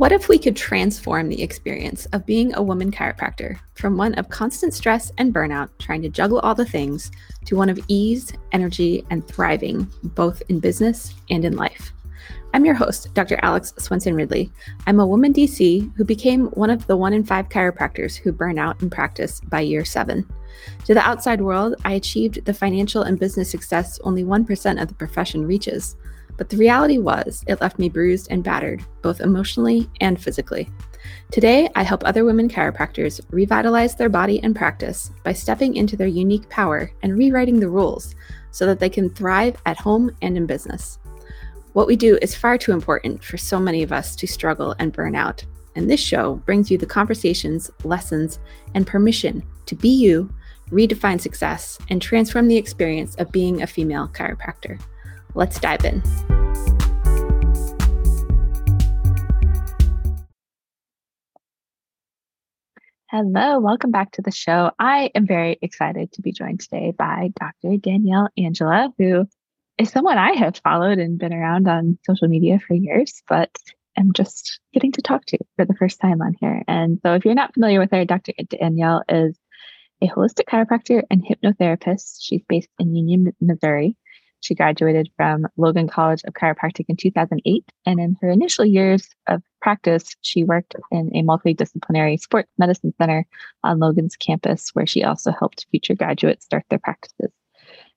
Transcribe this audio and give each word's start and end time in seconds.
What 0.00 0.12
if 0.12 0.30
we 0.30 0.38
could 0.38 0.56
transform 0.56 1.28
the 1.28 1.42
experience 1.42 2.06
of 2.14 2.24
being 2.24 2.54
a 2.54 2.62
woman 2.62 2.90
chiropractor 2.90 3.58
from 3.74 3.98
one 3.98 4.14
of 4.14 4.30
constant 4.30 4.72
stress 4.72 5.12
and 5.18 5.34
burnout, 5.34 5.68
trying 5.78 6.00
to 6.00 6.08
juggle 6.08 6.38
all 6.38 6.54
the 6.54 6.64
things, 6.64 7.10
to 7.44 7.54
one 7.54 7.68
of 7.68 7.78
ease, 7.86 8.32
energy, 8.52 9.04
and 9.10 9.28
thriving, 9.28 9.86
both 10.02 10.42
in 10.48 10.58
business 10.58 11.14
and 11.28 11.44
in 11.44 11.54
life? 11.54 11.92
I'm 12.54 12.64
your 12.64 12.74
host, 12.74 13.12
Dr. 13.12 13.38
Alex 13.42 13.74
Swenson 13.76 14.14
Ridley. 14.14 14.50
I'm 14.86 15.00
a 15.00 15.06
woman 15.06 15.34
DC 15.34 15.94
who 15.96 16.04
became 16.06 16.46
one 16.52 16.70
of 16.70 16.86
the 16.86 16.96
one 16.96 17.12
in 17.12 17.22
five 17.22 17.50
chiropractors 17.50 18.16
who 18.16 18.32
burn 18.32 18.58
out 18.58 18.80
in 18.80 18.88
practice 18.88 19.42
by 19.50 19.60
year 19.60 19.84
seven. 19.84 20.26
To 20.86 20.94
the 20.94 21.06
outside 21.06 21.42
world, 21.42 21.74
I 21.84 21.92
achieved 21.92 22.46
the 22.46 22.54
financial 22.54 23.02
and 23.02 23.20
business 23.20 23.50
success 23.50 24.00
only 24.02 24.24
1% 24.24 24.80
of 24.80 24.88
the 24.88 24.94
profession 24.94 25.46
reaches. 25.46 25.96
But 26.40 26.48
the 26.48 26.56
reality 26.56 26.96
was, 26.96 27.44
it 27.46 27.60
left 27.60 27.78
me 27.78 27.90
bruised 27.90 28.28
and 28.30 28.42
battered, 28.42 28.82
both 29.02 29.20
emotionally 29.20 29.90
and 30.00 30.18
physically. 30.18 30.70
Today, 31.30 31.68
I 31.76 31.82
help 31.82 32.02
other 32.02 32.24
women 32.24 32.48
chiropractors 32.48 33.20
revitalize 33.28 33.94
their 33.94 34.08
body 34.08 34.42
and 34.42 34.56
practice 34.56 35.10
by 35.22 35.34
stepping 35.34 35.76
into 35.76 35.98
their 35.98 36.06
unique 36.06 36.48
power 36.48 36.90
and 37.02 37.18
rewriting 37.18 37.60
the 37.60 37.68
rules 37.68 38.14
so 38.52 38.64
that 38.64 38.80
they 38.80 38.88
can 38.88 39.10
thrive 39.10 39.60
at 39.66 39.76
home 39.76 40.16
and 40.22 40.34
in 40.38 40.46
business. 40.46 40.98
What 41.74 41.86
we 41.86 41.94
do 41.94 42.18
is 42.22 42.34
far 42.34 42.56
too 42.56 42.72
important 42.72 43.22
for 43.22 43.36
so 43.36 43.60
many 43.60 43.82
of 43.82 43.92
us 43.92 44.16
to 44.16 44.26
struggle 44.26 44.74
and 44.78 44.94
burn 44.94 45.14
out. 45.14 45.44
And 45.76 45.90
this 45.90 46.00
show 46.00 46.36
brings 46.46 46.70
you 46.70 46.78
the 46.78 46.86
conversations, 46.86 47.70
lessons, 47.84 48.38
and 48.74 48.86
permission 48.86 49.42
to 49.66 49.74
be 49.74 49.90
you, 49.90 50.32
redefine 50.70 51.20
success, 51.20 51.78
and 51.90 52.00
transform 52.00 52.48
the 52.48 52.56
experience 52.56 53.14
of 53.16 53.30
being 53.30 53.60
a 53.60 53.66
female 53.66 54.08
chiropractor. 54.08 54.80
Let's 55.34 55.60
dive 55.60 55.84
in. 55.84 56.02
Hello, 63.10 63.58
welcome 63.58 63.90
back 63.90 64.12
to 64.12 64.22
the 64.22 64.30
show. 64.30 64.70
I 64.78 65.10
am 65.14 65.26
very 65.26 65.58
excited 65.62 66.12
to 66.12 66.22
be 66.22 66.32
joined 66.32 66.60
today 66.60 66.92
by 66.96 67.30
Dr. 67.38 67.76
Danielle 67.76 68.28
Angela, 68.38 68.92
who 68.98 69.26
is 69.78 69.90
someone 69.90 70.16
I 70.16 70.34
have 70.34 70.60
followed 70.62 70.98
and 70.98 71.18
been 71.18 71.32
around 71.32 71.68
on 71.68 71.98
social 72.06 72.28
media 72.28 72.60
for 72.60 72.74
years, 72.74 73.22
but 73.28 73.50
am 73.96 74.12
just 74.12 74.60
getting 74.72 74.92
to 74.92 75.02
talk 75.02 75.24
to 75.26 75.38
for 75.56 75.64
the 75.64 75.74
first 75.74 76.00
time 76.00 76.22
on 76.22 76.34
here. 76.40 76.62
And 76.68 77.00
so, 77.04 77.14
if 77.14 77.24
you're 77.24 77.34
not 77.34 77.54
familiar 77.54 77.80
with 77.80 77.90
her, 77.90 78.04
Dr. 78.04 78.32
Danielle 78.48 79.02
is 79.08 79.36
a 80.02 80.06
holistic 80.06 80.44
chiropractor 80.48 81.02
and 81.10 81.24
hypnotherapist. 81.24 82.18
She's 82.20 82.42
based 82.48 82.70
in 82.78 82.94
Union, 82.94 83.32
Missouri. 83.40 83.96
She 84.40 84.54
graduated 84.54 85.10
from 85.16 85.46
Logan 85.56 85.88
College 85.88 86.22
of 86.24 86.34
Chiropractic 86.34 86.86
in 86.88 86.96
2008. 86.96 87.64
And 87.86 88.00
in 88.00 88.16
her 88.20 88.30
initial 88.30 88.64
years 88.64 89.08
of 89.26 89.42
practice, 89.60 90.16
she 90.22 90.44
worked 90.44 90.74
in 90.90 91.10
a 91.14 91.22
multidisciplinary 91.22 92.18
sports 92.18 92.50
medicine 92.58 92.94
center 92.98 93.26
on 93.62 93.78
Logan's 93.78 94.16
campus, 94.16 94.70
where 94.72 94.86
she 94.86 95.04
also 95.04 95.32
helped 95.32 95.66
future 95.70 95.94
graduates 95.94 96.44
start 96.44 96.64
their 96.70 96.78
practices. 96.78 97.30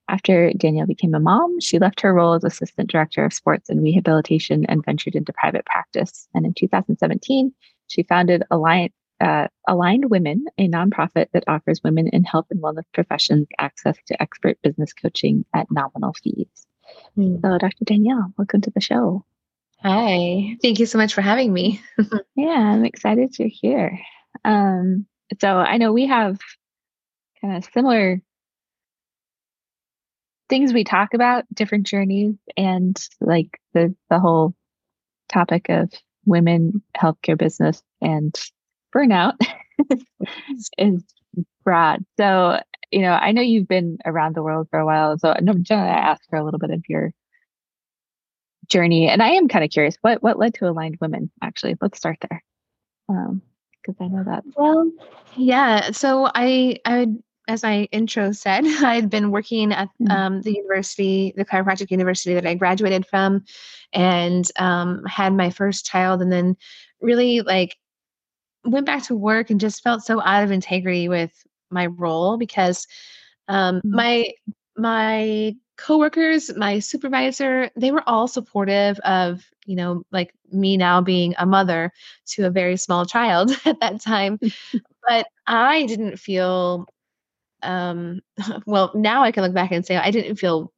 After 0.08 0.52
Danielle 0.52 0.86
became 0.86 1.14
a 1.14 1.20
mom, 1.20 1.60
she 1.60 1.78
left 1.78 2.02
her 2.02 2.12
role 2.12 2.34
as 2.34 2.44
assistant 2.44 2.90
director 2.90 3.24
of 3.24 3.32
sports 3.32 3.70
and 3.70 3.82
rehabilitation 3.82 4.66
and 4.66 4.84
ventured 4.84 5.14
into 5.14 5.32
private 5.32 5.64
practice. 5.64 6.28
And 6.34 6.44
in 6.44 6.52
2017, 6.52 7.54
she 7.86 8.02
founded 8.02 8.42
Alliance 8.50 8.92
uh, 9.20 9.48
Aligned 9.66 10.10
Women, 10.10 10.46
a 10.58 10.68
nonprofit 10.68 11.26
that 11.32 11.44
offers 11.46 11.82
women 11.82 12.08
in 12.08 12.24
health 12.24 12.46
and 12.50 12.62
wellness 12.62 12.84
professions 12.92 13.46
access 13.58 13.96
to 14.06 14.20
expert 14.20 14.58
business 14.62 14.92
coaching 14.92 15.44
at 15.54 15.70
nominal 15.70 16.14
fees. 16.14 16.66
Mm. 17.16 17.40
So, 17.40 17.58
Dr. 17.58 17.84
Danielle, 17.84 18.32
welcome 18.36 18.60
to 18.62 18.70
the 18.70 18.80
show. 18.80 19.24
Hi, 19.82 20.56
thank 20.62 20.78
you 20.78 20.86
so 20.86 20.98
much 20.98 21.14
for 21.14 21.20
having 21.20 21.52
me. 21.52 21.80
yeah, 22.36 22.48
I'm 22.48 22.84
excited 22.84 23.38
you're 23.38 23.48
here. 23.48 23.98
Um, 24.44 25.06
so, 25.40 25.48
I 25.48 25.76
know 25.76 25.92
we 25.92 26.06
have 26.06 26.38
kind 27.40 27.56
of 27.56 27.68
similar 27.72 28.20
things 30.48 30.72
we 30.72 30.84
talk 30.84 31.14
about, 31.14 31.44
different 31.52 31.86
journeys, 31.86 32.34
and 32.56 32.96
like 33.20 33.60
the 33.72 33.94
the 34.10 34.18
whole 34.18 34.54
topic 35.28 35.68
of 35.68 35.90
women 36.26 36.82
healthcare 36.96 37.38
business 37.38 37.82
and 38.00 38.34
burnout 38.94 39.34
is 40.78 41.04
broad. 41.64 42.04
So, 42.16 42.60
you 42.90 43.00
know, 43.00 43.12
I 43.12 43.32
know 43.32 43.42
you've 43.42 43.68
been 43.68 43.98
around 44.04 44.34
the 44.34 44.42
world 44.42 44.68
for 44.70 44.78
a 44.78 44.86
while. 44.86 45.18
So, 45.18 45.34
generally, 45.62 45.90
I 45.90 45.98
ask 45.98 46.22
for 46.28 46.36
a 46.36 46.44
little 46.44 46.58
bit 46.58 46.70
of 46.70 46.82
your 46.88 47.12
journey, 48.68 49.08
and 49.08 49.22
I 49.22 49.30
am 49.30 49.48
kind 49.48 49.64
of 49.64 49.70
curious 49.70 49.96
what 50.00 50.22
what 50.22 50.38
led 50.38 50.54
to 50.54 50.68
aligned 50.68 50.98
women. 51.00 51.30
Actually, 51.42 51.76
let's 51.80 51.98
start 51.98 52.18
there, 52.28 52.42
because 53.08 53.28
um, 53.28 53.96
I 54.00 54.08
know 54.08 54.24
that. 54.24 54.44
Well, 54.56 54.90
yeah. 55.36 55.90
So 55.90 56.30
I 56.34 56.78
I 56.84 57.08
as 57.46 57.62
my 57.62 57.88
intro 57.92 58.32
said, 58.32 58.64
I 58.84 58.94
had 58.94 59.10
been 59.10 59.30
working 59.30 59.72
at 59.72 59.88
mm-hmm. 60.00 60.10
um, 60.10 60.42
the 60.42 60.52
university, 60.52 61.34
the 61.36 61.44
chiropractic 61.44 61.90
university 61.90 62.34
that 62.34 62.46
I 62.46 62.54
graduated 62.54 63.06
from, 63.06 63.44
and 63.92 64.48
um, 64.56 65.04
had 65.04 65.34
my 65.34 65.50
first 65.50 65.84
child, 65.84 66.22
and 66.22 66.32
then 66.32 66.56
really 67.00 67.42
like 67.42 67.76
went 68.64 68.86
back 68.86 69.02
to 69.04 69.14
work 69.14 69.50
and 69.50 69.60
just 69.60 69.82
felt 69.82 70.02
so 70.02 70.20
out 70.20 70.44
of 70.44 70.50
integrity 70.50 71.08
with 71.08 71.32
my 71.70 71.86
role 71.86 72.36
because 72.36 72.86
um, 73.48 73.76
mm-hmm. 73.76 73.94
my 73.94 74.32
my 74.76 75.54
coworkers, 75.76 76.54
my 76.56 76.78
supervisor, 76.78 77.70
they 77.76 77.90
were 77.90 78.08
all 78.08 78.28
supportive 78.28 78.98
of, 79.00 79.44
you 79.66 79.76
know, 79.76 80.04
like 80.12 80.32
me 80.52 80.76
now 80.76 81.00
being 81.00 81.34
a 81.38 81.46
mother 81.46 81.92
to 82.26 82.46
a 82.46 82.50
very 82.50 82.76
small 82.76 83.04
child 83.04 83.50
at 83.64 83.80
that 83.80 84.00
time. 84.00 84.38
but 85.06 85.26
I 85.46 85.84
didn't 85.86 86.18
feel 86.18 86.86
um 87.62 88.20
well, 88.66 88.92
now 88.94 89.22
I 89.22 89.32
can 89.32 89.42
look 89.42 89.54
back 89.54 89.72
and 89.72 89.84
say 89.84 89.96
I 89.96 90.10
didn't 90.10 90.36
feel 90.36 90.72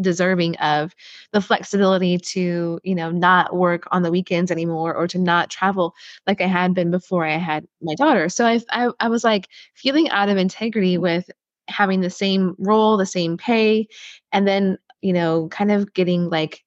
deserving 0.00 0.56
of 0.56 0.94
the 1.32 1.40
flexibility 1.40 2.16
to 2.16 2.80
you 2.82 2.94
know 2.94 3.10
not 3.10 3.54
work 3.54 3.84
on 3.90 4.02
the 4.02 4.10
weekends 4.10 4.50
anymore 4.50 4.94
or 4.94 5.06
to 5.06 5.18
not 5.18 5.50
travel 5.50 5.94
like 6.26 6.40
i 6.40 6.46
had 6.46 6.74
been 6.74 6.90
before 6.90 7.26
i 7.26 7.36
had 7.36 7.66
my 7.82 7.94
daughter. 7.96 8.28
So 8.28 8.46
i 8.46 8.60
i, 8.70 8.90
I 9.00 9.08
was 9.08 9.24
like 9.24 9.48
feeling 9.74 10.08
out 10.10 10.28
of 10.28 10.38
integrity 10.38 10.96
with 10.96 11.30
having 11.68 12.00
the 12.00 12.10
same 12.10 12.54
role 12.58 12.96
the 12.96 13.06
same 13.06 13.36
pay 13.36 13.86
and 14.32 14.48
then 14.48 14.78
you 15.02 15.12
know 15.12 15.48
kind 15.48 15.70
of 15.70 15.92
getting 15.92 16.30
like 16.30 16.64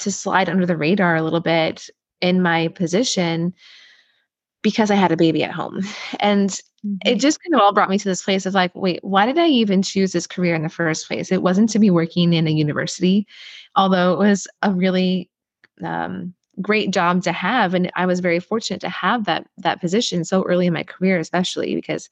to 0.00 0.12
slide 0.12 0.48
under 0.48 0.66
the 0.66 0.76
radar 0.76 1.16
a 1.16 1.22
little 1.22 1.40
bit 1.40 1.88
in 2.20 2.42
my 2.42 2.68
position 2.68 3.54
because 4.62 4.90
I 4.90 4.94
had 4.94 5.12
a 5.12 5.16
baby 5.16 5.42
at 5.42 5.52
home. 5.52 5.80
And 6.20 6.50
mm-hmm. 6.50 6.96
it 7.04 7.16
just 7.16 7.42
kind 7.42 7.54
of 7.54 7.60
all 7.60 7.72
brought 7.72 7.90
me 7.90 7.98
to 7.98 8.08
this 8.08 8.22
place 8.22 8.46
of 8.46 8.54
like, 8.54 8.74
wait, 8.74 9.00
why 9.02 9.26
did 9.26 9.38
I 9.38 9.46
even 9.46 9.82
choose 9.82 10.12
this 10.12 10.26
career 10.26 10.54
in 10.54 10.62
the 10.62 10.68
first 10.68 11.08
place? 11.08 11.32
It 11.32 11.42
wasn't 11.42 11.70
to 11.70 11.78
be 11.78 11.90
working 11.90 12.32
in 12.32 12.46
a 12.46 12.50
university, 12.50 13.26
although 13.76 14.12
it 14.12 14.18
was 14.18 14.46
a 14.62 14.72
really 14.72 15.30
um, 15.82 16.34
great 16.60 16.90
job 16.90 17.22
to 17.22 17.32
have. 17.32 17.74
And 17.74 17.90
I 17.96 18.06
was 18.06 18.20
very 18.20 18.40
fortunate 18.40 18.80
to 18.82 18.88
have 18.88 19.24
that 19.24 19.46
that 19.58 19.80
position 19.80 20.24
so 20.24 20.42
early 20.42 20.66
in 20.66 20.74
my 20.74 20.82
career, 20.82 21.18
especially 21.18 21.74
because 21.74 22.08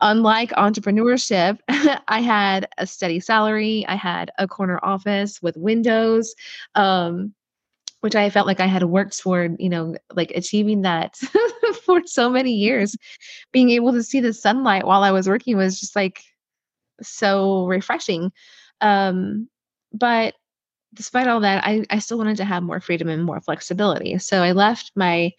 unlike 0.00 0.50
entrepreneurship, 0.50 1.58
I 2.08 2.20
had 2.20 2.68
a 2.78 2.86
steady 2.86 3.20
salary, 3.20 3.86
I 3.86 3.94
had 3.94 4.30
a 4.38 4.48
corner 4.48 4.80
office 4.82 5.40
with 5.40 5.56
windows. 5.56 6.34
Um, 6.74 7.34
which 8.02 8.16
I 8.16 8.30
felt 8.30 8.48
like 8.48 8.58
I 8.58 8.66
had 8.66 8.82
worked 8.82 9.16
toward, 9.18 9.56
you 9.60 9.68
know, 9.68 9.96
like 10.12 10.32
achieving 10.32 10.82
that 10.82 11.16
for 11.86 12.02
so 12.04 12.28
many 12.28 12.52
years. 12.52 12.96
Being 13.52 13.70
able 13.70 13.92
to 13.92 14.02
see 14.02 14.18
the 14.18 14.32
sunlight 14.32 14.84
while 14.84 15.04
I 15.04 15.12
was 15.12 15.28
working 15.28 15.56
was 15.56 15.78
just 15.78 15.94
like 15.94 16.20
so 17.00 17.64
refreshing. 17.66 18.32
Um, 18.80 19.48
but 19.92 20.34
despite 20.94 21.28
all 21.28 21.40
that, 21.40 21.64
I, 21.64 21.84
I 21.90 22.00
still 22.00 22.18
wanted 22.18 22.38
to 22.38 22.44
have 22.44 22.64
more 22.64 22.80
freedom 22.80 23.08
and 23.08 23.24
more 23.24 23.40
flexibility. 23.40 24.18
So 24.18 24.42
I 24.42 24.50
left 24.50 24.90
my 24.96 25.30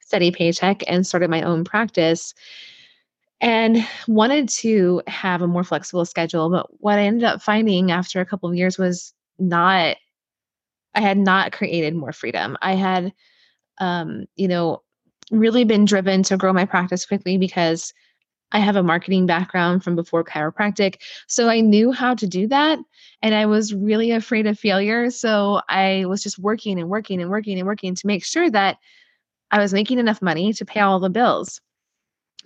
steady 0.00 0.30
paycheck 0.30 0.82
and 0.86 1.06
started 1.06 1.30
my 1.30 1.40
own 1.40 1.64
practice 1.64 2.34
and 3.40 3.86
wanted 4.06 4.50
to 4.50 5.00
have 5.06 5.40
a 5.40 5.48
more 5.48 5.64
flexible 5.64 6.04
schedule. 6.04 6.50
But 6.50 6.66
what 6.82 6.98
I 6.98 7.04
ended 7.04 7.24
up 7.24 7.40
finding 7.40 7.90
after 7.90 8.20
a 8.20 8.26
couple 8.26 8.50
of 8.50 8.54
years 8.54 8.76
was 8.76 9.14
not 9.38 9.96
I 10.94 11.00
had 11.00 11.18
not 11.18 11.52
created 11.52 11.94
more 11.94 12.12
freedom. 12.12 12.56
I 12.62 12.74
had, 12.74 13.12
um, 13.78 14.26
you 14.36 14.48
know, 14.48 14.82
really 15.30 15.64
been 15.64 15.84
driven 15.84 16.22
to 16.24 16.36
grow 16.36 16.52
my 16.52 16.64
practice 16.64 17.06
quickly 17.06 17.38
because 17.38 17.92
I 18.52 18.58
have 18.58 18.76
a 18.76 18.82
marketing 18.82 19.26
background 19.26 19.82
from 19.82 19.96
before 19.96 20.22
chiropractic. 20.22 20.96
So 21.26 21.48
I 21.48 21.60
knew 21.60 21.90
how 21.90 22.14
to 22.14 22.26
do 22.26 22.46
that. 22.48 22.78
And 23.22 23.34
I 23.34 23.46
was 23.46 23.74
really 23.74 24.10
afraid 24.10 24.46
of 24.46 24.58
failure. 24.58 25.10
So 25.10 25.62
I 25.68 26.04
was 26.06 26.22
just 26.22 26.38
working 26.38 26.78
and 26.78 26.90
working 26.90 27.20
and 27.20 27.30
working 27.30 27.58
and 27.58 27.66
working 27.66 27.94
to 27.94 28.06
make 28.06 28.24
sure 28.24 28.50
that 28.50 28.76
I 29.50 29.58
was 29.58 29.72
making 29.72 29.98
enough 29.98 30.20
money 30.20 30.52
to 30.52 30.64
pay 30.64 30.80
all 30.80 31.00
the 31.00 31.10
bills. 31.10 31.60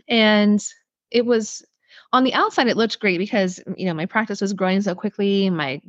And 0.08 0.64
it 1.10 1.26
was 1.26 1.64
on 2.12 2.22
the 2.22 2.34
outside, 2.34 2.69
it 2.69 2.76
looked 2.76 3.00
great 3.00 3.19
because, 3.19 3.60
you 3.76 3.87
know, 3.87 3.94
my 3.94 4.06
practice 4.06 4.40
was 4.40 4.52
growing 4.52 4.81
so 4.82 4.94
quickly. 4.94 5.50
My 5.50 5.81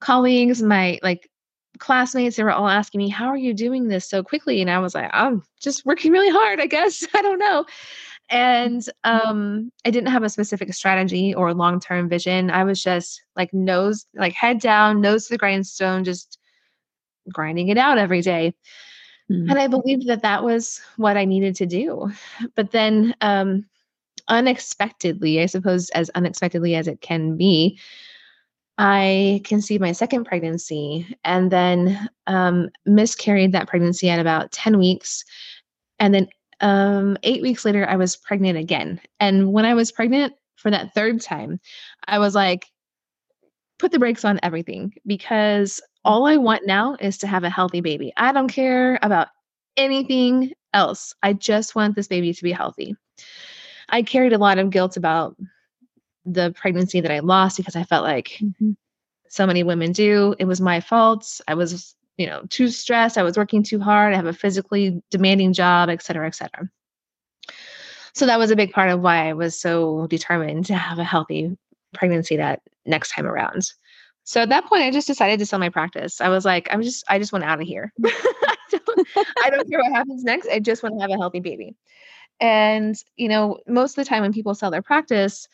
colleagues, 0.00 0.62
my 0.62 0.98
like 1.02 1.30
classmates, 1.78 2.36
they 2.36 2.44
were 2.44 2.52
all 2.52 2.68
asking 2.68 2.98
me, 2.98 3.08
How 3.08 3.26
are 3.26 3.36
you 3.36 3.54
doing 3.54 3.88
this 3.88 4.08
so 4.08 4.22
quickly? 4.22 4.60
And 4.60 4.70
I 4.70 4.78
was 4.78 4.94
like, 4.94 5.10
I'm 5.12 5.42
just 5.60 5.84
working 5.86 6.12
really 6.12 6.30
hard, 6.30 6.60
I 6.60 6.66
guess. 6.66 7.06
I 7.14 7.22
don't 7.22 7.38
know. 7.38 7.64
And 8.28 8.88
um, 9.04 9.70
I 9.84 9.90
didn't 9.90 10.10
have 10.10 10.24
a 10.24 10.28
specific 10.28 10.72
strategy 10.74 11.32
or 11.34 11.54
long 11.54 11.78
term 11.78 12.08
vision. 12.08 12.50
I 12.50 12.64
was 12.64 12.82
just 12.82 13.22
like 13.36 13.52
nose, 13.54 14.06
like 14.14 14.32
head 14.32 14.60
down, 14.60 15.00
nose 15.00 15.26
to 15.26 15.34
the 15.34 15.38
grindstone, 15.38 16.02
just 16.02 16.38
grinding 17.32 17.68
it 17.68 17.78
out 17.78 17.98
every 17.98 18.22
day. 18.22 18.54
Mm-hmm. 19.30 19.50
And 19.50 19.58
I 19.58 19.68
believed 19.68 20.06
that 20.08 20.22
that 20.22 20.42
was 20.44 20.80
what 20.96 21.16
I 21.16 21.24
needed 21.24 21.56
to 21.56 21.66
do. 21.66 22.10
But 22.54 22.72
then, 22.72 23.14
um, 23.20 23.66
unexpectedly, 24.28 25.40
I 25.40 25.46
suppose, 25.46 25.88
as 25.90 26.10
unexpectedly 26.10 26.74
as 26.74 26.88
it 26.88 27.00
can 27.00 27.36
be, 27.36 27.78
I 28.78 29.40
conceived 29.44 29.80
my 29.80 29.92
second 29.92 30.24
pregnancy 30.24 31.06
and 31.24 31.50
then 31.50 32.08
um, 32.26 32.68
miscarried 32.84 33.52
that 33.52 33.68
pregnancy 33.68 34.10
at 34.10 34.20
about 34.20 34.52
10 34.52 34.78
weeks. 34.78 35.24
And 35.98 36.14
then 36.14 36.28
um, 36.60 37.16
eight 37.22 37.42
weeks 37.42 37.64
later, 37.64 37.86
I 37.88 37.96
was 37.96 38.16
pregnant 38.16 38.58
again. 38.58 39.00
And 39.18 39.52
when 39.52 39.64
I 39.64 39.74
was 39.74 39.92
pregnant 39.92 40.34
for 40.56 40.70
that 40.70 40.94
third 40.94 41.20
time, 41.20 41.60
I 42.06 42.18
was 42.18 42.34
like, 42.34 42.66
put 43.78 43.92
the 43.92 43.98
brakes 43.98 44.24
on 44.24 44.40
everything 44.42 44.94
because 45.06 45.80
all 46.04 46.26
I 46.26 46.36
want 46.36 46.66
now 46.66 46.96
is 47.00 47.18
to 47.18 47.26
have 47.26 47.44
a 47.44 47.50
healthy 47.50 47.80
baby. 47.80 48.12
I 48.16 48.32
don't 48.32 48.48
care 48.48 48.98
about 49.02 49.28
anything 49.76 50.52
else. 50.72 51.14
I 51.22 51.32
just 51.32 51.74
want 51.74 51.96
this 51.96 52.08
baby 52.08 52.32
to 52.32 52.42
be 52.42 52.52
healthy. 52.52 52.94
I 53.88 54.02
carried 54.02 54.32
a 54.32 54.38
lot 54.38 54.58
of 54.58 54.70
guilt 54.70 54.96
about 54.96 55.36
the 56.26 56.52
pregnancy 56.52 57.00
that 57.00 57.10
I 57.10 57.20
lost 57.20 57.56
because 57.56 57.76
I 57.76 57.84
felt 57.84 58.04
like 58.04 58.38
mm-hmm. 58.42 58.72
so 59.28 59.46
many 59.46 59.62
women 59.62 59.92
do. 59.92 60.34
It 60.38 60.44
was 60.44 60.60
my 60.60 60.80
fault. 60.80 61.40
I 61.48 61.54
was, 61.54 61.94
you 62.18 62.26
know, 62.26 62.42
too 62.50 62.68
stressed. 62.68 63.16
I 63.16 63.22
was 63.22 63.36
working 63.36 63.62
too 63.62 63.80
hard. 63.80 64.12
I 64.12 64.16
have 64.16 64.26
a 64.26 64.32
physically 64.32 65.02
demanding 65.10 65.52
job, 65.52 65.88
et 65.88 66.02
cetera, 66.02 66.26
et 66.26 66.34
cetera. 66.34 66.68
So 68.12 68.26
that 68.26 68.38
was 68.38 68.50
a 68.50 68.56
big 68.56 68.72
part 68.72 68.90
of 68.90 69.00
why 69.00 69.28
I 69.28 69.34
was 69.34 69.58
so 69.58 70.06
determined 70.08 70.66
to 70.66 70.74
have 70.74 70.98
a 70.98 71.04
healthy 71.04 71.56
pregnancy 71.94 72.36
that 72.36 72.62
next 72.84 73.12
time 73.12 73.26
around. 73.26 73.70
So 74.24 74.40
at 74.40 74.48
that 74.48 74.66
point, 74.66 74.82
I 74.82 74.90
just 74.90 75.06
decided 75.06 75.38
to 75.38 75.46
sell 75.46 75.60
my 75.60 75.68
practice. 75.68 76.20
I 76.20 76.28
was 76.28 76.44
like, 76.44 76.68
I'm 76.72 76.82
just, 76.82 77.04
I 77.08 77.18
just 77.18 77.32
want 77.32 77.44
out 77.44 77.60
of 77.60 77.66
here. 77.66 77.92
I, 78.04 78.56
don't, 78.70 79.08
I 79.44 79.50
don't 79.50 79.70
care 79.70 79.78
what 79.78 79.92
happens 79.92 80.24
next. 80.24 80.48
I 80.48 80.58
just 80.58 80.82
want 80.82 80.96
to 80.96 81.00
have 81.00 81.10
a 81.10 81.16
healthy 81.16 81.40
baby. 81.40 81.76
And, 82.40 82.96
you 83.16 83.28
know, 83.28 83.58
most 83.68 83.96
of 83.96 84.04
the 84.04 84.08
time 84.08 84.22
when 84.22 84.32
people 84.32 84.54
sell 84.54 84.70
their 84.70 84.82
practice, 84.82 85.46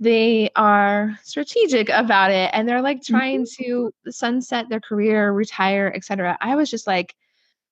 they 0.00 0.50
are 0.56 1.18
strategic 1.22 1.88
about 1.88 2.30
it 2.30 2.50
and 2.52 2.68
they're 2.68 2.82
like 2.82 3.02
trying 3.02 3.44
mm-hmm. 3.44 3.64
to 3.64 4.12
sunset 4.12 4.68
their 4.68 4.80
career, 4.80 5.32
retire, 5.32 5.92
etc. 5.94 6.36
I 6.40 6.56
was 6.56 6.70
just 6.70 6.86
like, 6.86 7.14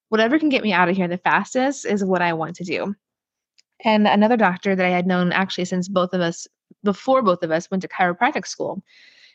whatever 0.08 0.38
can 0.38 0.48
get 0.48 0.62
me 0.62 0.72
out 0.72 0.88
of 0.88 0.96
here 0.96 1.08
the 1.08 1.18
fastest 1.18 1.86
is 1.86 2.04
what 2.04 2.22
I 2.22 2.32
want 2.34 2.56
to 2.56 2.64
do. 2.64 2.94
And 3.84 4.06
another 4.06 4.36
doctor 4.36 4.76
that 4.76 4.86
I 4.86 4.90
had 4.90 5.06
known 5.06 5.32
actually 5.32 5.64
since 5.64 5.88
both 5.88 6.14
of 6.14 6.20
us, 6.20 6.46
before 6.84 7.22
both 7.22 7.42
of 7.42 7.50
us 7.50 7.70
went 7.70 7.82
to 7.82 7.88
chiropractic 7.88 8.46
school, 8.46 8.82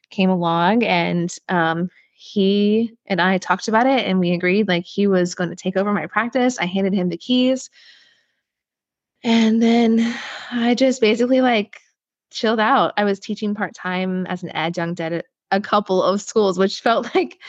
came 0.10 0.30
along 0.30 0.84
and 0.84 1.36
um, 1.50 1.90
he 2.14 2.94
and 3.06 3.22
I 3.22 3.38
talked 3.38 3.68
about 3.68 3.86
it 3.86 4.06
and 4.06 4.20
we 4.20 4.32
agreed 4.32 4.68
like 4.68 4.86
he 4.86 5.08
was 5.08 5.36
going 5.36 5.50
to 5.50 5.56
take 5.56 5.76
over 5.76 5.92
my 5.94 6.08
practice. 6.08 6.58
I 6.58 6.66
handed 6.66 6.94
him 6.94 7.10
the 7.10 7.18
keys. 7.18 7.70
And 9.24 9.62
then 9.62 10.16
I 10.52 10.74
just 10.76 11.02
basically 11.02 11.42
like 11.42 11.82
chilled 12.32 12.60
out. 12.60 12.94
I 12.98 13.04
was 13.04 13.20
teaching 13.20 13.56
part 13.56 13.74
time 13.74 14.26
as 14.28 14.44
an 14.44 14.50
adjunct 14.50 15.00
at 15.00 15.26
a, 15.52 15.62
couple 15.62 16.04
of 16.04 16.22
schools, 16.22 16.60
which 16.60 16.82
felt 16.82 17.14
like 17.16 17.40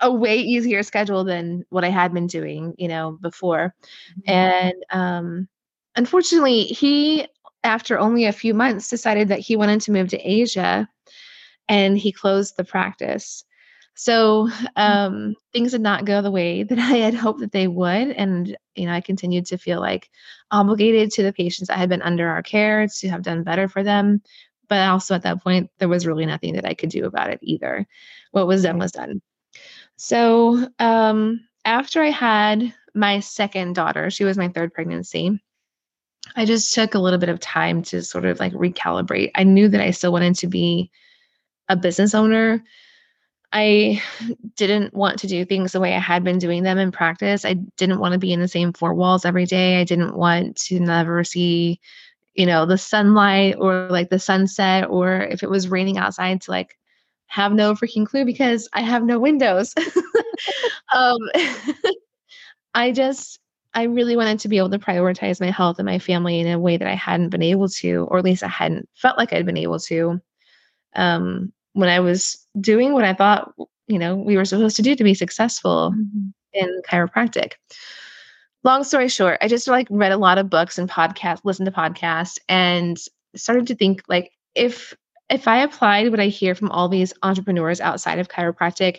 a 0.00 0.12
way 0.12 0.38
easier 0.38 0.82
schedule 0.82 1.24
than 1.24 1.64
what 1.70 1.84
I 1.84 1.88
had 1.88 2.12
been 2.12 2.26
doing, 2.26 2.74
you 2.78 2.88
know, 2.88 3.18
before. 3.20 3.74
Mm-hmm. 4.20 4.30
And 4.30 4.74
um, 4.90 5.48
unfortunately, 5.96 6.64
he, 6.64 7.26
after 7.64 7.98
only 7.98 8.24
a 8.24 8.32
few 8.32 8.54
months, 8.54 8.88
decided 8.88 9.28
that 9.28 9.40
he 9.40 9.56
wanted 9.56 9.80
to 9.82 9.92
move 9.92 10.08
to 10.08 10.18
Asia 10.18 10.88
and 11.68 11.96
he 11.96 12.12
closed 12.12 12.56
the 12.56 12.64
practice. 12.64 13.44
So 14.00 14.48
mm. 14.48 14.66
um, 14.76 15.34
things 15.52 15.72
did 15.72 15.82
not 15.82 16.06
go 16.06 16.22
the 16.22 16.30
way 16.30 16.62
that 16.62 16.78
I 16.78 16.96
had 16.96 17.12
hoped 17.12 17.40
that 17.40 17.52
they 17.52 17.68
would. 17.68 18.08
And, 18.08 18.56
you 18.74 18.86
know, 18.86 18.94
I 18.94 19.02
continued 19.02 19.44
to 19.46 19.58
feel 19.58 19.78
like 19.78 20.08
obligated 20.50 21.10
to 21.12 21.22
the 21.22 21.34
patients 21.34 21.68
that 21.68 21.76
had 21.76 21.90
been 21.90 22.00
under 22.00 22.26
our 22.26 22.42
care 22.42 22.86
to 22.86 23.08
have 23.10 23.20
done 23.20 23.42
better 23.42 23.68
for 23.68 23.82
them. 23.82 24.22
But 24.70 24.88
also 24.88 25.14
at 25.16 25.22
that 25.24 25.42
point, 25.42 25.70
there 25.78 25.88
was 25.88 26.06
really 26.06 26.24
nothing 26.24 26.54
that 26.54 26.64
I 26.64 26.72
could 26.72 26.88
do 26.88 27.04
about 27.04 27.28
it 27.28 27.40
either. 27.42 27.86
What 28.30 28.46
was 28.46 28.62
done 28.62 28.78
was 28.78 28.92
done. 28.92 29.20
So 29.96 30.66
um, 30.78 31.46
after 31.66 32.02
I 32.02 32.08
had 32.08 32.72
my 32.94 33.20
second 33.20 33.74
daughter, 33.74 34.08
she 34.08 34.24
was 34.24 34.38
my 34.38 34.48
third 34.48 34.72
pregnancy. 34.72 35.38
I 36.36 36.46
just 36.46 36.72
took 36.72 36.94
a 36.94 37.00
little 37.00 37.18
bit 37.18 37.28
of 37.28 37.38
time 37.38 37.82
to 37.82 38.02
sort 38.02 38.24
of 38.24 38.40
like 38.40 38.54
recalibrate. 38.54 39.32
I 39.34 39.44
knew 39.44 39.68
that 39.68 39.82
I 39.82 39.90
still 39.90 40.12
wanted 40.12 40.36
to 40.36 40.46
be 40.46 40.90
a 41.68 41.76
business 41.76 42.14
owner 42.14 42.64
I 43.52 44.00
didn't 44.56 44.94
want 44.94 45.18
to 45.20 45.26
do 45.26 45.44
things 45.44 45.72
the 45.72 45.80
way 45.80 45.94
I 45.94 45.98
had 45.98 46.22
been 46.22 46.38
doing 46.38 46.62
them 46.62 46.78
in 46.78 46.92
practice. 46.92 47.44
I 47.44 47.54
didn't 47.54 47.98
want 47.98 48.12
to 48.12 48.18
be 48.18 48.32
in 48.32 48.40
the 48.40 48.48
same 48.48 48.72
four 48.72 48.94
walls 48.94 49.24
every 49.24 49.44
day. 49.44 49.80
I 49.80 49.84
didn't 49.84 50.14
want 50.14 50.56
to 50.66 50.78
never 50.78 51.24
see, 51.24 51.80
you 52.34 52.46
know, 52.46 52.64
the 52.64 52.78
sunlight 52.78 53.56
or 53.58 53.88
like 53.90 54.08
the 54.08 54.20
sunset 54.20 54.88
or 54.88 55.22
if 55.22 55.42
it 55.42 55.50
was 55.50 55.68
raining 55.68 55.98
outside 55.98 56.42
to 56.42 56.50
like 56.52 56.78
have 57.26 57.52
no 57.52 57.74
freaking 57.74 58.06
clue 58.06 58.24
because 58.24 58.68
I 58.72 58.82
have 58.82 59.02
no 59.02 59.18
windows. 59.18 59.74
um, 60.94 61.18
I 62.74 62.92
just, 62.92 63.40
I 63.74 63.84
really 63.84 64.16
wanted 64.16 64.40
to 64.40 64.48
be 64.48 64.58
able 64.58 64.70
to 64.70 64.78
prioritize 64.78 65.40
my 65.40 65.50
health 65.50 65.80
and 65.80 65.86
my 65.86 65.98
family 65.98 66.38
in 66.38 66.46
a 66.46 66.58
way 66.58 66.76
that 66.76 66.88
I 66.88 66.94
hadn't 66.94 67.30
been 67.30 67.42
able 67.42 67.68
to, 67.68 68.06
or 68.10 68.18
at 68.18 68.24
least 68.24 68.44
I 68.44 68.48
hadn't 68.48 68.88
felt 68.94 69.18
like 69.18 69.32
I'd 69.32 69.46
been 69.46 69.56
able 69.56 69.80
to. 69.80 70.20
Um, 70.94 71.52
when 71.72 71.88
I 71.88 72.00
was 72.00 72.46
doing 72.60 72.92
what 72.92 73.04
I 73.04 73.14
thought, 73.14 73.52
you 73.86 73.98
know, 73.98 74.16
we 74.16 74.36
were 74.36 74.44
supposed 74.44 74.76
to 74.76 74.82
do 74.82 74.94
to 74.94 75.04
be 75.04 75.14
successful 75.14 75.92
mm-hmm. 75.94 76.28
in 76.52 76.82
chiropractic. 76.88 77.52
Long 78.62 78.84
story 78.84 79.08
short, 79.08 79.38
I 79.40 79.48
just 79.48 79.66
like 79.68 79.86
read 79.90 80.12
a 80.12 80.18
lot 80.18 80.38
of 80.38 80.50
books 80.50 80.78
and 80.78 80.88
podcasts, 80.88 81.44
listened 81.44 81.66
to 81.66 81.72
podcasts, 81.72 82.38
and 82.48 82.98
started 83.34 83.66
to 83.68 83.74
think 83.74 84.02
like 84.08 84.32
if 84.54 84.94
if 85.30 85.46
I 85.46 85.58
applied 85.58 86.10
what 86.10 86.20
I 86.20 86.26
hear 86.26 86.54
from 86.54 86.70
all 86.70 86.88
these 86.88 87.14
entrepreneurs 87.22 87.80
outside 87.80 88.18
of 88.18 88.28
chiropractic 88.28 88.98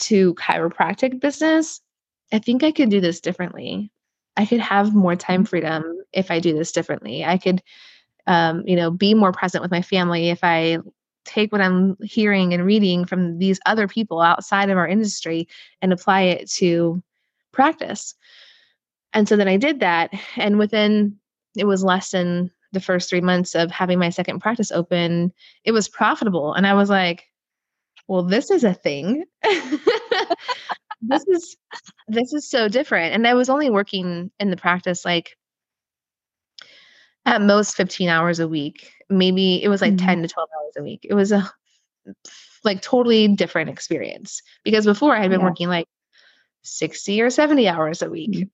to 0.00 0.34
chiropractic 0.34 1.20
business, 1.20 1.80
I 2.32 2.40
think 2.40 2.62
I 2.62 2.72
could 2.72 2.90
do 2.90 3.00
this 3.00 3.20
differently. 3.20 3.90
I 4.36 4.46
could 4.46 4.60
have 4.60 4.94
more 4.94 5.16
time 5.16 5.44
freedom 5.44 5.84
if 6.12 6.30
I 6.30 6.40
do 6.40 6.52
this 6.52 6.72
differently. 6.72 7.24
I 7.24 7.38
could, 7.38 7.62
um, 8.26 8.64
you 8.66 8.76
know, 8.76 8.90
be 8.90 9.14
more 9.14 9.32
present 9.32 9.62
with 9.62 9.70
my 9.70 9.82
family 9.82 10.30
if 10.30 10.40
I 10.42 10.78
take 11.24 11.52
what 11.52 11.60
I'm 11.60 11.96
hearing 12.02 12.54
and 12.54 12.64
reading 12.64 13.04
from 13.04 13.38
these 13.38 13.60
other 13.66 13.86
people 13.86 14.20
outside 14.20 14.70
of 14.70 14.78
our 14.78 14.88
industry 14.88 15.48
and 15.82 15.92
apply 15.92 16.22
it 16.22 16.50
to 16.52 17.02
practice. 17.52 18.14
And 19.12 19.28
so 19.28 19.36
then 19.36 19.48
I 19.48 19.56
did 19.56 19.80
that. 19.80 20.12
And 20.36 20.58
within, 20.58 21.16
it 21.56 21.64
was 21.64 21.84
less 21.84 22.10
than 22.10 22.50
the 22.72 22.80
first 22.80 23.10
three 23.10 23.20
months 23.20 23.54
of 23.54 23.70
having 23.70 23.98
my 23.98 24.10
second 24.10 24.40
practice 24.40 24.70
open, 24.70 25.32
it 25.64 25.72
was 25.72 25.88
profitable. 25.88 26.54
And 26.54 26.66
I 26.66 26.74
was 26.74 26.88
like, 26.88 27.26
well, 28.06 28.22
this 28.22 28.50
is 28.50 28.64
a 28.64 28.74
thing. 28.74 29.24
this 31.02 31.26
is 31.26 31.56
this 32.08 32.32
is 32.32 32.48
so 32.48 32.68
different. 32.68 33.14
And 33.14 33.26
I 33.26 33.34
was 33.34 33.50
only 33.50 33.70
working 33.70 34.30
in 34.38 34.50
the 34.50 34.56
practice 34.56 35.04
like 35.04 35.36
at 37.26 37.42
most 37.42 37.76
15 37.76 38.08
hours 38.08 38.40
a 38.40 38.48
week 38.48 38.92
maybe 39.10 39.62
it 39.62 39.68
was 39.68 39.80
like 39.80 39.94
mm-hmm. 39.94 40.06
10 40.06 40.22
to 40.22 40.28
12 40.28 40.48
hours 40.56 40.72
a 40.78 40.82
week 40.82 41.06
it 41.08 41.14
was 41.14 41.32
a 41.32 41.50
like 42.64 42.80
totally 42.80 43.28
different 43.28 43.68
experience 43.68 44.42
because 44.64 44.84
before 44.84 45.14
i 45.14 45.20
had 45.20 45.30
been 45.30 45.40
yeah. 45.40 45.46
working 45.46 45.68
like 45.68 45.86
60 46.62 47.20
or 47.22 47.30
70 47.30 47.68
hours 47.68 48.02
a 48.02 48.10
week 48.10 48.48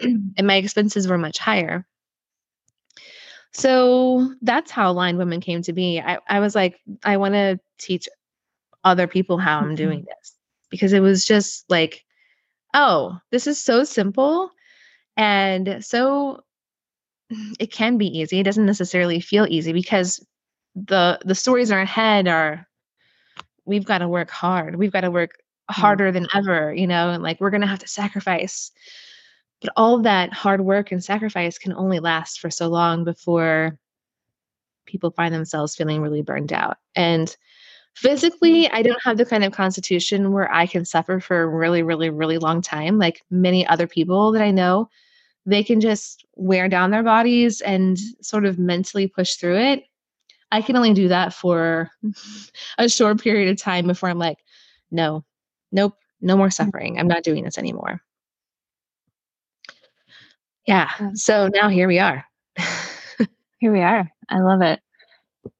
mm-hmm. 0.00 0.16
and 0.36 0.46
my 0.46 0.56
expenses 0.56 1.08
were 1.08 1.18
much 1.18 1.38
higher 1.38 1.86
so 3.52 4.32
that's 4.42 4.70
how 4.70 4.90
aligned 4.90 5.18
women 5.18 5.40
came 5.40 5.62
to 5.62 5.72
be 5.72 6.00
i, 6.00 6.18
I 6.28 6.40
was 6.40 6.54
like 6.54 6.78
i 7.04 7.16
want 7.16 7.34
to 7.34 7.58
teach 7.78 8.08
other 8.82 9.06
people 9.06 9.38
how 9.38 9.58
i'm 9.58 9.66
mm-hmm. 9.66 9.74
doing 9.74 10.04
this 10.06 10.34
because 10.70 10.92
it 10.92 11.00
was 11.00 11.24
just 11.24 11.64
like 11.68 12.04
oh 12.74 13.18
this 13.30 13.46
is 13.46 13.62
so 13.62 13.84
simple 13.84 14.50
and 15.16 15.84
so 15.84 16.42
it 17.58 17.72
can 17.72 17.98
be 17.98 18.06
easy. 18.06 18.40
It 18.40 18.44
doesn't 18.44 18.66
necessarily 18.66 19.20
feel 19.20 19.46
easy 19.48 19.72
because 19.72 20.24
the 20.74 21.18
the 21.24 21.34
stories 21.34 21.70
in 21.70 21.76
our 21.76 21.84
head 21.84 22.28
are 22.28 22.66
we've 23.64 23.84
got 23.84 23.98
to 23.98 24.08
work 24.08 24.30
hard. 24.30 24.76
We've 24.76 24.92
got 24.92 25.02
to 25.02 25.10
work 25.10 25.32
harder 25.70 26.10
than 26.10 26.26
ever, 26.34 26.74
you 26.74 26.86
know, 26.86 27.10
and 27.10 27.22
like 27.22 27.40
we're 27.40 27.50
going 27.50 27.60
to 27.60 27.66
have 27.66 27.78
to 27.80 27.88
sacrifice. 27.88 28.72
But 29.60 29.72
all 29.76 29.98
that 30.00 30.32
hard 30.32 30.62
work 30.62 30.90
and 30.90 31.04
sacrifice 31.04 31.58
can 31.58 31.72
only 31.74 32.00
last 32.00 32.40
for 32.40 32.50
so 32.50 32.68
long 32.68 33.04
before 33.04 33.78
people 34.86 35.10
find 35.10 35.34
themselves 35.34 35.76
feeling 35.76 36.00
really 36.00 36.22
burned 36.22 36.52
out. 36.52 36.78
And 36.96 37.36
Physically, 37.94 38.64
mm-hmm. 38.64 38.76
I 38.76 38.82
don't 38.82 39.02
have 39.02 39.16
the 39.16 39.26
kind 39.26 39.44
of 39.44 39.52
constitution 39.52 40.32
where 40.32 40.52
I 40.52 40.66
can 40.66 40.84
suffer 40.84 41.20
for 41.20 41.42
a 41.42 41.48
really, 41.48 41.82
really, 41.82 42.08
really 42.08 42.38
long 42.38 42.62
time. 42.62 42.98
Like 42.98 43.22
many 43.30 43.66
other 43.66 43.86
people 43.86 44.32
that 44.32 44.42
I 44.42 44.50
know, 44.50 44.88
they 45.46 45.64
can 45.64 45.80
just 45.80 46.24
wear 46.36 46.68
down 46.68 46.90
their 46.90 47.02
bodies 47.02 47.60
and 47.60 47.98
sort 48.20 48.44
of 48.44 48.58
mentally 48.58 49.06
push 49.06 49.34
through 49.34 49.56
it. 49.56 49.84
I 50.52 50.62
can 50.62 50.76
only 50.76 50.94
do 50.94 51.08
that 51.08 51.32
for 51.32 51.90
a 52.78 52.88
short 52.88 53.20
period 53.20 53.50
of 53.50 53.56
time 53.56 53.86
before 53.86 54.08
I'm 54.08 54.18
like, 54.18 54.38
no, 54.90 55.24
nope, 55.72 55.94
no 56.20 56.36
more 56.36 56.48
mm. 56.48 56.52
suffering. 56.52 56.98
I'm 56.98 57.08
not 57.08 57.22
doing 57.22 57.44
this 57.44 57.58
anymore. 57.58 58.02
Yeah. 60.66 60.90
So 61.14 61.48
now 61.52 61.68
here 61.68 61.88
we 61.88 61.98
are. 61.98 62.24
here 63.58 63.72
we 63.72 63.80
are. 63.80 64.10
I 64.28 64.40
love 64.40 64.62
it. 64.62 64.80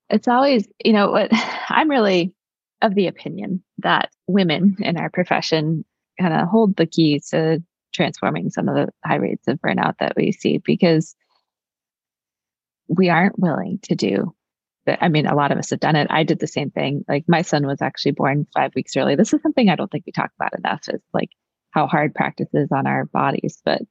It's 0.08 0.28
always, 0.28 0.68
you 0.84 0.92
know, 0.92 1.10
what 1.10 1.30
I'm 1.68 1.88
really 1.88 2.34
of 2.82 2.94
the 2.94 3.06
opinion 3.06 3.62
that 3.78 4.10
women 4.26 4.76
in 4.80 4.96
our 4.96 5.10
profession 5.10 5.84
kind 6.20 6.34
of 6.34 6.49
hold 6.49 6.76
the 6.76 6.87
keys 6.87 7.28
to 7.28 7.62
transforming 7.92 8.50
some 8.50 8.68
of 8.68 8.75
the 8.75 8.88
high 9.04 9.16
rates 9.16 9.49
of 9.49 9.61
burnout 9.61 9.99
that 9.99 10.14
we 10.16 10.32
see 10.32 10.59
because 10.59 11.14
we 12.88 13.09
aren't 13.09 13.38
willing 13.38 13.78
to 13.82 13.94
do 13.94 14.35
that. 14.87 14.99
I 15.00 15.09
mean, 15.09 15.26
a 15.26 15.35
lot 15.35 15.52
of 15.52 15.59
us 15.59 15.70
have 15.70 15.80
done 15.80 15.97
it. 15.97 16.09
I 16.11 16.25
did 16.25 16.40
the 16.40 16.47
same 16.47 16.70
thing. 16.70 17.04
Like 17.09 17.25
my 17.28 17.42
son 17.42 17.66
was 17.66 17.80
actually 17.80 18.12
born 18.12 18.47
five 18.54 18.75
weeks 18.75 18.97
early. 18.97 19.14
This 19.14 19.32
is 19.32 19.42
something 19.42 19.68
I 19.68 19.76
don't 19.76 19.90
think 19.90 20.04
we 20.06 20.12
talk 20.12 20.32
about 20.38 20.59
enough 20.59 20.88
is 20.88 21.00
like 21.12 21.30
how 21.70 21.87
hard 21.87 22.14
practice 22.14 22.49
is 22.52 22.70
on 22.73 22.87
our 22.87 23.04
bodies. 23.06 23.62
But, 23.64 23.82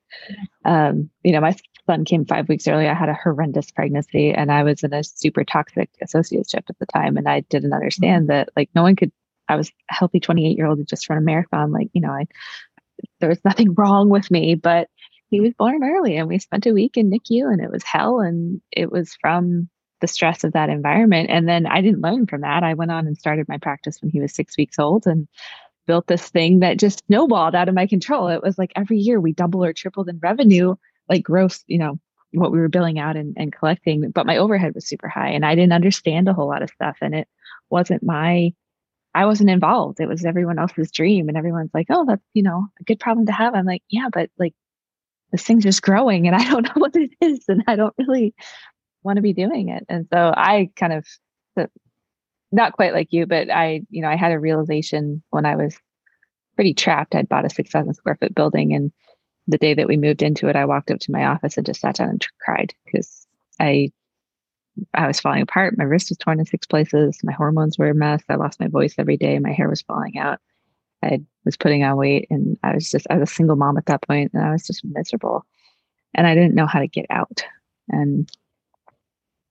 um, 0.66 1.10
you 1.24 1.32
know, 1.32 1.42
my 1.42 1.56
son 1.88 2.06
came 2.06 2.26
five 2.26 2.50
weeks 2.50 2.68
early. 2.68 2.88
I 2.88 2.94
had 2.94 3.10
a 3.10 3.14
horrendous 3.14 3.72
pregnancy 3.72 4.32
and 4.32 4.52
I 4.52 4.64
was 4.64 4.84
in 4.84 4.94
a 4.94 5.04
super 5.04 5.44
toxic 5.44 5.90
associateship 6.04 6.64
at 6.70 6.80
the 6.80 6.86
time. 6.88 7.18
And 7.18 7.28
I 7.28 7.42
didn't 7.42 7.74
understand 7.74 8.24
mm-hmm. 8.24 8.34
that 8.34 8.50
like 8.56 8.70
no 8.76 8.84
one 8.84 8.96
could, 8.96 9.12
I 9.48 9.56
was 9.56 9.70
a 9.70 9.94
healthy 9.94 10.20
28 10.20 10.58
year 10.58 10.68
old 10.68 10.78
who 10.78 10.86
just 10.86 11.10
run 11.10 11.18
a 11.18 11.22
marathon. 11.22 11.72
Like, 11.72 11.88
you 11.94 12.02
know, 12.02 12.12
I, 12.12 12.26
there 13.20 13.30
was 13.30 13.44
nothing 13.44 13.74
wrong 13.74 14.10
with 14.10 14.30
me, 14.32 14.56
but 14.56 14.90
he 15.30 15.42
was 15.42 15.54
born 15.54 15.84
early 15.84 16.18
and 16.18 16.28
we 16.28 16.40
spent 16.40 16.66
a 16.66 16.74
week 16.74 16.98
in 16.98 17.12
NICU 17.12 17.52
and 17.52 17.62
it 17.62 17.72
was 17.72 17.84
hell. 17.84 18.20
And 18.20 18.62
it 18.72 18.92
was 18.92 19.16
from 19.22 19.70
the 20.02 20.08
stress 20.08 20.44
of 20.44 20.54
that 20.54 20.70
environment. 20.70 21.30
And 21.30 21.48
then 21.48 21.66
I 21.66 21.82
didn't 21.82 22.02
learn 22.02 22.26
from 22.26 22.42
that. 22.42 22.64
I 22.64 22.74
went 22.74 22.92
on 22.92 23.06
and 23.06 23.18
started 23.18 23.48
my 23.48 23.58
practice 23.58 24.02
when 24.02 24.12
he 24.12 24.22
was 24.22 24.34
six 24.34 24.58
weeks 24.58 24.80
old 24.80 25.06
and 25.06 25.28
built 25.86 26.08
this 26.08 26.30
thing 26.30 26.60
that 26.60 26.80
just 26.80 27.06
snowballed 27.08 27.56
out 27.56 27.70
of 27.70 27.76
my 27.76 27.88
control. 27.88 28.28
It 28.28 28.42
was 28.42 28.58
like 28.58 28.72
every 28.76 28.98
year 28.98 29.20
we 29.20 29.34
double 29.34 29.64
or 29.64 29.74
tripled 29.74 30.10
in 30.10 30.20
revenue, 30.20 30.76
like 31.10 31.24
gross, 31.24 31.64
you 31.68 31.78
know, 31.78 32.00
what 32.32 32.52
we 32.52 32.60
were 32.60 32.70
billing 32.70 33.00
out 33.00 33.16
and, 33.16 33.36
and 33.38 33.52
collecting. 33.52 34.12
But 34.12 34.26
my 34.26 34.38
overhead 34.38 34.76
was 34.76 34.88
super 34.88 35.08
high 35.08 35.30
and 35.30 35.46
I 35.46 35.56
didn't 35.56 35.74
understand 35.74 36.28
a 36.28 36.34
whole 36.34 36.48
lot 36.48 36.62
of 36.62 36.70
stuff. 36.70 36.98
And 37.02 37.16
it 37.16 37.28
wasn't 37.70 38.04
my, 38.04 38.54
I 39.14 39.26
wasn't 39.26 39.50
involved. 39.50 40.00
It 40.00 40.08
was 40.08 40.26
everyone 40.26 40.60
else's 40.60 40.92
dream. 40.92 41.28
And 41.30 41.38
everyone's 41.38 41.72
like, 41.74 41.88
oh, 41.90 42.06
that's, 42.06 42.24
you 42.34 42.44
know, 42.44 42.68
a 42.80 42.84
good 42.84 43.00
problem 43.00 43.26
to 43.26 43.32
have. 43.32 43.56
I'm 43.56 43.66
like, 43.66 43.84
yeah, 43.90 44.10
but 44.12 44.30
like 44.38 44.54
this 45.32 45.44
thing's 45.44 45.64
just 45.64 45.82
growing 45.82 46.28
and 46.28 46.36
I 46.36 46.44
don't 46.44 46.64
know 46.66 46.74
what 46.76 46.96
it 46.96 47.12
is. 47.22 47.46
And 47.48 47.64
I 47.68 47.76
don't 47.76 47.96
really 47.98 48.34
want 49.04 49.18
to 49.18 49.22
be 49.22 49.34
doing 49.34 49.70
it. 49.70 49.86
And 49.90 50.08
so 50.12 50.34
I 50.36 50.70
kind 50.76 50.94
of, 50.94 51.06
not 52.52 52.74
quite 52.74 52.94
like 52.94 53.10
you, 53.12 53.26
but 53.26 53.50
I, 53.50 53.82
you 53.90 54.02
know, 54.02 54.10
I 54.10 54.16
had 54.16 54.32
a 54.32 54.40
realization 54.40 55.22
when 55.30 55.46
I 55.46 55.56
was 55.56 55.78
pretty 56.56 56.74
trapped. 56.74 57.16
I'd 57.16 57.30
bought 57.30 57.46
a 57.46 57.50
6,000 57.50 57.94
square 57.94 58.18
foot 58.20 58.34
building. 58.34 58.74
And 58.74 58.92
the 59.48 59.58
day 59.58 59.74
that 59.76 59.88
we 59.88 59.98
moved 59.98 60.22
into 60.22 60.48
it, 60.48 60.56
I 60.56 60.66
walked 60.66 60.92
up 60.92 61.00
to 61.02 61.12
my 61.12 61.26
office 61.26 61.58
and 61.58 61.66
just 61.66 61.82
sat 61.82 61.96
down 61.96 62.10
and 62.10 62.28
cried 62.42 62.74
because 62.86 63.28
I, 63.60 63.92
I 64.94 65.08
was 65.08 65.20
falling 65.20 65.42
apart. 65.42 65.78
My 65.78 65.84
wrist 65.84 66.10
was 66.10 66.18
torn 66.18 66.40
in 66.40 66.46
six 66.46 66.68
places. 66.68 67.20
My 67.24 67.34
hormones 67.34 67.78
were 67.78 67.90
a 67.90 67.96
mess. 67.96 68.22
I 68.30 68.36
lost 68.36 68.60
my 68.60 68.68
voice 68.68 68.96
every 68.98 69.18
day. 69.18 69.40
My 69.40 69.52
hair 69.52 69.70
was 69.70 69.82
falling 69.82 70.18
out. 70.18 70.40
I 71.04 71.22
was 71.46 71.58
putting 71.58 71.84
on 71.84 71.98
weight 71.98 72.28
and 72.30 72.58
I 72.64 72.74
was 72.74 72.90
just, 72.92 73.08
I 73.10 73.18
was 73.18 73.30
a 73.30 73.34
single 73.34 73.56
mom 73.56 73.78
at 73.78 73.86
that 73.86 74.02
point 74.02 74.32
and 74.34 74.44
I 74.44 74.52
was 74.52 74.68
just 74.68 74.84
miserable 74.84 75.46
and 76.14 76.28
I 76.28 76.36
didn't 76.36 76.56
know 76.56 76.66
how 76.66 76.80
to 76.80 76.88
get 76.88 77.06
out. 77.10 77.44
And 77.88 78.30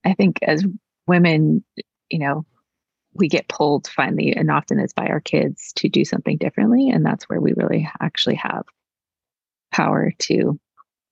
I 0.05 0.13
think 0.13 0.39
as 0.43 0.65
women, 1.07 1.63
you 2.09 2.19
know, 2.19 2.45
we 3.13 3.27
get 3.27 3.47
pulled 3.47 3.87
finally, 3.87 4.35
and 4.35 4.51
often 4.51 4.79
it's 4.79 4.93
by 4.93 5.07
our 5.07 5.19
kids 5.19 5.73
to 5.77 5.89
do 5.89 6.05
something 6.05 6.37
differently. 6.37 6.89
And 6.89 7.05
that's 7.05 7.27
where 7.27 7.41
we 7.41 7.53
really 7.57 7.89
actually 7.99 8.35
have 8.35 8.63
power 9.71 10.11
to 10.19 10.59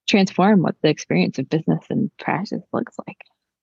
transform 0.08 0.62
what 0.62 0.76
the 0.80 0.88
experience 0.88 1.38
of 1.38 1.50
business 1.50 1.84
and 1.90 2.10
practice 2.18 2.62
looks 2.72 2.96
like 3.06 3.18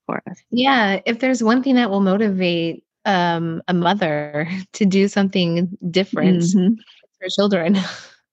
for 0.05 0.21
us. 0.29 0.41
Yeah. 0.50 1.01
If 1.05 1.19
there's 1.19 1.43
one 1.43 1.63
thing 1.63 1.75
that 1.75 1.89
will 1.89 2.01
motivate 2.01 2.83
um, 3.05 3.62
a 3.67 3.74
mother 3.74 4.50
to 4.74 4.85
do 4.85 5.07
something 5.07 5.77
different 5.89 6.41
mm-hmm. 6.41 6.74
for 7.19 7.29
children. 7.29 7.77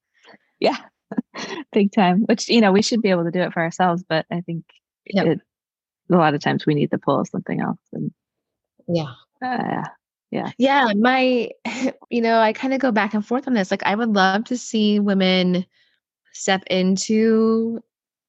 yeah. 0.61 0.79
Big 1.73 1.93
time. 1.93 2.23
Which, 2.23 2.49
you 2.49 2.61
know, 2.61 2.73
we 2.73 2.83
should 2.83 3.03
be 3.03 3.11
able 3.11 3.25
to 3.25 3.31
do 3.31 3.41
it 3.41 3.53
for 3.53 3.63
ourselves, 3.63 4.03
but 4.09 4.27
I 4.31 4.41
think 4.41 4.65
yep. 5.07 5.27
it 5.27 5.41
a 6.11 6.17
lot 6.17 6.35
of 6.35 6.41
times 6.41 6.67
we 6.67 6.75
need 6.75 6.91
the 6.91 6.99
pull 6.99 7.21
of 7.21 7.29
something 7.29 7.61
else 7.61 7.79
and 7.93 8.13
yeah 8.89 9.13
uh, 9.45 9.85
yeah 10.31 10.51
yeah 10.59 10.93
my 10.97 11.49
you 12.11 12.21
know 12.21 12.39
i 12.39 12.53
kind 12.53 12.75
of 12.75 12.81
go 12.81 12.93
back 12.93 13.15
and 13.15 13.27
forth 13.27 13.47
on 13.47 13.55
this 13.55 13.71
like 13.71 13.83
i 13.85 13.95
would 13.95 14.11
love 14.11 14.45
to 14.45 14.57
see 14.57 14.99
women 14.99 15.65
step 16.33 16.63
into 16.69 17.81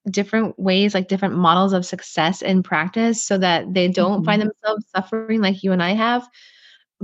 different 0.10 0.58
ways 0.60 0.94
like 0.94 1.08
different 1.08 1.36
models 1.36 1.74
of 1.74 1.86
success 1.86 2.42
in 2.42 2.62
practice 2.62 3.24
so 3.24 3.38
that 3.38 3.74
they 3.74 3.88
don't 3.88 4.18
mm-hmm. 4.18 4.26
find 4.26 4.42
themselves 4.42 4.86
suffering 4.96 5.42
like 5.42 5.64
you 5.64 5.72
and 5.72 5.82
i 5.82 5.92
have 5.92 6.28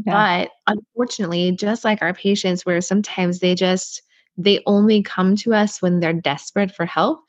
yeah. 0.06 0.48
but 0.68 0.76
unfortunately 0.76 1.52
just 1.52 1.86
like 1.86 2.02
our 2.02 2.14
patients 2.14 2.66
where 2.66 2.82
sometimes 2.82 3.40
they 3.40 3.56
just 3.56 4.02
they 4.38 4.62
only 4.66 5.02
come 5.02 5.36
to 5.36 5.54
us 5.54 5.82
when 5.82 6.00
they're 6.00 6.14
desperate 6.14 6.72
for 6.72 6.86
help 6.86 7.22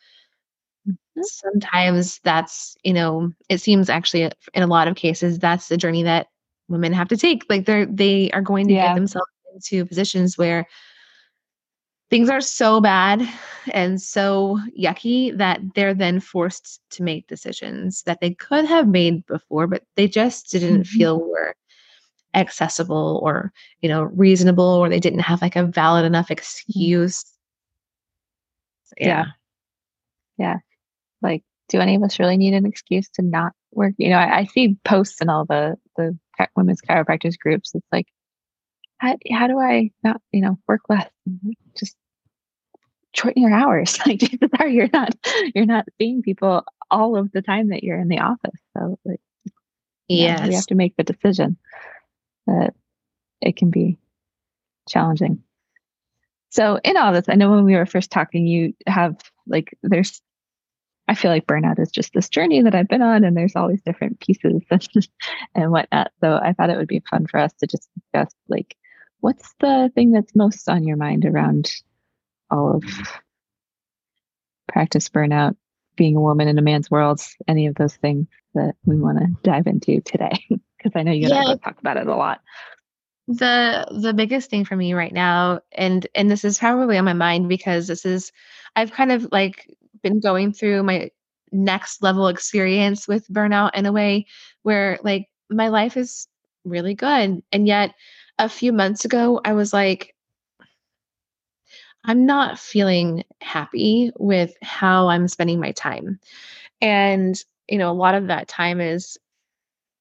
Mm-hmm. 0.89 1.21
sometimes 1.25 2.21
that's 2.25 2.75
you 2.83 2.95
know 2.95 3.31
it 3.51 3.61
seems 3.61 3.91
actually 3.91 4.31
in 4.55 4.63
a 4.63 4.67
lot 4.67 4.89
of 4.89 4.97
cases 4.97 5.39
that's 5.39 5.69
the 5.69 5.77
journey 5.77 6.03
that 6.05 6.29
women 6.69 6.95
have 6.95 7.09
to 7.09 7.19
take 7.19 7.45
like 7.51 7.67
they're 7.67 7.85
they 7.85 8.31
are 8.31 8.41
going 8.41 8.67
to 8.69 8.73
yeah. 8.73 8.89
get 8.89 8.95
themselves 8.95 9.29
into 9.53 9.85
positions 9.85 10.39
where 10.39 10.67
things 12.11 12.29
are 12.29 12.41
so 12.41 12.81
bad 12.81 13.27
and 13.73 14.03
so 14.03 14.59
yucky 14.79 15.37
that 15.37 15.61
they're 15.75 15.95
then 15.95 16.21
forced 16.21 16.81
to 16.91 17.03
make 17.03 17.27
decisions 17.27 18.03
that 18.03 18.21
they 18.21 18.35
could 18.35 18.65
have 18.65 18.89
made 18.89 19.25
before 19.27 19.67
but 19.67 19.85
they 19.97 20.09
just 20.09 20.51
didn't 20.51 20.83
mm-hmm. 20.83 20.99
feel 20.99 21.21
were 21.21 21.55
accessible 22.35 23.21
or 23.23 23.53
you 23.81 23.89
know 23.89 24.03
reasonable 24.03 24.65
or 24.65 24.89
they 24.89 25.01
didn't 25.01 25.21
have 25.21 25.43
like 25.43 25.57
a 25.57 25.65
valid 25.65 26.05
enough 26.05 26.27
mm-hmm. 26.27 26.35
excuse 26.35 27.25
yeah 28.99 29.27
yeah 30.39 30.57
like, 31.23 31.43
do 31.69 31.81
any 31.81 31.95
of 31.95 32.03
us 32.03 32.19
really 32.19 32.37
need 32.37 32.55
an 32.55 32.67
excuse 32.67 33.09
to 33.11 33.23
not 33.23 33.53
work? 33.73 33.95
You 33.99 34.11
know, 34.11 34.17
I, 34.17 34.39
I 34.39 34.45
see 34.45 34.77
posts 34.85 35.21
in 35.21 35.29
all 35.29 35.45
the 35.45 35.77
the 35.97 36.19
women's 36.57 36.81
chiropractors 36.81 37.39
groups. 37.39 37.75
It's 37.75 37.87
like, 37.93 38.07
how, 38.99 39.17
how 39.33 39.47
do 39.47 39.59
I 39.59 39.91
not, 40.03 40.21
you 40.33 40.41
know, 40.41 40.59
work 40.67 40.83
less? 40.89 41.09
Just 41.79 41.97
shorten 43.15 43.43
your 43.43 43.53
hours. 43.53 43.99
Like, 44.07 44.23
sorry, 44.57 44.75
you're 44.75 44.91
not 44.93 45.15
you're 45.55 45.67
not 45.67 45.87
seeing 45.99 46.23
people 46.23 46.65
all 46.91 47.17
of 47.17 47.31
the 47.33 47.43
time 47.43 47.69
that 47.69 47.85
you're 47.85 48.01
in 48.01 48.09
the 48.09 48.19
office. 48.19 48.61
So, 48.77 48.99
like, 49.05 49.21
yeah, 50.09 50.47
we 50.47 50.55
have 50.55 50.67
to 50.67 50.75
make 50.75 50.97
the 50.97 51.05
decision 51.05 51.57
that 52.47 52.75
it 53.41 53.57
can 53.57 53.71
be 53.71 53.99
challenging. 54.89 55.43
So, 56.51 56.81
in 56.83 56.97
all 56.97 57.13
this, 57.13 57.29
I 57.29 57.37
know 57.37 57.51
when 57.51 57.65
we 57.65 57.77
were 57.77 57.87
first 57.87 58.11
talking, 58.11 58.47
you 58.47 58.75
have 58.87 59.17
like 59.47 59.77
there's 59.83 60.21
I 61.07 61.15
feel 61.15 61.33
like 61.33 61.47
burnout 61.47 61.81
is 61.81 61.91
just 61.91 62.13
this 62.13 62.29
journey 62.29 62.63
that 62.63 62.75
I've 62.75 62.89
been 62.89 63.03
on, 63.03 63.25
and 63.25 63.37
there's 63.37 63.57
all 63.57 63.69
these 63.69 63.83
different 63.83 64.21
pieces 64.21 64.63
and, 64.71 64.89
and 65.55 65.73
whatnot. 65.73 66.13
So 66.21 66.39
I 66.43 66.53
thought 66.53 66.71
it 66.71 66.77
would 66.77 66.89
be 66.89 67.03
fun 67.11 67.27
for 67.27 67.39
us 67.39 67.53
to 67.55 67.67
just 67.67 67.89
discuss 67.95 68.33
like 68.49 68.77
what's 69.21 69.55
the 69.61 69.91
thing 69.95 70.13
that's 70.13 70.35
most 70.35 70.69
on 70.69 70.85
your 70.85 70.97
mind 70.97 71.25
around 71.25 71.71
all 72.51 72.77
of 72.77 72.85
practice 74.69 75.09
burnout, 75.09 75.57
being 75.97 76.17
a 76.17 76.21
woman 76.21 76.49
in 76.49 76.59
a 76.59 76.63
man's 76.63 76.91
world, 76.91 77.21
any 77.49 77.67
of 77.67 77.75
those 77.75 77.97
things 77.97 78.27
that 78.55 78.75
we 78.85 78.97
want 78.97 79.19
to 79.19 79.27
dive 79.43 79.67
into 79.67 80.01
today. 80.01 80.47
Because 80.83 80.99
I 80.99 81.03
know 81.03 81.13
you 81.13 81.29
yeah. 81.29 81.57
talk 81.63 81.79
about 81.79 81.99
it 81.99 82.07
a 82.07 82.17
lot. 82.17 82.41
The 83.29 83.87
the 83.91 84.15
biggest 84.15 84.49
thing 84.49 84.65
for 84.65 84.77
me 84.77 84.95
right 84.95 85.13
now, 85.13 85.61
and 85.73 86.07
and 86.15 86.31
this 86.31 86.43
is 86.43 86.59
probably 86.59 86.97
on 86.97 87.05
my 87.05 87.13
mind 87.13 87.51
because 87.51 87.87
this 87.87 88.07
is 88.07 88.33
I've 88.77 88.91
kind 88.91 89.13
of 89.13 89.29
like 89.31 89.67
been 90.03 90.21
going 90.21 90.55
through 90.55 90.85
my 90.85 91.11
next 91.53 92.03
level 92.03 92.29
experience 92.29 93.07
with 93.07 93.29
burnout 93.29 93.73
in 93.75 93.85
a 93.85 93.93
way 93.93 94.25
where 94.63 94.99
like 95.03 95.29
my 95.51 95.69
life 95.69 95.99
is 95.99 96.29
really 96.65 96.95
good. 96.95 97.43
And 97.53 97.67
yet 97.67 97.95
a 98.39 98.49
few 98.49 98.73
months 98.73 99.05
ago, 99.05 99.41
I 99.45 99.53
was 99.53 99.73
like, 99.73 100.15
I'm 102.05 102.27
not 102.27 102.59
feeling 102.59 103.25
happy 103.41 104.11
with 104.19 104.55
how 104.63 105.09
I'm 105.09 105.29
spending 105.29 105.61
my 105.61 105.73
time. 105.73 106.19
And, 106.81 107.43
you 107.69 107.79
know, 107.79 107.91
a 107.91 107.93
lot 107.93 108.15
of 108.15 108.29
that 108.29 108.49
time 108.49 108.81
is 108.81 109.19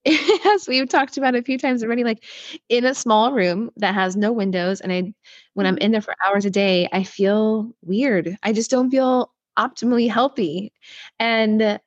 as 0.46 0.68
we've 0.68 0.88
talked 0.88 1.18
about 1.18 1.36
a 1.36 1.41
few 1.41 1.58
times 1.58 1.84
already, 1.84 2.03
like 2.03 2.24
in 2.70 2.86
a 2.86 2.96
small 2.96 3.34
room 3.34 3.70
that 3.77 3.94
has 3.94 4.15
no 4.15 4.32
windows, 4.32 4.79
and 4.82 4.91
I, 4.91 5.13
when 5.53 5.65
I'm 5.65 5.77
in 5.77 5.88
mm-hmm. 5.88 5.91
there 5.94 6.01
for 6.01 6.15
hours 6.25 6.46
a 6.46 6.50
day, 6.50 6.88
I 6.91 7.03
feel 7.03 7.72
weird. 7.82 8.38
I 8.41 8.53
just 8.53 8.72
don't 8.72 8.89
feel 8.89 9.34
optimally 9.58 10.10
healthy, 10.10 10.72
and 11.20 11.79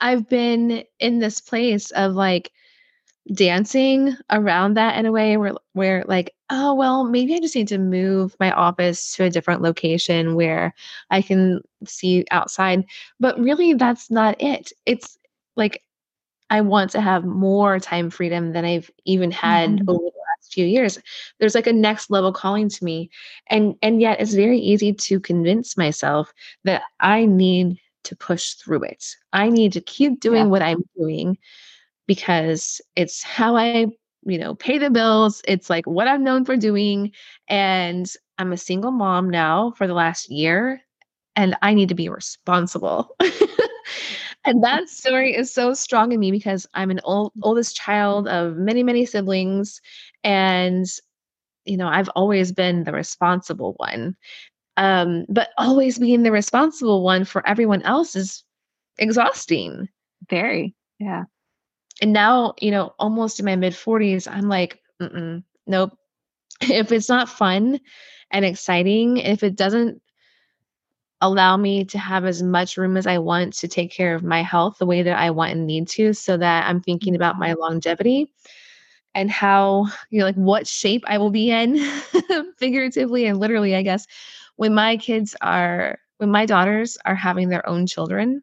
I've 0.00 0.28
been 0.28 0.84
in 0.98 1.18
this 1.20 1.40
place 1.40 1.92
of 1.92 2.14
like 2.14 2.50
dancing 3.34 4.16
around 4.30 4.74
that 4.74 4.96
in 4.96 5.06
a 5.06 5.12
way 5.12 5.36
where 5.36 5.54
where 5.72 6.04
like 6.06 6.32
oh 6.50 6.72
well 6.74 7.02
maybe 7.02 7.34
i 7.34 7.40
just 7.40 7.56
need 7.56 7.66
to 7.66 7.76
move 7.76 8.36
my 8.38 8.52
office 8.52 9.12
to 9.14 9.24
a 9.24 9.30
different 9.30 9.62
location 9.62 10.36
where 10.36 10.72
i 11.10 11.20
can 11.20 11.60
see 11.84 12.24
outside. 12.30 12.84
But 13.20 13.38
really 13.38 13.74
that's 13.74 14.10
not 14.10 14.40
it. 14.40 14.72
It's 14.86 15.18
like 15.56 15.82
i 16.50 16.60
want 16.60 16.90
to 16.92 17.00
have 17.00 17.24
more 17.24 17.80
time 17.80 18.10
freedom 18.10 18.52
than 18.52 18.64
i've 18.64 18.90
even 19.04 19.30
had 19.30 19.70
mm-hmm. 19.70 19.90
over 19.90 19.98
the 19.98 20.04
last 20.04 20.52
few 20.52 20.66
years. 20.66 20.98
There's 21.38 21.54
like 21.54 21.66
a 21.66 21.72
next 21.72 22.10
level 22.10 22.32
calling 22.32 22.68
to 22.68 22.84
me. 22.84 23.10
And 23.48 23.74
and 23.82 24.00
yet 24.00 24.20
it's 24.20 24.34
very 24.34 24.58
easy 24.58 24.92
to 24.92 25.20
convince 25.20 25.76
myself 25.76 26.32
that 26.64 26.82
i 27.00 27.26
need 27.26 27.78
to 28.04 28.14
push 28.14 28.52
through 28.52 28.84
it. 28.84 29.04
I 29.32 29.48
need 29.48 29.72
to 29.72 29.80
keep 29.80 30.20
doing 30.20 30.44
yeah. 30.44 30.50
what 30.50 30.62
i'm 30.62 30.82
doing 30.96 31.38
because 32.06 32.80
it's 32.94 33.22
how 33.22 33.56
I, 33.56 33.86
you 34.24 34.38
know, 34.38 34.54
pay 34.54 34.78
the 34.78 34.90
bills. 34.90 35.42
It's 35.46 35.70
like 35.70 35.86
what 35.86 36.08
I'm 36.08 36.24
known 36.24 36.44
for 36.44 36.56
doing. 36.56 37.12
And 37.48 38.10
I'm 38.38 38.52
a 38.52 38.56
single 38.56 38.90
mom 38.92 39.30
now 39.30 39.72
for 39.76 39.86
the 39.86 39.94
last 39.94 40.30
year, 40.30 40.80
and 41.34 41.56
I 41.62 41.74
need 41.74 41.88
to 41.88 41.94
be 41.94 42.08
responsible. 42.08 43.16
and 44.44 44.62
that 44.62 44.88
story 44.88 45.34
is 45.34 45.52
so 45.52 45.74
strong 45.74 46.12
in 46.12 46.20
me 46.20 46.30
because 46.30 46.66
I'm 46.74 46.90
an 46.90 47.00
old 47.04 47.32
oldest 47.42 47.76
child 47.76 48.28
of 48.28 48.56
many, 48.56 48.82
many 48.82 49.06
siblings. 49.06 49.80
And, 50.24 50.86
you 51.64 51.76
know, 51.76 51.88
I've 51.88 52.10
always 52.10 52.52
been 52.52 52.84
the 52.84 52.92
responsible 52.92 53.74
one. 53.78 54.16
Um, 54.76 55.24
but 55.30 55.50
always 55.56 55.98
being 55.98 56.22
the 56.22 56.32
responsible 56.32 57.02
one 57.02 57.24
for 57.24 57.46
everyone 57.48 57.82
else 57.82 58.14
is 58.14 58.44
exhausting. 58.98 59.88
Very. 60.28 60.74
Yeah 60.98 61.24
and 62.02 62.12
now 62.12 62.54
you 62.60 62.70
know 62.70 62.94
almost 62.98 63.38
in 63.38 63.46
my 63.46 63.56
mid 63.56 63.72
40s 63.72 64.28
i'm 64.30 64.48
like 64.48 64.80
nope 65.66 65.96
if 66.60 66.92
it's 66.92 67.08
not 67.08 67.28
fun 67.28 67.80
and 68.30 68.44
exciting 68.44 69.18
if 69.18 69.42
it 69.42 69.56
doesn't 69.56 70.00
allow 71.22 71.56
me 71.56 71.84
to 71.84 71.98
have 71.98 72.24
as 72.24 72.42
much 72.42 72.76
room 72.76 72.96
as 72.96 73.06
i 73.06 73.18
want 73.18 73.52
to 73.54 73.68
take 73.68 73.90
care 73.90 74.14
of 74.14 74.22
my 74.22 74.42
health 74.42 74.76
the 74.78 74.86
way 74.86 75.02
that 75.02 75.18
i 75.18 75.30
want 75.30 75.52
and 75.52 75.66
need 75.66 75.88
to 75.88 76.12
so 76.12 76.36
that 76.36 76.68
i'm 76.68 76.80
thinking 76.80 77.14
about 77.14 77.38
my 77.38 77.50
mm-hmm. 77.50 77.60
longevity 77.60 78.32
and 79.14 79.30
how 79.30 79.86
you 80.10 80.18
know 80.18 80.26
like 80.26 80.34
what 80.34 80.66
shape 80.66 81.02
i 81.06 81.16
will 81.16 81.30
be 81.30 81.50
in 81.50 81.78
figuratively 82.58 83.26
and 83.26 83.40
literally 83.40 83.74
i 83.74 83.82
guess 83.82 84.06
when 84.56 84.74
my 84.74 84.96
kids 84.96 85.34
are 85.40 85.98
when 86.18 86.30
my 86.30 86.46
daughters 86.46 86.96
are 87.04 87.14
having 87.14 87.48
their 87.48 87.66
own 87.68 87.86
children. 87.86 88.42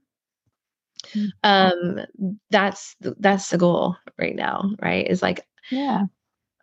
Um 1.43 1.99
that's 2.49 2.95
that's 3.19 3.49
the 3.49 3.57
goal 3.57 3.95
right 4.17 4.35
now 4.35 4.71
right? 4.81 5.07
Is 5.07 5.21
like 5.21 5.45
yeah. 5.71 6.03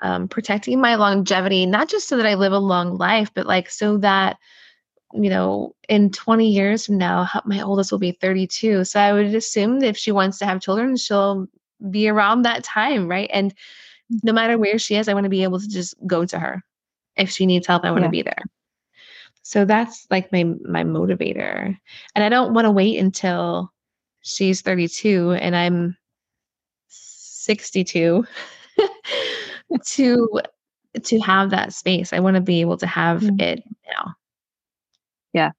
um 0.02 0.28
protecting 0.28 0.80
my 0.80 0.94
longevity 0.94 1.66
not 1.66 1.88
just 1.88 2.08
so 2.08 2.16
that 2.16 2.26
i 2.26 2.34
live 2.34 2.52
a 2.52 2.58
long 2.58 2.96
life 2.96 3.30
but 3.34 3.46
like 3.46 3.70
so 3.70 3.96
that 3.98 4.36
you 5.12 5.30
know 5.30 5.74
in 5.88 6.10
20 6.10 6.48
years 6.48 6.86
from 6.86 6.98
now 6.98 7.28
my 7.44 7.60
oldest 7.60 7.90
will 7.90 7.98
be 7.98 8.12
32 8.12 8.84
so 8.84 9.00
i 9.00 9.12
would 9.12 9.34
assume 9.34 9.80
that 9.80 9.88
if 9.88 9.96
she 9.96 10.12
wants 10.12 10.38
to 10.38 10.46
have 10.46 10.60
children 10.60 10.96
she'll 10.96 11.46
be 11.90 12.08
around 12.08 12.42
that 12.42 12.62
time 12.62 13.08
right? 13.08 13.30
And 13.32 13.54
no 14.22 14.32
matter 14.32 14.58
where 14.58 14.78
she 14.78 14.96
is 14.96 15.08
i 15.08 15.14
want 15.14 15.24
to 15.24 15.30
be 15.30 15.42
able 15.42 15.60
to 15.60 15.68
just 15.68 15.94
go 16.06 16.24
to 16.26 16.38
her 16.38 16.62
if 17.16 17.30
she 17.30 17.46
needs 17.46 17.66
help 17.66 17.84
i 17.84 17.90
want 17.90 18.02
to 18.02 18.06
yeah. 18.06 18.10
be 18.10 18.22
there. 18.22 18.42
So 19.42 19.64
that's 19.64 20.06
like 20.10 20.30
my 20.32 20.44
my 20.44 20.84
motivator. 20.84 21.76
And 22.14 22.24
i 22.24 22.28
don't 22.28 22.54
want 22.54 22.66
to 22.66 22.70
wait 22.70 22.98
until 22.98 23.72
she's 24.22 24.62
32 24.62 25.32
and 25.32 25.56
I'm 25.56 25.96
62 26.88 28.26
to 29.84 30.40
to 31.02 31.20
have 31.20 31.50
that 31.50 31.72
space. 31.72 32.12
I 32.12 32.20
want 32.20 32.34
to 32.34 32.40
be 32.40 32.60
able 32.60 32.76
to 32.78 32.86
have 32.86 33.20
mm-hmm. 33.20 33.40
it 33.40 33.62
now. 33.86 34.14
Yeah. 35.32 35.50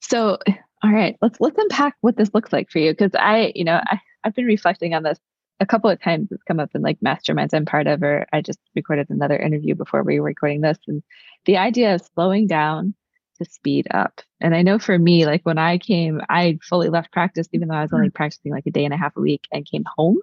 So, 0.00 0.38
all 0.82 0.92
right, 0.92 1.16
let's 1.20 1.40
let's 1.40 1.58
unpack 1.58 1.96
what 2.00 2.16
this 2.16 2.32
looks 2.32 2.52
like 2.52 2.70
for 2.70 2.78
you 2.78 2.92
because 2.92 3.12
I, 3.14 3.52
you 3.54 3.64
know, 3.64 3.80
I 3.84 3.98
I've 4.24 4.34
been 4.34 4.46
reflecting 4.46 4.94
on 4.94 5.02
this 5.02 5.18
a 5.58 5.66
couple 5.66 5.90
of 5.90 6.00
times. 6.00 6.28
It's 6.30 6.42
come 6.44 6.60
up 6.60 6.70
in 6.74 6.82
like 6.82 6.98
masterminds 7.00 7.54
I'm 7.54 7.64
part 7.64 7.86
of, 7.86 8.02
or 8.02 8.26
I 8.32 8.40
just 8.40 8.60
recorded 8.76 9.10
another 9.10 9.36
interview 9.36 9.74
before 9.74 10.02
we 10.02 10.20
were 10.20 10.26
recording 10.26 10.60
this, 10.60 10.78
and 10.86 11.02
the 11.44 11.56
idea 11.56 11.94
of 11.94 12.02
slowing 12.14 12.46
down 12.46 12.94
to 13.36 13.44
speed 13.44 13.86
up. 13.90 14.20
And 14.40 14.54
I 14.54 14.62
know 14.62 14.78
for 14.78 14.98
me, 14.98 15.26
like 15.26 15.42
when 15.44 15.58
I 15.58 15.78
came, 15.78 16.20
I 16.28 16.58
fully 16.62 16.88
left 16.88 17.12
practice, 17.12 17.48
even 17.52 17.68
though 17.68 17.74
I 17.74 17.82
was 17.82 17.92
only 17.92 18.08
mm-hmm. 18.08 18.16
practicing 18.16 18.52
like 18.52 18.66
a 18.66 18.70
day 18.70 18.84
and 18.84 18.94
a 18.94 18.98
half 18.98 19.16
a 19.16 19.20
week 19.20 19.46
and 19.52 19.66
came 19.66 19.84
home. 19.96 20.18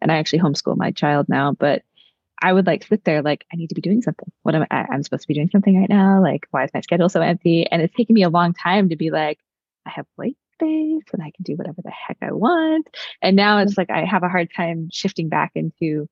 And 0.00 0.12
I 0.12 0.16
actually 0.16 0.40
homeschool 0.40 0.76
my 0.76 0.90
child 0.90 1.26
now, 1.28 1.52
but 1.52 1.82
I 2.42 2.52
would 2.52 2.66
like 2.66 2.86
sit 2.86 3.04
there 3.04 3.22
like 3.22 3.46
I 3.52 3.56
need 3.56 3.68
to 3.68 3.74
be 3.74 3.80
doing 3.80 4.02
something. 4.02 4.30
What 4.42 4.54
am 4.54 4.66
I? 4.70 4.86
I'm 4.90 5.02
supposed 5.02 5.22
to 5.22 5.28
be 5.28 5.34
doing 5.34 5.50
something 5.50 5.78
right 5.78 5.88
now. 5.88 6.20
Like, 6.20 6.46
why 6.50 6.64
is 6.64 6.70
my 6.74 6.80
schedule 6.80 7.08
so 7.08 7.22
empty? 7.22 7.66
And 7.70 7.80
it's 7.80 7.94
taken 7.94 8.14
me 8.14 8.22
a 8.22 8.28
long 8.28 8.52
time 8.52 8.90
to 8.90 8.96
be 8.96 9.10
like, 9.10 9.38
I 9.86 9.90
have 9.90 10.06
white 10.16 10.36
space 10.54 11.04
and 11.12 11.22
I 11.22 11.30
can 11.30 11.42
do 11.42 11.54
whatever 11.54 11.80
the 11.82 11.90
heck 11.90 12.18
I 12.20 12.32
want. 12.32 12.88
And 13.22 13.36
now 13.36 13.58
it's 13.58 13.78
like 13.78 13.90
I 13.90 14.04
have 14.04 14.22
a 14.22 14.28
hard 14.28 14.50
time 14.54 14.88
shifting 14.92 15.28
back 15.28 15.52
into 15.54 16.08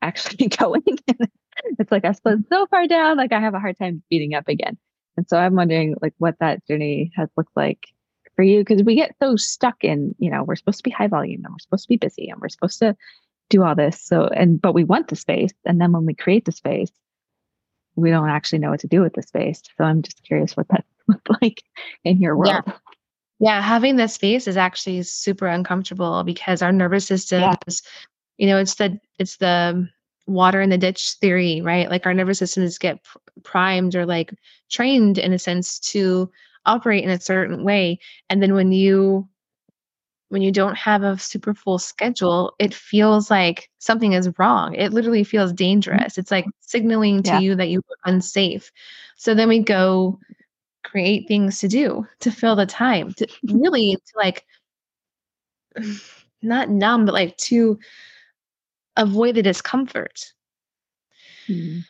actually 0.00 0.48
going. 0.58 0.82
it's 1.78 1.92
like 1.92 2.04
I 2.04 2.12
slid 2.12 2.44
so 2.48 2.66
far 2.66 2.86
down, 2.86 3.16
like 3.16 3.32
I 3.32 3.40
have 3.40 3.54
a 3.54 3.60
hard 3.60 3.78
time 3.78 4.02
speeding 4.06 4.34
up 4.34 4.48
again. 4.48 4.78
And 5.16 5.28
so 5.28 5.36
I'm 5.36 5.54
wondering 5.54 5.96
like 6.00 6.14
what 6.18 6.36
that 6.40 6.66
journey 6.66 7.12
has 7.16 7.28
looked 7.36 7.56
like 7.56 7.88
for 8.36 8.42
you 8.42 8.60
because 8.60 8.82
we 8.82 8.94
get 8.94 9.14
so 9.20 9.36
stuck 9.36 9.84
in, 9.84 10.14
you 10.18 10.30
know, 10.30 10.42
we're 10.42 10.56
supposed 10.56 10.78
to 10.78 10.84
be 10.84 10.90
high 10.90 11.08
volume 11.08 11.44
and 11.44 11.52
we're 11.52 11.58
supposed 11.58 11.84
to 11.84 11.88
be 11.88 11.96
busy 11.96 12.28
and 12.28 12.40
we're 12.40 12.48
supposed 12.48 12.78
to 12.78 12.96
do 13.50 13.62
all 13.62 13.74
this. 13.74 14.00
So 14.00 14.24
and 14.26 14.60
but 14.60 14.72
we 14.72 14.84
want 14.84 15.08
the 15.08 15.16
space 15.16 15.52
and 15.64 15.80
then 15.80 15.92
when 15.92 16.06
we 16.06 16.14
create 16.14 16.44
the 16.44 16.52
space, 16.52 16.92
we 17.94 18.10
don't 18.10 18.30
actually 18.30 18.60
know 18.60 18.70
what 18.70 18.80
to 18.80 18.88
do 18.88 19.02
with 19.02 19.12
the 19.12 19.22
space. 19.22 19.62
So 19.76 19.84
I'm 19.84 20.02
just 20.02 20.22
curious 20.22 20.56
what 20.56 20.68
that 20.68 20.84
looked 21.08 21.28
like 21.42 21.62
in 22.04 22.20
your 22.20 22.36
world. 22.36 22.62
Yeah. 22.66 22.72
Yeah, 23.42 23.60
having 23.60 23.96
the 23.96 24.06
space 24.06 24.46
is 24.46 24.56
actually 24.56 25.02
super 25.02 25.48
uncomfortable 25.48 26.22
because 26.22 26.62
our 26.62 26.70
nervous 26.70 27.06
system 27.06 27.40
yeah. 27.40 27.56
is, 27.66 27.82
you 28.38 28.46
know, 28.46 28.56
it's 28.56 28.76
the 28.76 29.00
it's 29.18 29.38
the 29.38 29.88
water 30.28 30.60
in 30.60 30.70
the 30.70 30.78
ditch 30.78 31.14
theory, 31.20 31.60
right? 31.60 31.90
Like 31.90 32.06
our 32.06 32.14
nervous 32.14 32.38
systems 32.38 32.78
get 32.78 33.04
primed 33.44 33.94
or 33.94 34.06
like 34.06 34.32
trained 34.70 35.18
in 35.18 35.32
a 35.32 35.38
sense 35.38 35.78
to 35.78 36.30
operate 36.66 37.04
in 37.04 37.10
a 37.10 37.20
certain 37.20 37.64
way. 37.64 37.98
And 38.30 38.42
then 38.42 38.54
when 38.54 38.72
you 38.72 39.28
when 40.28 40.40
you 40.40 40.50
don't 40.50 40.78
have 40.78 41.02
a 41.02 41.18
super 41.18 41.52
full 41.52 41.78
schedule, 41.78 42.54
it 42.58 42.72
feels 42.72 43.30
like 43.30 43.68
something 43.78 44.14
is 44.14 44.30
wrong. 44.38 44.74
It 44.74 44.90
literally 44.90 45.24
feels 45.24 45.50
mm-hmm. 45.50 45.56
dangerous. 45.56 46.16
It's 46.16 46.30
like 46.30 46.46
signaling 46.60 47.22
to 47.24 47.32
yeah. 47.32 47.38
you 47.40 47.54
that 47.56 47.68
you 47.68 47.80
are 47.80 48.10
unsafe. 48.10 48.72
So 49.16 49.34
then 49.34 49.48
we 49.48 49.58
go 49.58 50.18
create 50.84 51.28
things 51.28 51.60
to 51.60 51.68
do 51.68 52.06
to 52.20 52.30
fill 52.30 52.56
the 52.56 52.64
time, 52.64 53.12
to 53.14 53.26
really 53.44 53.94
to 53.94 54.12
like 54.16 54.46
not 56.42 56.70
numb, 56.70 57.04
but 57.04 57.12
like 57.12 57.36
to 57.36 57.78
avoid 58.96 59.34
the 59.34 59.42
discomfort. 59.42 60.32
Hmm. 61.46 61.80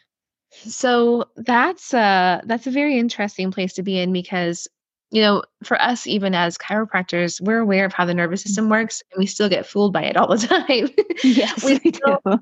So 0.64 1.26
that's 1.36 1.92
a 1.94 2.42
that's 2.46 2.66
a 2.66 2.70
very 2.70 2.98
interesting 2.98 3.50
place 3.50 3.72
to 3.74 3.82
be 3.82 3.98
in 3.98 4.12
because 4.12 4.68
you 5.10 5.20
know, 5.20 5.42
for 5.62 5.80
us, 5.80 6.06
even 6.06 6.34
as 6.34 6.56
chiropractors, 6.56 7.38
we're 7.38 7.58
aware 7.58 7.84
of 7.84 7.92
how 7.92 8.06
the 8.06 8.14
nervous 8.14 8.40
system 8.42 8.70
works, 8.70 9.02
and 9.12 9.18
we 9.20 9.26
still 9.26 9.48
get 9.50 9.66
fooled 9.66 9.92
by 9.92 10.04
it 10.04 10.16
all 10.16 10.26
the 10.28 10.38
time. 10.46 10.88
Yes, 11.22 11.62
we, 11.62 11.74
we 11.84 11.92
still, 11.92 12.18
do. 12.24 12.38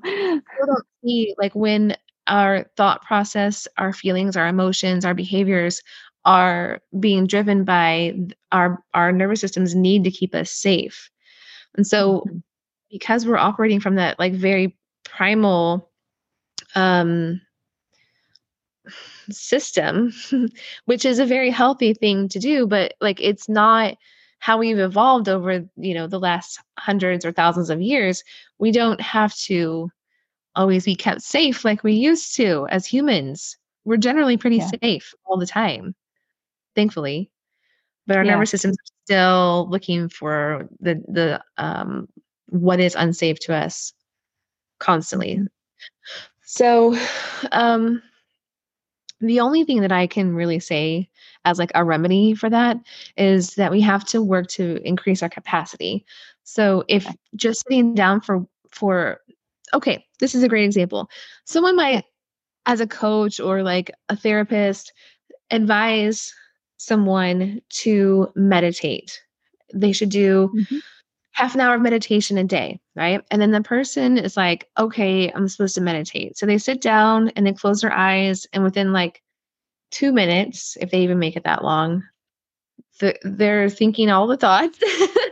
still 0.53 0.65
don't 0.67 0.85
see 1.03 1.35
like 1.37 1.53
when 1.53 1.97
our 2.27 2.65
thought 2.77 3.03
process, 3.03 3.67
our 3.77 3.91
feelings, 3.91 4.37
our 4.37 4.47
emotions, 4.47 5.03
our 5.03 5.13
behaviors 5.13 5.81
are 6.23 6.79
being 6.99 7.27
driven 7.27 7.65
by 7.65 8.15
our 8.53 8.81
our 8.93 9.11
nervous 9.11 9.41
system's 9.41 9.75
need 9.75 10.05
to 10.05 10.11
keep 10.11 10.33
us 10.33 10.49
safe. 10.51 11.09
And 11.75 11.85
so 11.85 12.21
mm-hmm 12.27 12.37
because 12.91 13.25
we're 13.25 13.37
operating 13.37 13.79
from 13.79 13.95
that 13.95 14.19
like 14.19 14.33
very 14.33 14.77
primal 15.05 15.89
um 16.75 17.41
system 19.35 20.13
which 20.85 21.05
is 21.05 21.19
a 21.19 21.25
very 21.25 21.49
healthy 21.49 21.93
thing 21.93 22.27
to 22.27 22.39
do 22.39 22.67
but 22.67 22.93
like 23.01 23.19
it's 23.21 23.47
not 23.49 23.95
how 24.39 24.57
we've 24.57 24.79
evolved 24.79 25.29
over 25.29 25.63
you 25.77 25.93
know 25.93 26.07
the 26.07 26.19
last 26.19 26.59
hundreds 26.77 27.25
or 27.25 27.31
thousands 27.31 27.69
of 27.69 27.81
years 27.81 28.23
we 28.59 28.71
don't 28.71 29.01
have 29.01 29.35
to 29.35 29.89
always 30.55 30.85
be 30.85 30.95
kept 30.95 31.21
safe 31.21 31.63
like 31.63 31.83
we 31.83 31.93
used 31.93 32.35
to 32.35 32.67
as 32.69 32.85
humans 32.85 33.57
we're 33.85 33.97
generally 33.97 34.37
pretty 34.37 34.57
yeah. 34.57 34.69
safe 34.81 35.13
all 35.25 35.37
the 35.37 35.45
time 35.45 35.95
thankfully 36.75 37.31
but 38.07 38.17
our 38.17 38.25
yeah. 38.25 38.31
nervous 38.33 38.49
systems 38.49 38.75
are 38.75 39.05
still 39.05 39.67
looking 39.69 40.09
for 40.09 40.67
the 40.79 41.01
the 41.07 41.41
um 41.57 42.07
what 42.47 42.79
is 42.79 42.95
unsafe 42.95 43.39
to 43.39 43.55
us 43.55 43.93
constantly. 44.79 45.39
So 46.43 46.97
um 47.51 48.01
the 49.21 49.39
only 49.39 49.63
thing 49.63 49.81
that 49.81 49.91
I 49.91 50.07
can 50.07 50.35
really 50.35 50.59
say 50.59 51.09
as 51.45 51.59
like 51.59 51.71
a 51.75 51.85
remedy 51.85 52.33
for 52.33 52.49
that 52.49 52.77
is 53.17 53.55
that 53.55 53.71
we 53.71 53.81
have 53.81 54.05
to 54.05 54.21
work 54.21 54.47
to 54.49 54.81
increase 54.83 55.21
our 55.21 55.29
capacity. 55.29 56.05
So 56.43 56.83
if 56.87 57.07
just 57.35 57.63
sitting 57.67 57.93
down 57.93 58.21
for 58.21 58.45
for 58.71 59.19
okay, 59.73 60.05
this 60.19 60.35
is 60.35 60.43
a 60.43 60.49
great 60.49 60.65
example. 60.65 61.09
Someone 61.45 61.75
might 61.75 62.03
as 62.65 62.81
a 62.81 62.87
coach 62.87 63.39
or 63.39 63.63
like 63.63 63.91
a 64.09 64.15
therapist 64.15 64.91
advise 65.49 66.33
someone 66.77 67.61
to 67.69 68.27
meditate. 68.35 69.21
They 69.73 69.91
should 69.91 70.09
do 70.09 70.51
mm-hmm. 70.55 70.77
Half 71.31 71.55
an 71.55 71.61
hour 71.61 71.75
of 71.75 71.81
meditation 71.81 72.37
a 72.37 72.43
day, 72.43 72.79
right? 72.95 73.21
And 73.31 73.41
then 73.41 73.51
the 73.51 73.61
person 73.61 74.17
is 74.17 74.35
like, 74.35 74.69
okay, 74.77 75.31
I'm 75.31 75.47
supposed 75.47 75.75
to 75.75 75.81
meditate. 75.81 76.37
So 76.37 76.45
they 76.45 76.57
sit 76.57 76.81
down 76.81 77.29
and 77.29 77.45
they 77.45 77.53
close 77.53 77.81
their 77.81 77.93
eyes, 77.93 78.47
and 78.53 78.63
within 78.63 78.93
like 78.93 79.21
two 79.91 80.11
minutes, 80.11 80.77
if 80.79 80.91
they 80.91 81.01
even 81.01 81.19
make 81.19 81.35
it 81.35 81.43
that 81.43 81.63
long, 81.63 82.03
they're 83.23 83.69
thinking 83.69 84.09
all 84.09 84.27
the 84.27 84.37
thoughts. 84.37 84.77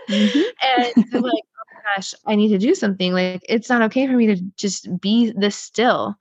mm-hmm. 0.09 0.39
and 0.97 1.05
they're 1.12 1.21
like, 1.21 1.43
oh 1.43 1.73
my 1.73 1.95
gosh, 1.95 2.13
I 2.25 2.35
need 2.35 2.49
to 2.49 2.57
do 2.57 2.73
something. 2.75 3.13
Like, 3.13 3.41
it's 3.47 3.69
not 3.69 3.81
okay 3.83 4.07
for 4.07 4.13
me 4.13 4.27
to 4.27 4.35
just 4.55 4.99
be 4.99 5.31
this 5.35 5.55
still. 5.55 6.15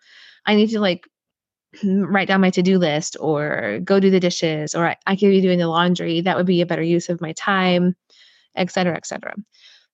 I 0.46 0.54
need 0.54 0.70
to 0.70 0.80
like 0.80 1.06
write 1.84 2.28
down 2.28 2.40
my 2.40 2.50
to-do 2.50 2.78
list 2.78 3.16
or 3.20 3.80
go 3.84 4.00
do 4.00 4.10
the 4.10 4.20
dishes 4.20 4.74
or 4.74 4.88
I, 4.88 4.96
I 5.06 5.16
could 5.16 5.30
be 5.30 5.40
doing 5.40 5.58
the 5.58 5.68
laundry 5.68 6.20
that 6.22 6.36
would 6.36 6.46
be 6.46 6.60
a 6.60 6.66
better 6.66 6.82
use 6.82 7.08
of 7.08 7.20
my 7.20 7.32
time 7.32 7.94
et 8.58 8.70
cetera 8.70 8.96
et 8.96 9.06
cetera. 9.06 9.34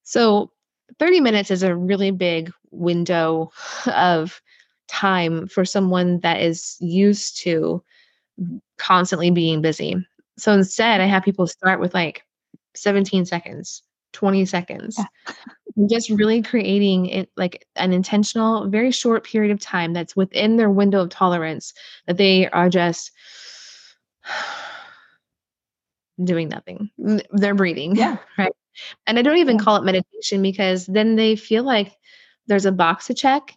So 0.02 0.50
30 0.98 1.20
minutes 1.20 1.50
is 1.50 1.62
a 1.62 1.76
really 1.76 2.10
big 2.10 2.52
window 2.70 3.50
of 3.86 4.40
time 4.88 5.46
for 5.48 5.64
someone 5.64 6.20
that 6.20 6.40
is 6.40 6.76
used 6.80 7.40
to 7.42 7.82
constantly 8.78 9.30
being 9.30 9.62
busy. 9.62 9.96
So 10.36 10.52
instead 10.52 11.00
i 11.00 11.06
have 11.06 11.22
people 11.22 11.46
start 11.46 11.80
with 11.80 11.94
like 11.94 12.24
17 12.74 13.24
seconds 13.24 13.82
20 14.12 14.44
seconds 14.46 14.98
yeah. 14.98 15.86
just 15.88 16.10
really 16.10 16.42
creating 16.42 17.06
it 17.06 17.30
like 17.36 17.66
an 17.76 17.92
intentional 17.92 18.68
very 18.68 18.90
short 18.90 19.24
period 19.24 19.50
of 19.50 19.60
time 19.60 19.92
that's 19.92 20.16
within 20.16 20.56
their 20.56 20.70
window 20.70 21.02
of 21.02 21.10
tolerance 21.10 21.72
that 22.06 22.16
they 22.16 22.48
are 22.48 22.68
just 22.68 23.10
doing 26.22 26.48
nothing. 26.48 26.90
They're 27.32 27.54
breathing 27.54 27.96
yeah. 27.96 28.18
right? 28.38 28.52
And 29.06 29.18
i 29.18 29.22
don't 29.22 29.38
even 29.38 29.58
call 29.58 29.76
it 29.76 29.84
meditation 29.84 30.42
because 30.42 30.86
then 30.86 31.14
they 31.16 31.36
feel 31.36 31.62
like 31.62 31.96
there's 32.46 32.66
a 32.66 32.72
box 32.72 33.06
to 33.06 33.14
check. 33.14 33.56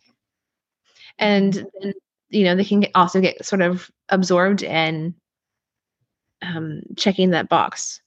And 1.18 1.54
mm-hmm. 1.54 1.68
then 1.82 1.94
you 2.30 2.44
know 2.44 2.56
they 2.56 2.66
can 2.66 2.82
get, 2.82 2.92
also 2.96 3.22
get 3.22 3.46
sort 3.46 3.62
of 3.62 3.90
absorbed 4.10 4.64
in 4.64 5.16
um, 6.42 6.82
checking 6.96 7.32
that 7.32 7.50
box. 7.50 8.02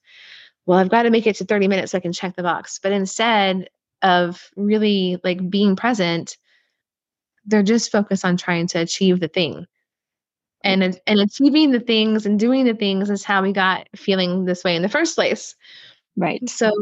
Well 0.66 0.78
i've 0.78 0.90
got 0.90 1.02
to 1.02 1.10
make 1.10 1.26
it 1.26 1.36
to 1.36 1.44
30 1.44 1.68
minutes 1.68 1.92
so 1.92 1.98
i 1.98 2.00
can 2.00 2.12
check 2.12 2.36
the 2.36 2.42
box. 2.42 2.78
But 2.82 2.92
instead 2.92 3.68
of 4.02 4.50
really 4.56 5.20
like 5.24 5.50
being 5.50 5.76
present 5.76 6.36
they're 7.46 7.62
just 7.62 7.90
focused 7.90 8.24
on 8.24 8.36
trying 8.36 8.66
to 8.68 8.78
achieve 8.78 9.20
the 9.20 9.28
thing 9.28 9.66
and 10.62 10.83
mm. 10.83 10.99
and 11.07 11.20
achieving 11.20 11.70
the 11.70 11.81
things 11.81 12.27
and 12.27 12.38
doing 12.38 12.64
the 12.64 12.75
things 12.75 13.11
is 13.11 13.25
how 13.25 13.42
we 13.42 13.53
got 13.53 13.88
feeling 13.96 14.44
this 14.44 14.64
way 14.64 14.77
in 14.77 14.83
the 14.83 14.88
first 14.88 15.14
place. 15.14 15.55
Right. 16.16 16.49
So 16.49 16.73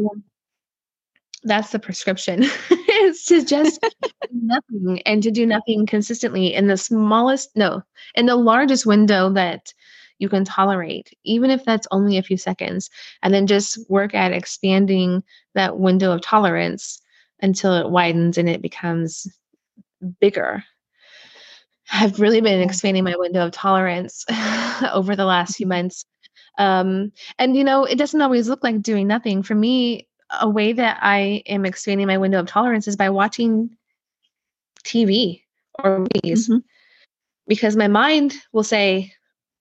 that's 1.45 1.71
the 1.71 1.79
prescription. 1.79 2.45
Is 3.01 3.25
to 3.27 3.45
just 3.45 3.85
nothing 4.33 5.01
and 5.07 5.23
to 5.23 5.31
do 5.31 5.47
nothing 5.47 5.87
consistently 5.87 6.53
in 6.53 6.67
the 6.67 6.77
smallest 6.77 7.51
no 7.57 7.83
in 8.17 8.27
the 8.27 8.35
largest 8.35 8.87
window 8.87 9.33
that 9.33 9.73
you 10.19 10.29
can 10.29 10.45
tolerate, 10.45 11.17
even 11.23 11.51
if 11.51 11.64
that's 11.64 11.87
only 11.93 12.19
a 12.19 12.23
few 12.23 12.37
seconds, 12.37 12.91
and 13.23 13.33
then 13.33 13.47
just 13.47 13.79
work 13.88 14.14
at 14.14 14.33
expanding 14.33 15.23
that 15.55 15.79
window 15.79 16.12
of 16.12 16.23
tolerance 16.23 17.01
until 17.41 17.75
it 17.75 17.91
widens 17.91 18.37
and 18.37 18.49
it 18.49 18.61
becomes 18.61 19.29
bigger. 20.21 20.64
I've 21.92 22.20
really 22.20 22.40
been 22.40 22.61
expanding 22.61 23.05
my 23.05 23.16
window 23.16 23.46
of 23.46 23.53
tolerance 23.53 24.24
over 24.92 25.16
the 25.16 25.24
last 25.24 25.57
few 25.57 25.66
months. 25.66 26.05
Um, 26.59 27.12
and, 27.38 27.57
you 27.57 27.64
know, 27.64 27.85
it 27.85 27.96
doesn't 27.96 28.20
always 28.20 28.48
look 28.48 28.62
like 28.62 28.83
doing 28.83 29.07
nothing. 29.07 29.42
For 29.42 29.55
me, 29.55 30.09
a 30.40 30.48
way 30.48 30.72
that 30.72 30.98
I 31.01 31.42
am 31.46 31.64
expanding 31.64 32.07
my 32.07 32.18
window 32.18 32.40
of 32.40 32.46
tolerance 32.46 32.88
is 32.88 32.96
by 32.96 33.11
watching 33.11 33.70
TV 34.85 35.42
or 35.83 36.01
movies. 36.01 36.48
Mm-hmm. 36.48 36.59
Because 37.46 37.77
my 37.77 37.88
mind 37.88 38.35
will 38.53 38.64
say, 38.64 39.12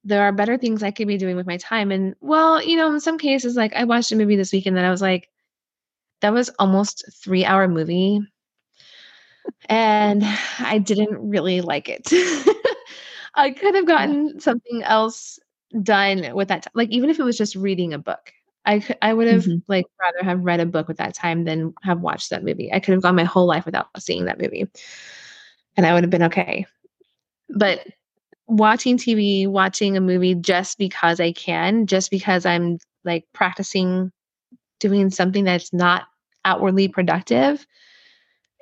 there 0.03 0.23
are 0.23 0.31
better 0.31 0.57
things 0.57 0.83
I 0.83 0.91
could 0.91 1.07
be 1.07 1.17
doing 1.17 1.35
with 1.35 1.47
my 1.47 1.57
time. 1.57 1.91
And 1.91 2.15
well, 2.21 2.61
you 2.61 2.77
know, 2.77 2.91
in 2.93 2.99
some 2.99 3.17
cases, 3.17 3.55
like 3.55 3.73
I 3.73 3.83
watched 3.83 4.11
a 4.11 4.15
movie 4.15 4.35
this 4.35 4.53
weekend 4.53 4.77
that 4.77 4.85
I 4.85 4.89
was 4.89 5.01
like, 5.01 5.29
that 6.21 6.33
was 6.33 6.49
almost 6.59 7.05
three 7.23 7.45
hour 7.45 7.67
movie 7.67 8.21
and 9.69 10.23
i 10.59 10.77
didn't 10.77 11.17
really 11.17 11.61
like 11.61 11.89
it. 11.89 12.07
I 13.35 13.51
could 13.51 13.75
have 13.75 13.85
gotten 13.85 14.39
something 14.39 14.81
else 14.81 15.37
done 15.83 16.33
with 16.33 16.47
that 16.47 16.65
like 16.73 16.89
even 16.89 17.09
if 17.09 17.19
it 17.19 17.23
was 17.23 17.37
just 17.37 17.55
reading 17.55 17.93
a 17.93 17.99
book. 17.99 18.33
I 18.65 18.83
i 19.01 19.13
would 19.13 19.27
have 19.27 19.43
mm-hmm. 19.43 19.59
like 19.67 19.85
rather 20.01 20.23
have 20.23 20.43
read 20.43 20.59
a 20.59 20.65
book 20.65 20.87
with 20.87 20.97
that 20.97 21.13
time 21.13 21.45
than 21.45 21.73
have 21.83 22.01
watched 22.01 22.31
that 22.31 22.43
movie. 22.43 22.73
I 22.73 22.79
could 22.79 22.93
have 22.93 23.03
gone 23.03 23.15
my 23.15 23.23
whole 23.23 23.45
life 23.45 23.65
without 23.65 23.87
seeing 23.99 24.25
that 24.25 24.41
movie 24.41 24.67
and 25.77 25.85
i 25.85 25.93
would 25.93 26.03
have 26.03 26.09
been 26.09 26.23
okay. 26.23 26.65
But 27.49 27.87
watching 28.47 28.97
tv 28.97 29.47
watching 29.47 29.97
a 29.97 30.01
movie 30.01 30.33
just 30.33 30.77
because 30.77 31.19
i 31.19 31.33
can 31.33 31.85
just 31.85 32.09
because 32.09 32.45
i'm 32.45 32.77
like 33.03 33.25
practicing 33.33 34.09
doing 34.79 35.09
something 35.09 35.43
that's 35.43 35.73
not 35.73 36.03
outwardly 36.45 36.87
productive 36.87 37.67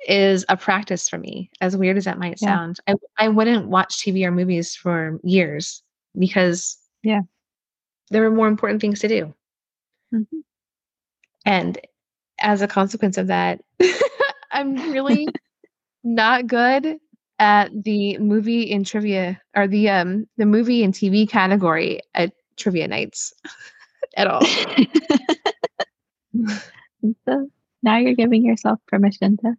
is 0.08 0.44
a 0.48 0.56
practice 0.56 1.08
for 1.08 1.18
me 1.18 1.50
as 1.60 1.76
weird 1.76 1.96
as 1.96 2.04
that 2.04 2.18
might 2.18 2.38
yeah. 2.40 2.48
sound 2.48 2.78
I, 2.86 2.94
I 3.18 3.28
wouldn't 3.28 3.68
watch 3.68 3.98
tv 3.98 4.24
or 4.24 4.30
movies 4.30 4.74
for 4.74 5.18
years 5.22 5.82
because 6.18 6.78
yeah 7.02 7.22
there 8.10 8.22
were 8.22 8.30
more 8.30 8.48
important 8.48 8.80
things 8.80 9.00
to 9.00 9.08
do 9.08 9.34
mm-hmm. 10.14 10.38
and 11.44 11.78
as 12.40 12.62
a 12.62 12.68
consequence 12.68 13.18
of 13.18 13.28
that 13.28 13.60
i'm 14.52 14.74
really 14.92 15.28
not 16.04 16.46
good 16.46 16.98
at 17.38 17.70
the 17.84 18.16
movie 18.18 18.72
and 18.72 18.86
trivia 18.86 19.40
or 19.54 19.66
the 19.66 19.88
um 19.88 20.26
the 20.36 20.46
movie 20.46 20.84
and 20.84 20.94
tv 20.94 21.28
category 21.28 22.00
at 22.14 22.32
trivia 22.56 22.86
nights 22.86 23.32
at 24.16 24.26
all 24.26 24.42
so 27.24 27.50
now 27.82 27.96
you're 27.96 28.14
giving 28.14 28.44
yourself 28.44 28.78
permission 28.86 29.36
to 29.38 29.54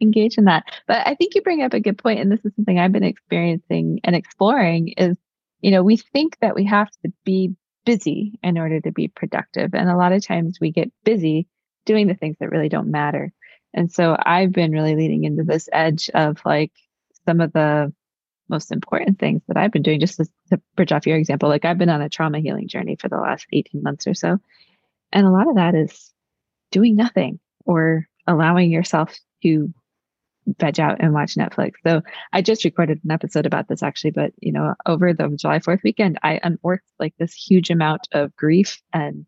engage 0.00 0.38
in 0.38 0.44
that. 0.44 0.64
But 0.86 1.06
I 1.06 1.14
think 1.14 1.34
you 1.34 1.42
bring 1.42 1.62
up 1.62 1.74
a 1.74 1.80
good 1.80 1.98
point, 1.98 2.20
and 2.20 2.30
this 2.30 2.44
is 2.44 2.52
something 2.56 2.78
I've 2.78 2.92
been 2.92 3.04
experiencing 3.04 4.00
and 4.04 4.16
exploring 4.16 4.88
is, 4.96 5.16
you 5.60 5.70
know, 5.70 5.82
we 5.82 5.96
think 5.96 6.38
that 6.40 6.54
we 6.54 6.64
have 6.64 6.90
to 7.04 7.12
be 7.24 7.54
busy 7.84 8.38
in 8.42 8.58
order 8.58 8.80
to 8.80 8.92
be 8.92 9.08
productive. 9.08 9.74
And 9.74 9.88
a 9.88 9.96
lot 9.96 10.12
of 10.12 10.24
times 10.24 10.58
we 10.60 10.70
get 10.70 10.92
busy 11.04 11.48
doing 11.86 12.06
the 12.06 12.14
things 12.14 12.36
that 12.40 12.50
really 12.50 12.68
don't 12.68 12.90
matter. 12.90 13.32
And 13.72 13.90
so 13.90 14.16
I've 14.18 14.52
been 14.52 14.72
really 14.72 14.96
leaning 14.96 15.24
into 15.24 15.44
this 15.44 15.68
edge 15.72 16.10
of 16.10 16.40
like 16.44 16.72
some 17.26 17.40
of 17.40 17.52
the 17.52 17.92
most 18.48 18.72
important 18.72 19.18
things 19.18 19.42
that 19.46 19.56
I've 19.56 19.70
been 19.70 19.82
doing, 19.82 20.00
just 20.00 20.16
to, 20.16 20.26
to 20.50 20.60
bridge 20.76 20.92
off 20.92 21.06
your 21.06 21.16
example. 21.16 21.48
Like 21.48 21.64
I've 21.64 21.78
been 21.78 21.88
on 21.88 22.02
a 22.02 22.08
trauma 22.08 22.40
healing 22.40 22.68
journey 22.68 22.96
for 22.96 23.08
the 23.08 23.16
last 23.16 23.46
18 23.52 23.82
months 23.82 24.06
or 24.06 24.14
so. 24.14 24.38
And 25.12 25.26
a 25.26 25.30
lot 25.30 25.48
of 25.48 25.56
that 25.56 25.74
is 25.74 26.12
doing 26.70 26.96
nothing 26.96 27.38
or 27.64 28.08
allowing 28.26 28.70
yourself 28.70 29.16
to 29.42 29.72
veg 30.58 30.80
out 30.80 30.98
and 31.00 31.12
watch 31.12 31.34
Netflix. 31.34 31.74
So 31.86 32.02
I 32.32 32.42
just 32.42 32.64
recorded 32.64 33.00
an 33.04 33.10
episode 33.10 33.46
about 33.46 33.68
this 33.68 33.82
actually, 33.82 34.12
but 34.12 34.32
you 34.38 34.52
know, 34.52 34.74
over 34.86 35.12
the 35.12 35.28
July 35.36 35.58
4th 35.58 35.82
weekend, 35.82 36.18
I 36.22 36.40
unearthed 36.42 36.84
like 36.98 37.14
this 37.18 37.34
huge 37.34 37.70
amount 37.70 38.08
of 38.12 38.34
grief 38.36 38.80
and 38.92 39.26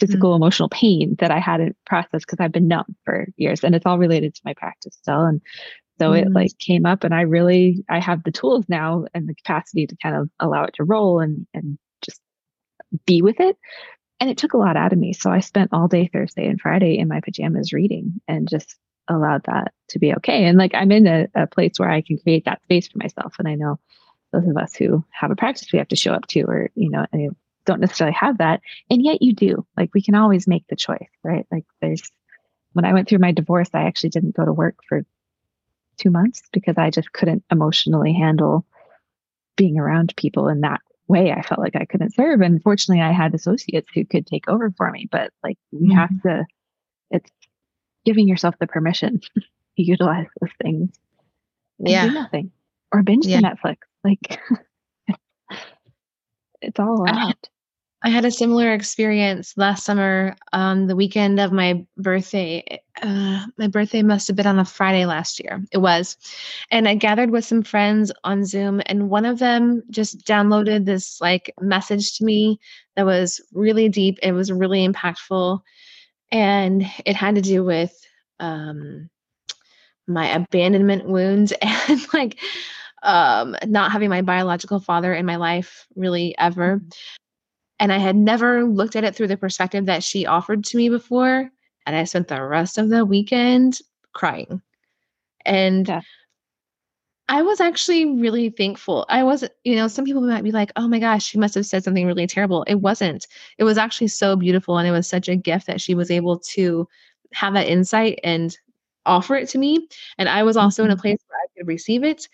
physical 0.00 0.30
mm-hmm. 0.30 0.42
emotional 0.42 0.68
pain 0.68 1.16
that 1.20 1.30
I 1.30 1.38
hadn't 1.38 1.76
processed 1.86 2.26
because 2.26 2.40
I've 2.40 2.52
been 2.52 2.68
numb 2.68 2.96
for 3.04 3.26
years 3.36 3.62
and 3.62 3.74
it's 3.74 3.86
all 3.86 3.98
related 3.98 4.34
to 4.34 4.42
my 4.44 4.54
practice 4.54 4.96
still. 4.96 5.24
And 5.24 5.40
so 6.00 6.10
mm-hmm. 6.10 6.26
it 6.26 6.32
like 6.32 6.58
came 6.58 6.86
up 6.86 7.04
and 7.04 7.14
I 7.14 7.22
really 7.22 7.84
I 7.88 8.00
have 8.00 8.24
the 8.24 8.32
tools 8.32 8.64
now 8.68 9.04
and 9.14 9.28
the 9.28 9.34
capacity 9.34 9.86
to 9.86 9.96
kind 10.02 10.16
of 10.16 10.28
allow 10.40 10.64
it 10.64 10.74
to 10.74 10.84
roll 10.84 11.20
and 11.20 11.46
and 11.54 11.78
just 12.02 12.20
be 13.06 13.22
with 13.22 13.38
it 13.38 13.56
and 14.22 14.30
it 14.30 14.38
took 14.38 14.52
a 14.52 14.58
lot 14.58 14.76
out 14.76 14.92
of 14.92 14.98
me. 15.00 15.12
So 15.12 15.32
I 15.32 15.40
spent 15.40 15.72
all 15.72 15.88
day 15.88 16.08
Thursday 16.12 16.46
and 16.46 16.60
Friday 16.60 16.96
in 16.96 17.08
my 17.08 17.20
pajamas 17.20 17.72
reading 17.72 18.20
and 18.28 18.48
just 18.48 18.76
allowed 19.08 19.42
that 19.44 19.72
to 19.88 19.98
be 19.98 20.14
okay. 20.14 20.44
And 20.44 20.58
like 20.58 20.74
I'm 20.74 20.92
in 20.92 21.06
a, 21.06 21.26
a 21.34 21.46
place 21.46 21.72
where 21.76 21.90
I 21.90 22.02
can 22.02 22.18
create 22.18 22.44
that 22.44 22.62
space 22.62 22.88
for 22.88 22.98
myself. 22.98 23.34
And 23.38 23.48
I 23.48 23.54
know 23.54 23.78
those 24.32 24.46
of 24.46 24.56
us 24.56 24.74
who 24.74 25.04
have 25.10 25.30
a 25.30 25.36
practice 25.36 25.72
we 25.72 25.78
have 25.78 25.88
to 25.88 25.96
show 25.96 26.12
up 26.12 26.26
to, 26.28 26.42
or, 26.42 26.70
you 26.74 26.90
know, 26.90 27.06
don't 27.66 27.80
necessarily 27.80 28.16
have 28.18 28.38
that. 28.38 28.60
And 28.90 29.02
yet 29.02 29.22
you 29.22 29.34
do. 29.34 29.66
Like 29.76 29.90
we 29.94 30.02
can 30.02 30.14
always 30.14 30.48
make 30.48 30.66
the 30.68 30.76
choice, 30.76 31.08
right? 31.22 31.46
Like 31.52 31.64
there's, 31.80 32.02
when 32.72 32.84
I 32.84 32.94
went 32.94 33.08
through 33.08 33.18
my 33.18 33.32
divorce, 33.32 33.68
I 33.74 33.82
actually 33.82 34.10
didn't 34.10 34.34
go 34.34 34.44
to 34.44 34.52
work 34.52 34.76
for 34.88 35.04
two 35.98 36.10
months 36.10 36.42
because 36.52 36.78
I 36.78 36.90
just 36.90 37.12
couldn't 37.12 37.44
emotionally 37.52 38.14
handle 38.14 38.64
being 39.56 39.78
around 39.78 40.14
people 40.16 40.48
in 40.48 40.60
that 40.62 40.80
way. 41.06 41.30
I 41.30 41.42
felt 41.42 41.60
like 41.60 41.76
I 41.76 41.84
couldn't 41.84 42.14
serve. 42.14 42.40
And 42.40 42.62
fortunately, 42.62 43.02
I 43.02 43.12
had 43.12 43.34
associates 43.34 43.90
who 43.94 44.06
could 44.06 44.26
take 44.26 44.48
over 44.48 44.72
for 44.76 44.90
me. 44.90 45.06
But 45.10 45.30
like, 45.44 45.58
we 45.70 45.88
mm-hmm. 45.88 45.98
have 45.98 46.22
to, 46.22 46.46
it's 47.10 47.30
giving 48.04 48.28
yourself 48.28 48.54
the 48.58 48.66
permission 48.66 49.20
to 49.36 49.42
utilize 49.76 50.26
those 50.40 50.50
things. 50.62 50.90
yeah. 51.78 52.06
Do 52.06 52.14
nothing 52.14 52.50
or 52.92 53.02
binge 53.02 53.26
yeah. 53.26 53.40
Netflix. 53.40 53.78
Like, 54.04 54.40
it's 56.60 56.78
all 56.78 57.02
allowed. 57.02 57.36
I 58.04 58.10
had 58.10 58.24
a 58.24 58.32
similar 58.32 58.72
experience 58.72 59.56
last 59.56 59.84
summer 59.84 60.34
on 60.52 60.88
the 60.88 60.96
weekend 60.96 61.38
of 61.38 61.52
my 61.52 61.86
birthday. 61.96 62.80
Uh, 63.00 63.46
my 63.58 63.68
birthday 63.68 64.02
must 64.02 64.26
have 64.26 64.36
been 64.36 64.46
on 64.46 64.58
a 64.58 64.64
Friday 64.64 65.06
last 65.06 65.38
year. 65.38 65.64
It 65.70 65.78
was. 65.78 66.16
And 66.72 66.88
I 66.88 66.96
gathered 66.96 67.30
with 67.30 67.44
some 67.44 67.62
friends 67.62 68.10
on 68.24 68.44
Zoom, 68.44 68.82
and 68.86 69.08
one 69.08 69.24
of 69.24 69.38
them 69.38 69.84
just 69.90 70.26
downloaded 70.26 70.84
this 70.84 71.20
like 71.20 71.54
message 71.60 72.18
to 72.18 72.24
me 72.24 72.58
that 72.96 73.06
was 73.06 73.40
really 73.52 73.88
deep. 73.88 74.18
It 74.20 74.32
was 74.32 74.50
really 74.50 74.86
impactful. 74.86 75.60
And 76.32 76.84
it 77.04 77.14
had 77.14 77.36
to 77.36 77.42
do 77.42 77.62
with 77.62 77.94
um, 78.40 79.10
my 80.08 80.28
abandonment 80.30 81.06
wounds 81.06 81.52
and 81.62 82.00
like 82.12 82.38
um, 83.02 83.56
not 83.66 83.92
having 83.92 84.10
my 84.10 84.22
biological 84.22 84.80
father 84.80 85.14
in 85.14 85.26
my 85.26 85.36
life 85.36 85.86
really 85.94 86.34
ever. 86.38 86.78
Mm-hmm. 86.78 86.88
And 87.80 87.92
I 87.92 87.98
had 87.98 88.16
never 88.16 88.64
looked 88.64 88.96
at 88.96 89.04
it 89.04 89.14
through 89.14 89.26
the 89.26 89.36
perspective 89.36 89.86
that 89.86 90.04
she 90.04 90.26
offered 90.26 90.64
to 90.66 90.76
me 90.76 90.88
before. 90.88 91.50
And 91.84 91.96
I 91.96 92.04
spent 92.04 92.28
the 92.28 92.42
rest 92.42 92.78
of 92.78 92.88
the 92.88 93.04
weekend 93.04 93.80
crying. 94.12 94.62
And 95.44 95.88
yeah. 95.88 96.02
I 97.28 97.42
was 97.42 97.60
actually 97.60 98.04
really 98.04 98.50
thankful. 98.50 99.06
I 99.08 99.22
wasn't, 99.22 99.52
you 99.64 99.76
know, 99.76 99.88
some 99.88 100.04
people 100.04 100.22
might 100.22 100.44
be 100.44 100.50
like, 100.50 100.72
oh 100.76 100.88
my 100.88 100.98
gosh, 100.98 101.24
she 101.24 101.38
must 101.38 101.54
have 101.54 101.66
said 101.66 101.84
something 101.84 102.06
really 102.06 102.26
terrible. 102.26 102.64
It 102.64 102.76
wasn't. 102.76 103.26
It 103.58 103.64
was 103.64 103.78
actually 103.78 104.08
so 104.08 104.36
beautiful. 104.36 104.78
And 104.78 104.86
it 104.86 104.92
was 104.92 105.06
such 105.06 105.28
a 105.28 105.36
gift 105.36 105.66
that 105.66 105.80
she 105.80 105.94
was 105.94 106.10
able 106.10 106.38
to 106.54 106.86
have 107.32 107.54
that 107.54 107.68
insight 107.68 108.18
and 108.24 108.56
offer 109.06 109.36
it 109.36 109.48
to 109.50 109.58
me. 109.58 109.88
And 110.18 110.28
I 110.28 110.42
was 110.42 110.56
also 110.56 110.84
in 110.84 110.90
a 110.90 110.94
mm-hmm. 110.94 111.00
place 111.00 111.18
where 111.28 111.38
I 111.38 111.46
could 111.56 111.68
receive 111.68 112.04
it 112.04 112.28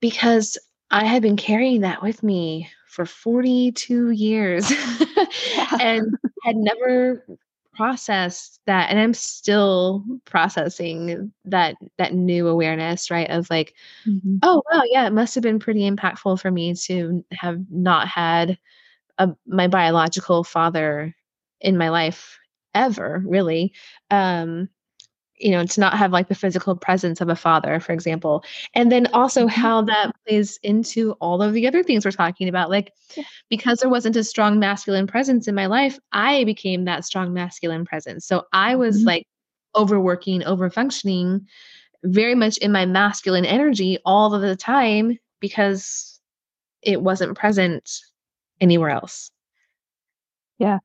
because 0.00 0.56
I 0.90 1.04
had 1.04 1.22
been 1.22 1.36
carrying 1.36 1.80
that 1.82 2.02
with 2.02 2.22
me 2.22 2.70
for 2.88 3.04
42 3.04 4.10
years 4.10 4.70
and 5.80 6.14
had 6.44 6.56
never 6.56 7.26
processed 7.76 8.60
that 8.66 8.90
and 8.90 8.98
i'm 8.98 9.14
still 9.14 10.04
processing 10.24 11.32
that 11.44 11.76
that 11.98 12.14
new 12.14 12.48
awareness 12.48 13.10
right 13.10 13.30
of 13.30 13.48
like 13.50 13.74
mm-hmm. 14.06 14.36
oh 14.42 14.62
wow 14.72 14.82
yeah 14.86 15.06
it 15.06 15.12
must 15.12 15.34
have 15.34 15.42
been 15.42 15.58
pretty 15.58 15.88
impactful 15.88 16.40
for 16.40 16.50
me 16.50 16.74
to 16.74 17.24
have 17.32 17.60
not 17.70 18.08
had 18.08 18.58
a, 19.18 19.30
my 19.46 19.68
biological 19.68 20.44
father 20.44 21.14
in 21.60 21.76
my 21.76 21.88
life 21.88 22.38
ever 22.74 23.22
really 23.26 23.72
um 24.10 24.68
you 25.38 25.50
know 25.50 25.64
to 25.64 25.80
not 25.80 25.96
have 25.96 26.12
like 26.12 26.28
the 26.28 26.34
physical 26.34 26.76
presence 26.76 27.20
of 27.20 27.28
a 27.28 27.36
father 27.36 27.80
for 27.80 27.92
example 27.92 28.44
and 28.74 28.90
then 28.90 29.06
also 29.12 29.46
mm-hmm. 29.46 29.60
how 29.60 29.82
that 29.82 30.12
plays 30.26 30.58
into 30.62 31.12
all 31.20 31.42
of 31.42 31.52
the 31.52 31.66
other 31.66 31.82
things 31.82 32.04
we're 32.04 32.10
talking 32.10 32.48
about 32.48 32.70
like 32.70 32.92
yeah. 33.16 33.24
because 33.48 33.80
there 33.80 33.90
wasn't 33.90 34.16
a 34.16 34.24
strong 34.24 34.58
masculine 34.58 35.06
presence 35.06 35.48
in 35.48 35.54
my 35.54 35.66
life 35.66 35.98
i 36.12 36.44
became 36.44 36.84
that 36.84 37.04
strong 37.04 37.32
masculine 37.32 37.84
presence 37.84 38.26
so 38.26 38.44
i 38.52 38.76
was 38.76 38.98
mm-hmm. 38.98 39.08
like 39.08 39.26
overworking 39.76 40.42
over 40.44 40.70
functioning 40.70 41.46
very 42.04 42.34
much 42.34 42.58
in 42.58 42.70
my 42.70 42.86
masculine 42.86 43.44
energy 43.46 43.98
all 44.04 44.34
of 44.34 44.42
the 44.42 44.56
time 44.56 45.18
because 45.40 46.20
it 46.82 47.02
wasn't 47.02 47.36
present 47.36 47.90
anywhere 48.60 48.90
else 48.90 49.30
yeah 50.58 50.78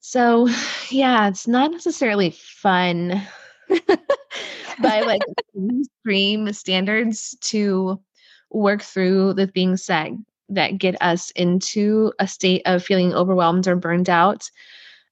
so 0.00 0.48
yeah 0.90 1.26
it's 1.26 1.48
not 1.48 1.72
necessarily 1.72 2.30
fun 2.30 3.20
by 4.82 5.00
like 5.00 5.22
extreme 5.56 6.52
standards 6.52 7.36
to 7.40 8.00
work 8.50 8.82
through 8.82 9.34
the 9.34 9.46
things 9.46 9.86
that 9.86 10.10
that 10.48 10.78
get 10.78 11.00
us 11.02 11.30
into 11.32 12.12
a 12.18 12.26
state 12.26 12.62
of 12.64 12.82
feeling 12.82 13.12
overwhelmed 13.14 13.68
or 13.68 13.76
burned 13.76 14.08
out 14.08 14.50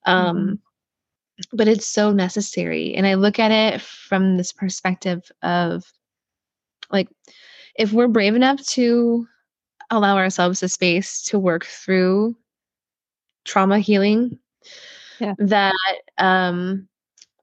um 0.06 0.36
mm-hmm. 0.36 1.56
but 1.56 1.68
it's 1.68 1.86
so 1.86 2.12
necessary 2.12 2.94
and 2.94 3.06
i 3.06 3.14
look 3.14 3.38
at 3.38 3.50
it 3.50 3.80
from 3.80 4.36
this 4.36 4.52
perspective 4.52 5.30
of 5.42 5.84
like 6.90 7.08
if 7.74 7.92
we're 7.92 8.08
brave 8.08 8.34
enough 8.34 8.64
to 8.64 9.26
allow 9.90 10.16
ourselves 10.16 10.60
the 10.60 10.68
space 10.68 11.22
to 11.22 11.38
work 11.38 11.64
through 11.66 12.34
trauma 13.44 13.78
healing 13.78 14.38
yeah. 15.20 15.34
that 15.38 15.74
um 16.18 16.88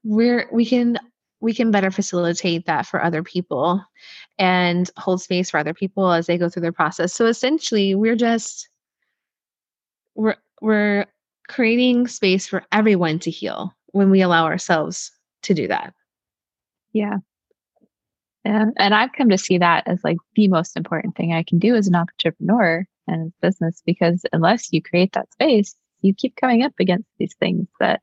we're 0.04 0.48
we 0.52 0.64
can 0.64 0.98
we 1.40 1.52
can 1.52 1.70
better 1.70 1.90
facilitate 1.90 2.66
that 2.66 2.86
for 2.86 3.02
other 3.02 3.22
people 3.22 3.84
and 4.38 4.90
hold 4.96 5.20
space 5.20 5.50
for 5.50 5.58
other 5.58 5.74
people 5.74 6.10
as 6.10 6.26
they 6.26 6.38
go 6.38 6.48
through 6.48 6.62
their 6.62 6.72
process. 6.72 7.12
So 7.12 7.26
essentially 7.26 7.94
we're 7.94 8.16
just 8.16 8.68
we're 10.14 10.36
we're 10.60 11.06
creating 11.48 12.06
space 12.06 12.46
for 12.46 12.64
everyone 12.72 13.18
to 13.20 13.30
heal 13.30 13.74
when 13.92 14.10
we 14.10 14.22
allow 14.22 14.44
ourselves 14.44 15.10
to 15.42 15.54
do 15.54 15.68
that. 15.68 15.92
Yeah. 16.92 17.10
Yeah 17.10 17.18
and 18.44 18.94
i've 18.94 19.12
come 19.12 19.28
to 19.28 19.38
see 19.38 19.58
that 19.58 19.82
as 19.86 20.02
like 20.04 20.18
the 20.34 20.48
most 20.48 20.76
important 20.76 21.16
thing 21.16 21.32
i 21.32 21.42
can 21.42 21.58
do 21.58 21.74
as 21.74 21.86
an 21.86 21.94
entrepreneur 21.94 22.86
and 23.06 23.32
business 23.40 23.82
because 23.84 24.24
unless 24.32 24.72
you 24.72 24.82
create 24.82 25.12
that 25.12 25.30
space 25.32 25.74
you 26.02 26.14
keep 26.14 26.36
coming 26.36 26.62
up 26.62 26.72
against 26.78 27.08
these 27.18 27.34
things 27.40 27.66
that 27.80 28.00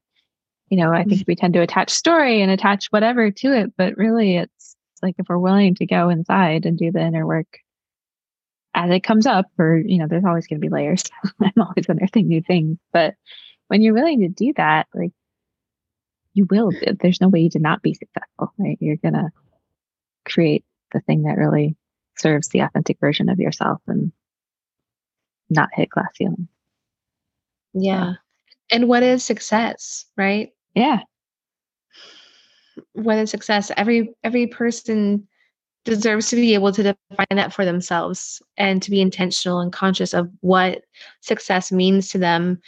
you 0.72 0.78
know, 0.78 0.92
I 0.94 1.04
think 1.04 1.22
mm-hmm. 1.22 1.24
we 1.28 1.36
tend 1.36 1.54
to 1.56 1.62
attach 1.62 1.90
story 1.90 2.42
and 2.42 2.50
attach 2.50 2.88
whatever 2.88 3.30
to 3.30 3.54
it, 3.54 3.74
but 3.78 3.98
really 3.98 4.38
it's 4.38 4.78
like 5.04 5.16
if 5.18 5.28
we're 5.28 5.38
willing 5.38 5.76
to 5.76 5.86
go 5.86 6.10
inside 6.10 6.66
and 6.66 6.78
do 6.78 6.94
the 6.94 7.02
inner 7.02 7.28
work 7.28 7.60
as 8.74 8.90
it 8.90 9.02
comes 9.02 9.26
up, 9.26 9.48
or, 9.60 9.76
you 9.78 9.98
know, 9.98 10.08
there's 10.08 10.24
always 10.24 10.48
going 10.48 10.62
to 10.62 10.66
be 10.66 10.74
layers. 10.74 11.04
I'm 11.42 11.52
always 11.58 11.90
unearthing 11.90 12.30
new 12.30 12.42
things. 12.42 12.78
But 12.94 13.16
when 13.68 13.82
you're 13.82 13.94
willing 13.94 14.22
to 14.22 14.30
do 14.30 14.54
that, 14.56 14.88
like 14.94 15.12
you 16.34 16.48
will, 16.50 16.72
there's 17.02 17.20
no 17.20 17.28
way 17.28 17.42
you 17.42 17.50
to 17.50 17.60
not 17.60 17.82
be 17.82 17.94
successful, 17.94 18.54
right? 18.58 18.78
You're 18.80 18.96
going 18.96 19.16
to 19.16 19.30
create 20.26 20.64
the 20.94 21.02
thing 21.02 21.24
that 21.24 21.38
really 21.38 21.76
serves 22.18 22.48
the 22.48 22.62
authentic 22.62 22.98
version 23.02 23.28
of 23.28 23.40
yourself 23.40 23.82
and 23.88 24.14
not 25.50 25.68
hit 25.74 25.90
glass 25.90 26.12
ceiling. 26.16 26.48
Yeah. 27.74 28.14
And 28.72 28.88
what 28.88 29.04
is 29.04 29.22
success, 29.22 30.06
right? 30.16 30.54
Yeah. 30.74 31.00
What 32.94 33.18
is 33.18 33.32
success? 33.32 33.72
Every 33.76 34.14
every 34.24 34.48
person 34.48 35.28
deserves 35.84 36.30
to 36.30 36.36
be 36.36 36.54
able 36.54 36.72
to 36.72 36.84
define 36.84 37.26
that 37.32 37.54
for 37.54 37.66
themselves 37.66 38.42
and 38.58 38.82
to 38.84 38.92
be 38.92 39.02
intentional 39.02 39.60
and 39.60 39.74
conscious 39.74 40.14
of 40.14 40.30
what 40.42 40.84
success 41.22 41.72
means 41.72 42.10
to 42.10 42.18
them. 42.18 42.62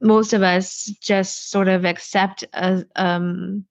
Most 0.00 0.32
of 0.32 0.42
us 0.42 0.84
just 1.00 1.50
sort 1.50 1.68
of 1.68 1.84
accept 1.84 2.44
a 2.52 2.84
um 2.96 3.64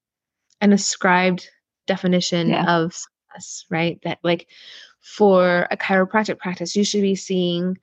an 0.61 0.73
ascribed 0.73 1.49
definition 1.87 2.49
yeah. 2.49 2.77
of 2.77 2.93
success, 2.93 3.65
right? 3.69 3.99
That 4.03 4.19
like 4.23 4.47
for 5.01 5.67
a 5.71 5.77
chiropractic 5.77 6.37
practice, 6.37 6.75
you 6.75 6.83
should 6.83 7.01
be 7.01 7.15
seeing 7.15 7.77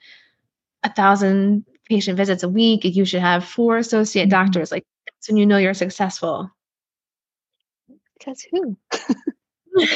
a 0.82 0.92
thousand 0.92 1.64
patient 1.88 2.16
visits 2.16 2.42
a 2.42 2.48
week. 2.48 2.84
You 2.84 3.04
should 3.04 3.20
have 3.20 3.44
four 3.44 3.78
associate 3.78 4.24
mm-hmm. 4.24 4.30
doctors. 4.30 4.70
Like 4.70 4.84
that's 5.26 5.32
when 5.32 5.38
you 5.38 5.46
know 5.46 5.56
you're 5.56 5.74
successful. 5.74 6.50
Because 8.16 8.46
who? 8.52 8.76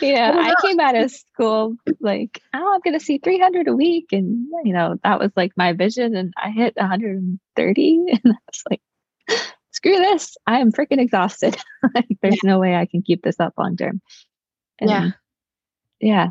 yeah, 0.00 0.32
I, 0.34 0.50
I 0.50 0.54
came 0.60 0.80
out 0.80 0.96
of 0.96 1.10
school 1.12 1.76
like, 2.00 2.40
oh, 2.52 2.72
I'm 2.74 2.80
going 2.80 2.98
to 2.98 3.04
see 3.04 3.18
300 3.18 3.68
a 3.68 3.76
week. 3.76 4.06
And, 4.10 4.48
you 4.64 4.72
know, 4.72 4.96
that 5.04 5.20
was 5.20 5.30
like 5.36 5.52
my 5.56 5.72
vision. 5.72 6.16
And 6.16 6.34
I 6.36 6.50
hit 6.50 6.74
130. 6.76 7.98
And 8.24 8.34
I 8.34 8.38
was 8.48 8.62
like, 8.68 8.82
screw 9.70 9.96
this. 9.96 10.36
I 10.48 10.58
am 10.58 10.72
freaking 10.72 11.00
exhausted. 11.00 11.56
like, 11.94 12.08
there's 12.20 12.40
yeah. 12.42 12.50
no 12.50 12.58
way 12.58 12.74
I 12.74 12.86
can 12.86 13.02
keep 13.02 13.22
this 13.22 13.38
up 13.38 13.54
long 13.56 13.76
term. 13.76 14.00
yeah. 14.80 15.10
Yeah. 16.00 16.28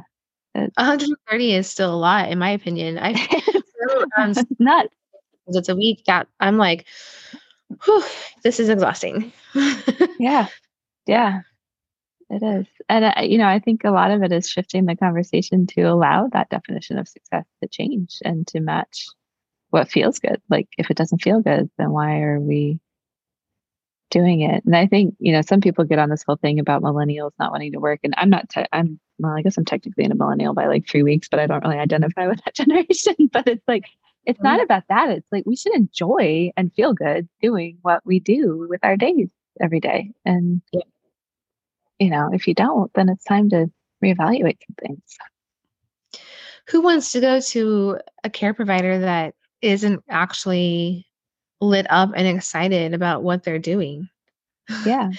130 0.53 1.53
is 1.53 1.69
still 1.69 1.93
a 1.93 1.95
lot, 1.95 2.29
in 2.29 2.37
my 2.37 2.49
opinion. 2.49 2.99
I 2.99 3.11
um, 4.17 4.33
nuts. 4.59 4.93
It's 5.47 5.69
a 5.69 5.75
week 5.75 6.03
that 6.05 6.27
I'm 6.39 6.57
like, 6.57 6.85
whew, 7.83 8.03
this 8.43 8.59
is 8.59 8.69
exhausting. 8.69 9.31
yeah. 10.19 10.47
Yeah. 11.05 11.41
It 12.29 12.43
is. 12.43 12.67
And, 12.87 13.05
uh, 13.05 13.21
you 13.21 13.39
know, 13.39 13.47
I 13.47 13.59
think 13.59 13.83
a 13.83 13.91
lot 13.91 14.11
of 14.11 14.21
it 14.21 14.31
is 14.31 14.47
shifting 14.47 14.85
the 14.85 14.95
conversation 14.95 15.65
to 15.67 15.81
allow 15.83 16.27
that 16.27 16.49
definition 16.49 16.99
of 16.99 17.07
success 17.07 17.45
to 17.61 17.69
change 17.69 18.17
and 18.23 18.45
to 18.47 18.59
match 18.59 19.07
what 19.71 19.89
feels 19.89 20.19
good. 20.19 20.41
Like 20.49 20.67
if 20.77 20.91
it 20.91 20.97
doesn't 20.97 21.23
feel 21.23 21.41
good, 21.41 21.69
then 21.77 21.91
why 21.91 22.21
are 22.21 22.39
we 22.39 22.79
doing 24.11 24.41
it? 24.41 24.63
And 24.65 24.75
I 24.75 24.87
think, 24.87 25.15
you 25.19 25.31
know, 25.31 25.41
some 25.41 25.61
people 25.61 25.85
get 25.85 25.99
on 25.99 26.09
this 26.09 26.23
whole 26.23 26.35
thing 26.35 26.59
about 26.59 26.83
millennials 26.83 27.31
not 27.39 27.51
wanting 27.51 27.71
to 27.73 27.79
work. 27.79 27.99
And 28.03 28.13
I'm 28.17 28.29
not, 28.29 28.49
te- 28.49 28.65
I'm, 28.71 28.99
well, 29.17 29.33
I 29.35 29.41
guess 29.41 29.57
I'm 29.57 29.65
technically 29.65 30.03
in 30.03 30.11
a 30.11 30.15
millennial 30.15 30.53
by 30.53 30.67
like 30.67 30.87
three 30.87 31.03
weeks, 31.03 31.27
but 31.29 31.39
I 31.39 31.47
don't 31.47 31.63
really 31.63 31.79
identify 31.79 32.27
with 32.29 32.43
that 32.45 32.55
generation. 32.55 33.15
but 33.31 33.47
it's 33.47 33.67
like, 33.67 33.85
it's 34.25 34.41
not 34.41 34.55
mm-hmm. 34.55 34.63
about 34.63 34.83
that. 34.89 35.09
It's 35.09 35.27
like 35.31 35.45
we 35.45 35.55
should 35.55 35.73
enjoy 35.73 36.51
and 36.55 36.73
feel 36.73 36.93
good 36.93 37.27
doing 37.41 37.77
what 37.81 38.05
we 38.05 38.19
do 38.19 38.67
with 38.69 38.79
our 38.83 38.97
days 38.97 39.29
every 39.59 39.79
day. 39.79 40.11
And, 40.25 40.61
yeah. 40.71 40.81
you 41.99 42.09
know, 42.09 42.29
if 42.33 42.47
you 42.47 42.53
don't, 42.53 42.91
then 42.93 43.09
it's 43.09 43.23
time 43.23 43.49
to 43.49 43.71
reevaluate 44.03 44.57
some 44.67 44.75
things. 44.79 45.01
Who 46.69 46.81
wants 46.81 47.11
to 47.13 47.21
go 47.21 47.39
to 47.39 47.99
a 48.23 48.29
care 48.29 48.53
provider 48.53 48.99
that 48.99 49.33
isn't 49.61 50.03
actually 50.07 51.07
lit 51.61 51.87
up 51.89 52.11
and 52.15 52.27
excited 52.27 52.93
about 52.93 53.23
what 53.23 53.43
they're 53.43 53.59
doing? 53.59 54.09
Yeah. 54.85 55.09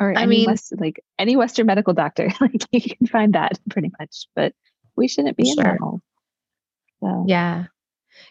Or 0.00 0.16
I 0.16 0.26
mean, 0.26 0.46
West, 0.46 0.72
like 0.78 1.02
any 1.18 1.36
Western 1.36 1.66
medical 1.66 1.92
doctor, 1.92 2.30
like 2.40 2.64
you 2.70 2.80
can 2.80 3.06
find 3.06 3.34
that 3.34 3.58
pretty 3.68 3.90
much, 3.98 4.26
but 4.34 4.54
we 4.96 5.08
shouldn't 5.08 5.36
be 5.36 5.44
sure. 5.44 5.54
in 5.58 5.64
that 5.64 5.80
mold. 5.80 6.00
So. 7.00 7.24
Yeah. 7.26 7.66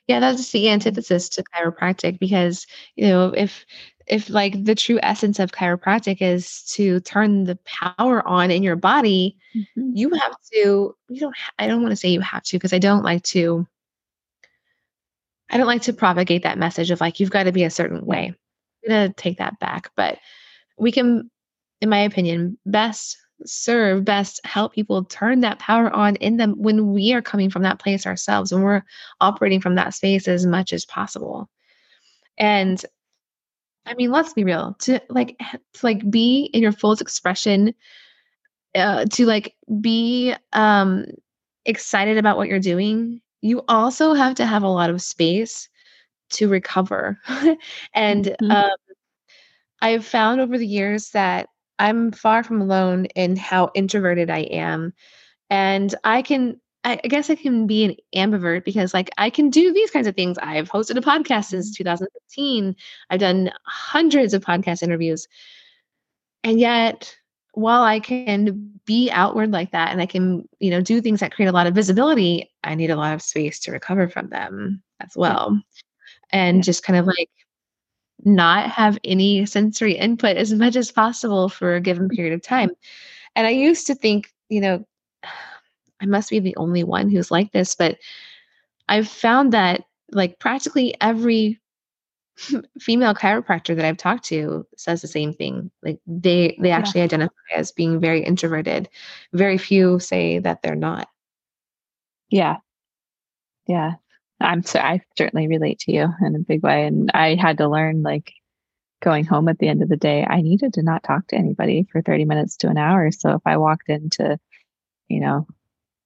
Yeah, 0.08 0.20
that's 0.20 0.52
the 0.52 0.70
antithesis 0.70 1.30
to 1.30 1.44
chiropractic 1.44 2.20
because, 2.20 2.66
you 2.96 3.08
know, 3.08 3.30
if 3.30 3.66
if 4.08 4.30
like 4.30 4.64
the 4.64 4.76
true 4.76 5.00
essence 5.04 5.38
of 5.40 5.52
chiropractic 5.52 6.22
is 6.22 6.64
to 6.64 7.00
turn 7.02 7.44
the 7.44 7.58
power 7.66 8.26
on 8.26 8.52
in 8.52 8.64
your 8.64 8.78
body, 8.78 9.38
mm-hmm. 9.56 9.92
you 9.94 10.10
have 10.14 10.36
to 10.54 10.96
you 11.10 11.20
don't 11.20 11.36
I 11.60 11.68
don't 11.68 11.82
want 11.82 11.92
to 11.92 11.98
say 11.98 12.10
you 12.10 12.22
have 12.22 12.44
to 12.44 12.58
because 12.58 12.74
I 12.74 12.80
don't 12.80 13.04
like 13.04 13.24
to 13.24 13.68
I 15.50 15.58
don't 15.58 15.68
like 15.68 15.84
to 15.84 15.94
propagate 15.94 16.44
that 16.44 16.58
message 16.58 16.92
of 16.92 17.02
like 17.02 17.20
you've 17.20 17.32
got 17.32 17.44
to 17.44 17.52
be 17.52 17.64
a 17.64 17.70
certain 17.70 18.06
way. 18.06 18.34
I'm 18.86 18.90
going 18.90 19.08
to 19.10 19.14
take 19.14 19.38
that 19.38 19.60
back, 19.60 19.92
but 19.96 20.20
we 20.78 20.92
can 20.92 21.30
in 21.82 21.90
my 21.90 22.00
opinion 22.00 22.58
best 22.66 23.18
serve 23.46 24.04
best 24.04 24.40
help 24.46 24.74
people 24.74 25.04
turn 25.06 25.42
that 25.42 25.60
power 25.60 25.90
on 25.92 26.16
in 26.18 26.38
them 26.38 26.54
when 26.58 26.92
we 26.92 27.14
are 27.14 27.22
coming 27.22 27.50
from 27.50 27.64
that 27.64 27.80
place 27.80 28.06
ourselves 28.06 28.52
when 28.52 28.64
we're 28.64 28.84
operating 29.22 29.62
from 29.62 29.76
that 29.76 29.94
space 29.94 30.28
as 30.28 30.46
much 30.46 30.74
as 30.74 30.86
possible 30.86 31.50
and 32.38 32.86
i 33.86 33.94
mean 33.94 34.12
let's 34.12 34.34
be 34.34 34.44
real 34.44 34.76
to 34.80 35.00
like 35.10 35.38
to 35.74 35.80
like 35.84 36.10
be 36.10 36.50
in 36.54 36.62
your 36.62 36.72
fullest 36.72 37.02
expression 37.02 37.74
uh, 38.76 39.06
to 39.06 39.26
like 39.26 39.56
be 39.82 40.36
um 40.54 41.06
excited 41.66 42.18
about 42.18 42.38
what 42.38 42.48
you're 42.48 42.60
doing 42.60 43.22
you 43.42 43.64
also 43.68 44.14
have 44.14 44.36
to 44.36 44.46
have 44.46 44.64
a 44.64 44.68
lot 44.68 44.90
of 44.90 45.02
space 45.02 45.70
to 46.30 46.48
recover 46.48 47.20
and 47.94 48.26
mm-hmm. 48.26 48.52
um 48.52 48.72
i've 49.82 50.06
found 50.06 50.42
over 50.42 50.58
the 50.58 50.68
years 50.68 51.12
that 51.12 51.48
I'm 51.80 52.12
far 52.12 52.44
from 52.44 52.62
alone 52.62 53.06
in 53.16 53.36
how 53.36 53.72
introverted 53.76 54.30
I 54.30 54.40
am. 54.40 54.94
And 55.50 55.94
I 56.04 56.22
can, 56.22 56.60
I 56.84 56.96
guess 56.98 57.30
I 57.30 57.36
can 57.36 57.68
be 57.68 57.84
an 57.84 57.96
ambivert 58.16 58.64
because, 58.64 58.94
like, 58.94 59.10
I 59.18 59.30
can 59.30 59.50
do 59.50 59.74
these 59.74 59.92
kinds 59.92 60.08
of 60.08 60.16
things. 60.16 60.38
I've 60.38 60.70
hosted 60.70 60.98
a 60.98 61.02
podcast 61.02 61.46
since 61.46 61.68
mm-hmm. 61.70 61.84
2015, 61.84 62.76
I've 63.10 63.20
done 63.20 63.52
hundreds 63.66 64.34
of 64.34 64.44
podcast 64.44 64.84
interviews. 64.84 65.28
And 66.44 66.60
yet, 66.60 67.16
while 67.54 67.82
I 67.82 68.00
can 68.00 68.72
be 68.86 69.10
outward 69.12 69.52
like 69.52 69.72
that 69.72 69.92
and 69.92 70.00
I 70.02 70.06
can, 70.06 70.48
you 70.60 70.70
know, 70.70 70.80
do 70.80 71.02
things 71.02 71.20
that 71.20 71.34
create 71.34 71.50
a 71.50 71.52
lot 71.52 71.68
of 71.68 71.76
visibility, 71.76 72.52
I 72.64 72.76
need 72.76 72.92
a 72.92 72.96
lot 72.96 73.14
of 73.14 73.22
space 73.22 73.60
to 73.62 73.72
recover 73.72 74.08
from 74.08 74.30
them 74.30 74.84
as 75.02 75.12
well. 75.16 75.60
And 76.32 76.64
just 76.64 76.84
kind 76.84 77.00
of 77.00 77.08
like 77.08 77.30
not 78.24 78.70
have 78.70 78.98
any 79.04 79.46
sensory 79.46 79.94
input 79.94 80.38
as 80.38 80.54
much 80.54 80.76
as 80.76 80.92
possible 80.92 81.50
for 81.50 81.76
a 81.76 81.82
given 81.82 82.10
period 82.10 82.34
of 82.34 82.42
time. 82.42 82.72
And 83.36 83.46
I 83.46 83.52
used 83.52 83.88
to 83.88 83.96
think, 83.96 84.34
you 84.50 84.62
know, 84.62 84.86
I 86.02 86.06
must 86.06 86.30
be 86.30 86.40
the 86.40 86.56
only 86.58 86.84
one 86.84 87.10
who's 87.10 87.32
like 87.32 87.52
this, 87.52 87.74
but 87.74 87.98
I've 88.88 89.08
found 89.08 89.52
that 89.54 89.84
like 90.12 90.40
practically 90.40 90.96
every 91.02 91.60
female 92.80 93.14
chiropractor 93.14 93.76
that 93.76 93.86
I've 93.86 93.98
talked 93.98 94.26
to 94.26 94.66
says 94.78 95.02
the 95.02 95.08
same 95.08 95.34
thing. 95.34 95.72
Like 95.84 96.00
they 96.06 96.58
they 96.62 96.72
actually 96.72 97.02
yeah. 97.02 97.06
identify 97.06 97.34
as 97.56 97.72
being 97.72 98.00
very 98.00 98.24
introverted. 98.24 98.90
Very 99.34 99.58
few 99.58 100.00
say 100.00 100.40
that 100.40 100.62
they're 100.62 100.76
not. 100.76 101.10
Yeah. 102.30 102.58
Yeah. 103.68 103.94
I'm 104.40 104.64
so 104.64 104.80
I 104.80 105.02
certainly 105.18 105.48
relate 105.48 105.80
to 105.80 105.92
you 105.92 106.08
in 106.22 106.36
a 106.36 106.40
big 106.40 106.64
way. 106.64 106.86
And 106.86 107.10
I 107.14 107.36
had 107.36 107.58
to 107.58 107.68
learn 107.68 108.04
like 108.04 108.34
going 109.02 109.26
home 109.26 109.48
at 109.48 109.60
the 109.60 109.68
end 109.68 109.84
of 109.84 109.90
the 109.90 109.98
day, 109.98 110.26
I 110.28 110.42
needed 110.42 110.74
to 110.74 110.84
not 110.84 111.04
talk 111.04 111.28
to 111.28 111.36
anybody 111.36 111.88
for 111.92 112.02
30 112.02 112.26
minutes 112.26 112.58
to 112.58 112.68
an 112.68 112.78
hour. 112.78 113.12
So 113.12 113.32
if 113.32 113.42
I 113.46 113.58
walked 113.58 113.90
into, 113.90 114.40
you 115.08 115.20
know, 115.20 115.48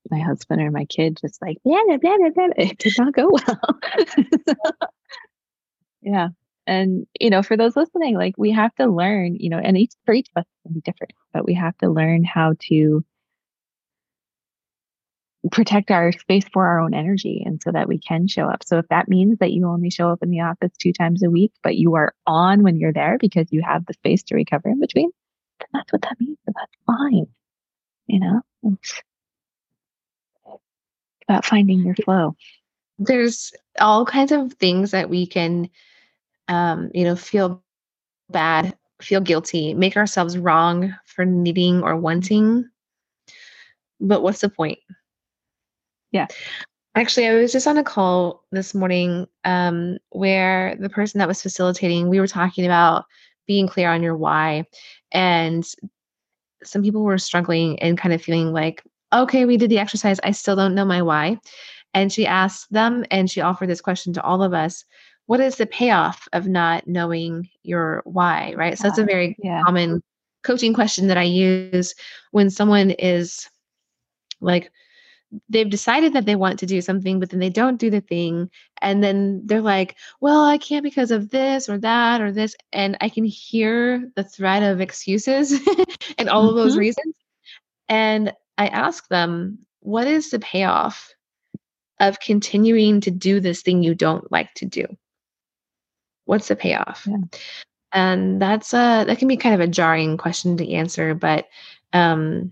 my 0.10 0.20
husband 0.20 0.62
or 0.62 0.72
my 0.72 0.86
kid 0.86 1.18
just 1.22 1.42
like 1.42 1.58
blah, 1.64 1.80
blah, 1.86 1.98
blah, 1.98 2.30
blah, 2.34 2.48
it 2.58 2.78
did 2.78 2.94
not 2.98 3.14
go 3.14 3.30
well. 3.48 3.80
yeah. 6.02 6.30
And 6.68 7.08
you 7.20 7.30
know, 7.30 7.44
for 7.44 7.58
those 7.58 7.76
listening, 7.76 8.16
like 8.16 8.36
we 8.38 8.52
have 8.52 8.74
to 8.76 8.88
learn, 8.88 9.36
you 9.36 9.50
know, 9.50 9.58
and 9.58 9.78
each 9.78 9.94
for 10.06 10.14
each 10.14 10.30
of 10.36 10.42
us 10.42 10.48
can 10.64 10.74
be 10.74 10.82
different, 10.82 11.14
but 11.34 11.46
we 11.46 11.54
have 11.54 11.78
to 11.80 11.90
learn 11.90 12.24
how 12.24 12.54
to 12.70 13.04
protect 15.50 15.90
our 15.90 16.12
space 16.12 16.46
for 16.54 16.68
our 16.68 16.80
own 16.80 16.94
energy 16.94 17.42
and 17.46 17.62
so 17.64 17.72
that 17.72 17.88
we 17.88 17.98
can 17.98 18.28
show 18.28 18.48
up. 18.48 18.64
So 18.64 18.78
if 18.78 18.88
that 18.90 19.10
means 19.10 19.40
that 19.40 19.52
you 19.52 19.66
only 19.68 19.90
show 19.90 20.10
up 20.10 20.22
in 20.22 20.30
the 20.30 20.42
office 20.42 20.72
two 20.78 20.94
times 20.94 21.24
a 21.24 21.32
week, 21.32 21.52
but 21.64 21.78
you 21.78 21.96
are 21.96 22.14
on 22.28 22.62
when 22.62 22.78
you're 22.78 22.94
there 22.94 23.18
because 23.20 23.48
you 23.52 23.62
have 23.64 23.86
the 23.86 23.94
space 23.94 24.22
to 24.24 24.36
recover 24.36 24.70
in 24.70 24.80
between, 24.80 25.10
then 25.60 25.68
that's 25.74 25.92
what 25.92 26.04
that 26.04 26.20
means. 26.20 26.38
And 26.46 26.56
that's 26.56 26.72
fine. 26.86 27.26
You 28.06 28.20
know, 28.20 28.42
it's 28.64 29.02
about 31.28 31.46
finding 31.46 31.80
your 31.80 31.96
flow. 31.96 32.36
There's 33.00 33.52
all 33.80 34.06
kinds 34.06 34.32
of 34.32 34.54
things 34.54 34.92
that 34.92 35.10
we 35.10 35.26
can, 35.26 35.70
um, 36.50 36.92
you 36.94 37.04
know, 37.04 37.16
feel 37.16 37.64
bad, 38.30 38.76
feel 39.02 39.22
guilty, 39.22 39.74
make 39.74 39.98
ourselves 39.98 40.38
wrong 40.38 40.94
for 41.06 41.26
needing 41.26 41.82
or 41.82 41.96
wanting. 41.96 42.70
But 44.00 44.22
what's 44.22 44.42
the 44.42 44.50
point? 44.50 44.80
Yeah. 46.12 46.28
Actually, 46.96 47.28
I 47.28 47.34
was 47.34 47.54
just 47.54 47.68
on 47.68 47.78
a 47.78 47.84
call 47.84 48.44
this 48.52 48.76
morning 48.76 49.28
um, 49.46 49.98
where 50.10 50.76
the 50.80 50.90
person 50.90 51.20
that 51.20 51.28
was 51.28 51.42
facilitating, 51.42 52.10
we 52.10 52.20
were 52.20 52.28
talking 52.28 52.66
about 52.66 53.06
being 53.48 53.68
clear 53.68 53.90
on 53.90 54.04
your 54.04 54.16
why. 54.16 54.66
And 55.12 55.66
some 56.64 56.84
people 56.84 57.04
were 57.04 57.18
struggling 57.18 57.80
and 57.80 57.98
kind 57.98 58.14
of 58.14 58.22
feeling 58.22 58.52
like, 58.52 58.84
okay, 59.14 59.46
we 59.46 59.58
did 59.58 59.70
the 59.70 59.80
exercise. 59.80 60.20
I 60.24 60.32
still 60.32 60.56
don't 60.56 60.76
know 60.76 60.86
my 60.86 61.02
why. 61.02 61.40
And 61.94 62.12
she 62.12 62.26
asked 62.26 62.72
them 62.72 63.06
and 63.12 63.30
she 63.30 63.42
offered 63.42 63.70
this 63.70 63.82
question 63.82 64.14
to 64.14 64.24
all 64.24 64.44
of 64.44 64.54
us 64.54 64.86
What 65.26 65.40
is 65.40 65.58
the 65.58 65.66
payoff 65.66 66.28
of 66.34 66.48
not 66.48 66.88
knowing 66.88 67.50
your 67.64 68.02
why? 68.06 68.54
Right. 68.58 68.78
So 68.78 68.84
that's 68.84 69.00
a 69.00 69.06
very 69.06 69.36
yeah. 69.40 69.62
common 69.66 70.02
coaching 70.44 70.74
question 70.74 71.08
that 71.08 71.18
I 71.18 71.24
use 71.24 71.94
when 72.32 72.50
someone 72.50 72.92
is 72.92 73.50
like, 74.40 74.72
they've 75.50 75.70
decided 75.70 76.14
that 76.14 76.26
they 76.26 76.36
want 76.36 76.60
to 76.60 76.66
do 76.66 76.82
something 76.82 77.20
but 77.20 77.30
then 77.30 77.40
they 77.40 77.50
don't 77.50 77.80
do 77.80 77.90
the 77.90 78.02
thing 78.02 78.50
and 78.82 79.04
then 79.04 79.42
they're 79.46 79.62
like 79.62 79.98
well 80.20 80.44
i 80.44 80.58
can't 80.58 80.84
because 80.84 81.12
of 81.12 81.30
this 81.30 81.70
or 81.70 81.78
that 81.78 82.22
or 82.22 82.32
this 82.32 82.56
and 82.74 82.98
i 83.02 83.08
can 83.08 83.24
hear 83.24 84.10
the 84.16 84.24
thread 84.24 84.64
of 84.64 84.82
excuses 84.82 85.52
and 86.18 86.30
all 86.30 86.42
mm-hmm. 86.42 86.50
of 86.50 86.56
those 86.56 86.74
mm-hmm. 86.74 86.80
reasons 86.80 87.16
and 87.88 88.34
i 88.58 88.68
ask 88.68 89.08
them 89.08 89.58
what 89.80 90.08
is 90.08 90.30
the 90.30 90.40
payoff 90.40 91.14
of 92.00 92.20
continuing 92.20 93.00
to 93.00 93.12
do 93.12 93.40
this 93.40 93.62
thing 93.62 93.84
you 93.84 93.96
don't 93.96 94.32
like 94.32 94.54
to 94.56 94.66
do 94.66 94.86
what's 96.26 96.50
the 96.50 96.56
payoff 96.56 97.08
yeah. 97.08 97.18
and 97.94 98.42
that's 98.42 98.74
a 98.74 99.06
that 99.06 99.18
can 99.18 99.28
be 99.28 99.38
kind 99.38 99.56
of 99.56 99.62
a 99.62 99.68
jarring 99.68 100.18
question 100.18 100.58
to 100.58 100.74
answer 100.74 101.14
but 101.14 101.48
um 101.94 102.52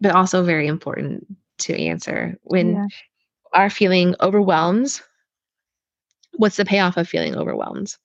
but 0.00 0.14
also 0.14 0.42
very 0.42 0.66
important 0.66 1.26
to 1.58 1.78
answer. 1.78 2.36
When 2.42 2.74
yeah. 2.74 2.86
are 3.52 3.70
feeling 3.70 4.14
overwhelmed 4.20 5.00
what's 6.36 6.56
the 6.56 6.64
payoff 6.64 6.96
of 6.96 7.08
feeling 7.08 7.36
overwhelmed? 7.36 7.96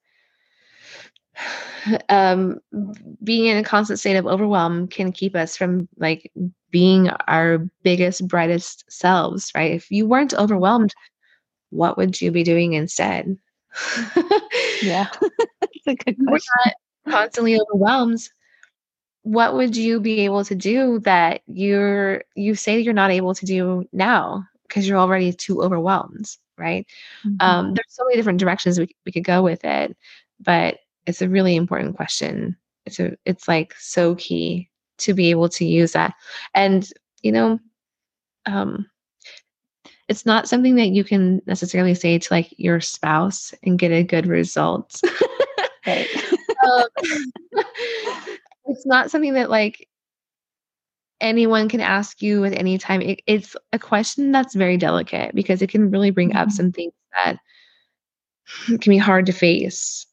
Um 2.09 2.59
being 3.23 3.45
in 3.45 3.57
a 3.57 3.63
constant 3.63 3.99
state 3.99 4.15
of 4.15 4.25
overwhelm 4.25 4.87
can 4.87 5.11
keep 5.11 5.35
us 5.35 5.55
from 5.55 5.87
like 5.97 6.31
being 6.71 7.09
our 7.27 7.59
biggest 7.83 8.27
brightest 8.27 8.91
selves 8.91 9.51
right? 9.53 9.71
If 9.71 9.91
you 9.91 10.07
weren't 10.07 10.33
overwhelmed 10.33 10.95
what 11.69 11.95
would 11.95 12.19
you 12.19 12.31
be 12.31 12.43
doing 12.43 12.73
instead? 12.73 13.37
Yeah. 14.81 15.07
It's 15.61 15.87
a 15.87 15.95
good 15.95 16.17
question. 16.17 16.25
we're 16.25 16.39
not 16.65 16.73
constantly 17.07 17.59
overwhelmed 17.59 18.27
what 19.25 19.55
would 19.55 19.75
you 19.75 19.99
be 19.99 20.21
able 20.21 20.45
to 20.45 20.55
do 20.55 20.99
that 20.99 21.41
you're 21.47 22.23
you 22.35 22.55
say 22.55 22.79
you're 22.79 22.93
not 22.93 23.11
able 23.11 23.33
to 23.33 23.45
do 23.45 23.83
now 23.91 24.47
because 24.67 24.87
you're 24.87 24.99
already 24.99 25.33
too 25.33 25.61
overwhelmed 25.61 26.37
right? 26.57 26.85
Mm-hmm. 27.25 27.35
Um, 27.39 27.73
there's 27.73 27.85
so 27.89 28.03
many 28.05 28.15
different 28.15 28.39
directions 28.39 28.79
we, 28.79 28.89
we 29.05 29.11
could 29.11 29.23
go 29.23 29.41
with 29.41 29.63
it, 29.63 29.95
but 30.39 30.79
it's 31.05 31.21
a 31.21 31.29
really 31.29 31.55
important 31.55 31.95
question. 31.95 32.57
It's 32.85 32.99
a, 32.99 33.17
it's 33.25 33.47
like 33.47 33.73
so 33.77 34.15
key 34.15 34.69
to 34.99 35.13
be 35.13 35.29
able 35.29 35.49
to 35.49 35.65
use 35.65 35.93
that. 35.93 36.13
And, 36.53 36.89
you 37.21 37.31
know, 37.31 37.59
um, 38.45 38.89
it's 40.07 40.25
not 40.25 40.47
something 40.47 40.75
that 40.75 40.89
you 40.89 41.03
can 41.03 41.41
necessarily 41.47 41.95
say 41.95 42.19
to 42.19 42.33
like 42.33 42.53
your 42.57 42.79
spouse 42.79 43.53
and 43.63 43.79
get 43.79 43.91
a 43.91 44.03
good 44.03 44.27
result. 44.27 45.01
right. 45.87 46.07
um, 46.65 46.87
it's 48.65 48.85
not 48.85 49.11
something 49.11 49.33
that 49.33 49.49
like 49.49 49.87
anyone 51.21 51.69
can 51.69 51.81
ask 51.81 52.21
you 52.21 52.43
at 52.45 52.53
any 52.53 52.77
time. 52.77 53.01
It, 53.01 53.21
it's 53.25 53.55
a 53.71 53.79
question 53.79 54.31
that's 54.31 54.55
very 54.55 54.77
delicate 54.77 55.33
because 55.33 55.61
it 55.61 55.69
can 55.69 55.91
really 55.91 56.11
bring 56.11 56.29
mm-hmm. 56.29 56.37
up 56.37 56.51
some 56.51 56.71
things 56.71 56.93
that 57.13 57.37
can 58.65 58.91
be 58.91 58.97
hard 58.97 59.27
to 59.27 59.31
face. 59.31 60.05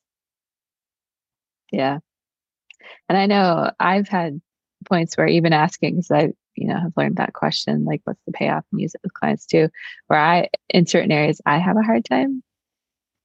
Yeah. 1.71 1.99
And 3.09 3.19
I 3.19 3.27
know 3.27 3.71
I've 3.81 4.09
had 4.09 4.41
points 4.89 5.17
where 5.17 5.27
even 5.27 5.53
asking, 5.53 5.97
because 5.97 6.11
I, 6.11 6.33
you 6.55 6.69
know, 6.69 6.79
have 6.79 6.93
learned 6.97 7.17
that 7.17 7.33
question, 7.33 7.85
like 7.85 8.03
what's 8.05 8.21
the 8.27 8.33
payoff 8.33 8.65
and 8.73 8.81
use 8.81 8.95
it 8.95 9.01
with 9.03 9.15
clients 9.15 9.47
too, 9.47 9.69
where 10.07 10.19
I, 10.19 10.49
in 10.69 10.87
certain 10.87 11.13
areas, 11.13 11.41
I 11.47 11.59
have 11.59 11.77
a 11.77 11.83
hard 11.83 12.05
time 12.05 12.43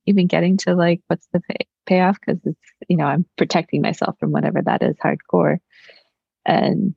even 0.05 0.27
getting 0.27 0.57
to 0.57 0.73
like, 0.73 1.01
what's 1.07 1.27
the 1.33 1.41
pay, 1.41 1.67
payoff? 1.87 2.17
Because 2.19 2.39
it's, 2.45 2.59
you 2.87 2.97
know, 2.97 3.05
I'm 3.05 3.25
protecting 3.37 3.81
myself 3.81 4.17
from 4.19 4.31
whatever 4.31 4.61
that 4.61 4.83
is 4.83 4.95
hardcore. 5.03 5.59
And 6.45 6.93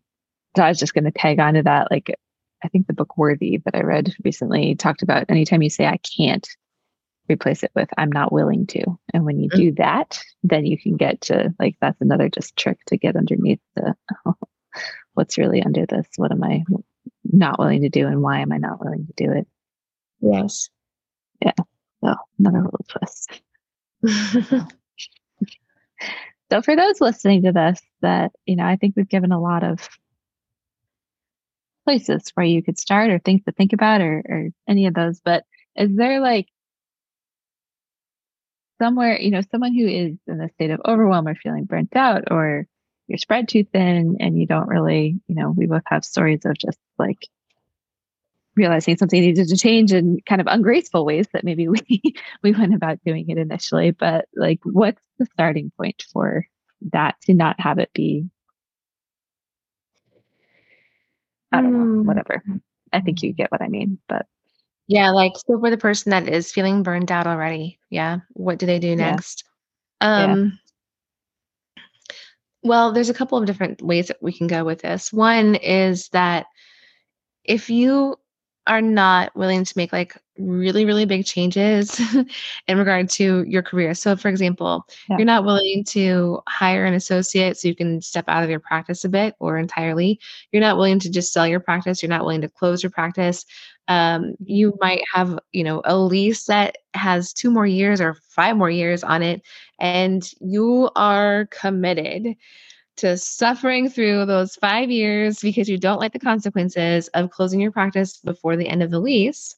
so 0.57 0.63
I 0.63 0.69
was 0.69 0.79
just 0.79 0.95
going 0.95 1.05
to 1.05 1.11
tag 1.11 1.41
onto 1.41 1.63
that. 1.63 1.91
Like, 1.91 2.15
I 2.63 2.69
think 2.69 2.87
the 2.87 2.93
book 2.93 3.17
Worthy 3.17 3.63
that 3.65 3.75
I 3.75 3.81
read 3.81 4.15
recently 4.25 4.75
talked 4.75 5.03
about 5.03 5.27
anytime 5.31 5.63
you 5.63 5.71
say, 5.71 5.87
I 5.87 5.99
can't, 5.99 6.47
replace 7.31 7.63
it 7.63 7.71
with 7.75 7.89
I'm 7.97 8.11
not 8.11 8.33
willing 8.33 8.67
to. 8.69 8.85
And 9.15 9.25
when 9.25 9.39
you 9.39 9.49
mm-hmm. 9.49 9.61
do 9.61 9.73
that, 9.73 10.23
then 10.43 10.67
you 10.67 10.77
can 10.77 10.97
get 10.97 11.23
to 11.23 11.55
like 11.59 11.77
that's 11.81 12.01
another 12.01 12.29
just 12.29 12.57
trick 12.57 12.79
to 12.89 12.97
get 12.97 13.17
underneath 13.17 13.61
the 13.77 13.95
oh, 14.27 14.35
what's 15.15 15.39
really 15.39 15.63
under 15.63 15.87
this? 15.87 16.07
What 16.17 16.33
am 16.33 16.43
I 16.43 16.65
not 17.25 17.59
willing 17.59 17.83
to 17.83 17.89
do 17.89 18.07
and 18.07 18.23
why 18.23 18.41
am 18.41 18.53
I 18.53 18.59
not 18.59 18.85
willing 18.85 19.07
to 19.07 19.25
do 19.25 19.33
it? 19.33 19.47
Yes. 20.21 20.69
Yeah. 21.41 21.53
So 22.05 22.15
another 22.39 22.63
little 22.65 22.87
twist. 22.89 23.41
so 26.51 26.63
for 26.63 26.77
those 26.77 27.01
listening 27.01 27.43
to 27.43 27.53
this 27.53 27.81
that, 28.03 28.33
you 28.47 28.57
know, 28.57 28.65
I 28.65 28.77
think 28.77 28.95
we've 28.97 29.09
given 29.09 29.33
a 29.33 29.41
lot 29.41 29.63
of 29.63 29.89
places 31.85 32.31
where 32.35 32.47
you 32.47 32.63
could 32.63 32.79
start 32.79 33.11
or 33.11 33.19
things 33.19 33.43
to 33.45 33.53
think 33.53 33.73
about 33.73 34.01
or, 34.01 34.23
or 34.29 34.49
any 34.69 34.87
of 34.87 34.95
those, 34.95 35.21
but 35.21 35.45
is 35.77 35.95
there 35.97 36.21
like 36.21 36.47
somewhere, 38.81 39.21
you 39.21 39.31
know, 39.31 39.43
someone 39.51 39.75
who 39.75 39.87
is 39.87 40.17
in 40.27 40.41
a 40.41 40.49
state 40.51 40.71
of 40.71 40.81
overwhelm 40.87 41.29
or 41.29 41.35
feeling 41.35 41.65
burnt 41.65 41.95
out 41.95 42.25
or 42.31 42.67
you're 43.07 43.19
spread 43.19 43.49
too 43.49 43.65
thin 43.65 44.17
and 44.21 44.39
you 44.39 44.47
don't 44.47 44.69
really, 44.69 45.21
you 45.27 45.35
know, 45.35 45.51
we 45.51 45.67
both 45.67 45.83
have 45.87 46.05
stories 46.05 46.45
of 46.45 46.57
just 46.57 46.79
like 46.99 47.29
realizing 48.61 48.97
something 48.97 49.21
needed 49.21 49.49
to 49.49 49.57
change 49.57 49.93
in 49.93 50.21
kind 50.27 50.41
of 50.41 50.47
ungraceful 50.47 51.05
ways 51.05 51.27
that 51.33 51.45
maybe 51.45 51.67
we 51.67 52.03
we 52.43 52.53
went 52.53 52.75
about 52.75 53.03
doing 53.05 53.29
it 53.29 53.39
initially. 53.39 53.91
But 53.91 54.27
like 54.37 54.61
what's 54.63 55.03
the 55.19 55.27
starting 55.33 55.73
point 55.77 56.05
for 56.13 56.47
that 56.93 57.17
to 57.23 57.35
not 57.35 57.59
have 57.59 57.79
it 57.79 57.91
be 57.93 58.31
I 61.53 61.61
don't 61.61 61.73
know, 61.73 62.03
hmm. 62.03 62.07
whatever. 62.07 62.43
I 62.93 63.01
think 63.01 63.23
you 63.23 63.33
get 63.33 63.51
what 63.51 63.63
I 63.63 63.69
mean, 63.69 63.99
but 64.09 64.27
yeah, 64.87 65.11
like 65.11 65.33
so 65.47 65.59
for 65.59 65.71
the 65.71 65.77
person 65.77 66.11
that 66.11 66.29
is 66.29 66.53
feeling 66.53 66.83
burned 66.83 67.13
out 67.13 67.27
already, 67.27 67.79
yeah, 67.91 68.19
what 68.33 68.59
do 68.59 68.67
they 68.67 68.79
do 68.79 68.95
next? 68.97 69.45
Yeah. 70.01 70.25
Um 70.25 70.59
yeah. 71.77 71.83
well, 72.63 72.93
there's 72.93 73.11
a 73.11 73.15
couple 73.15 73.39
of 73.39 73.47
different 73.47 73.83
ways 73.83 74.09
that 74.09 74.23
we 74.23 74.33
can 74.33 74.47
go 74.47 74.65
with 74.65 74.81
this. 74.81 75.13
One 75.13 75.57
is 75.57 76.09
that 76.09 76.47
if 77.45 77.71
you 77.71 78.17
are 78.71 78.81
not 78.81 79.35
willing 79.35 79.65
to 79.65 79.73
make 79.77 79.93
like 79.93 80.17
really 80.39 80.85
really 80.85 81.05
big 81.05 81.27
changes 81.27 82.01
in 82.69 82.79
regard 82.79 83.11
to 83.11 83.45
your 83.49 83.63
career. 83.63 83.95
So 83.95 84.15
for 84.15 84.29
example 84.29 84.87
yeah. 85.09 85.17
you're 85.19 85.27
not 85.27 85.45
willing 85.45 85.83
to 85.89 86.41
hire 86.49 86.85
an 86.85 86.95
associate 86.95 87.59
so 87.59 87.67
you 87.67 87.75
can 87.75 88.01
step 88.01 88.27
out 88.29 88.45
of 88.45 88.49
your 88.49 88.61
practice 88.61 89.05
a 89.05 89.09
bit 89.09 89.35
or 89.41 89.59
entirely. 89.59 90.21
You're 90.53 90.63
not 90.63 90.77
willing 90.77 91.01
to 91.01 91.11
just 91.11 91.33
sell 91.33 91.49
your 91.49 91.59
practice. 91.59 92.01
You're 92.01 92.11
not 92.11 92.23
willing 92.23 92.43
to 92.43 92.49
close 92.49 92.81
your 92.81 92.91
practice. 92.91 93.45
Um, 93.89 94.37
you 94.45 94.79
might 94.81 95.03
have 95.13 95.37
you 95.53 95.65
know 95.65 95.83
a 95.85 95.99
lease 95.99 96.45
that 96.45 96.77
has 96.95 97.33
two 97.33 97.51
more 97.51 97.67
years 97.67 98.01
or 98.01 98.15
five 98.29 98.57
more 98.57 98.71
years 98.71 99.03
on 99.03 99.21
it 99.25 99.43
and 99.81 100.31
you 100.41 100.91
are 100.95 101.47
committed 101.51 102.37
to 103.01 103.17
suffering 103.17 103.89
through 103.89 104.27
those 104.27 104.57
five 104.57 104.91
years 104.91 105.41
because 105.41 105.69
you 105.69 105.79
don't 105.79 106.01
like 106.01 106.13
the 106.13 106.19
consequences 106.19 107.09
of 107.09 107.31
closing 107.31 107.61
your 107.61 107.73
practice 107.73 108.19
before 108.19 108.57
the 108.57 108.69
end 108.69 108.83
of 108.83 108.91
the 108.91 109.01
lease, 109.01 109.57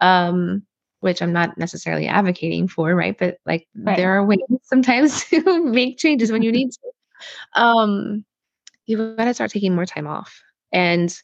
um, 0.00 0.62
which 1.00 1.20
I'm 1.20 1.32
not 1.32 1.58
necessarily 1.58 2.06
advocating 2.06 2.68
for, 2.68 2.94
right? 2.94 3.16
But 3.18 3.38
like 3.44 3.66
right. 3.76 3.96
there 3.96 4.16
are 4.16 4.24
ways 4.24 4.40
sometimes 4.62 5.24
to 5.30 5.64
make 5.64 5.98
changes 5.98 6.30
when 6.32 6.42
you 6.42 6.52
need 6.52 6.70
to. 6.72 7.60
Um, 7.60 8.24
you've 8.86 9.16
got 9.16 9.24
to 9.24 9.34
start 9.34 9.50
taking 9.50 9.74
more 9.74 9.86
time 9.86 10.06
off. 10.06 10.42
And 10.72 11.16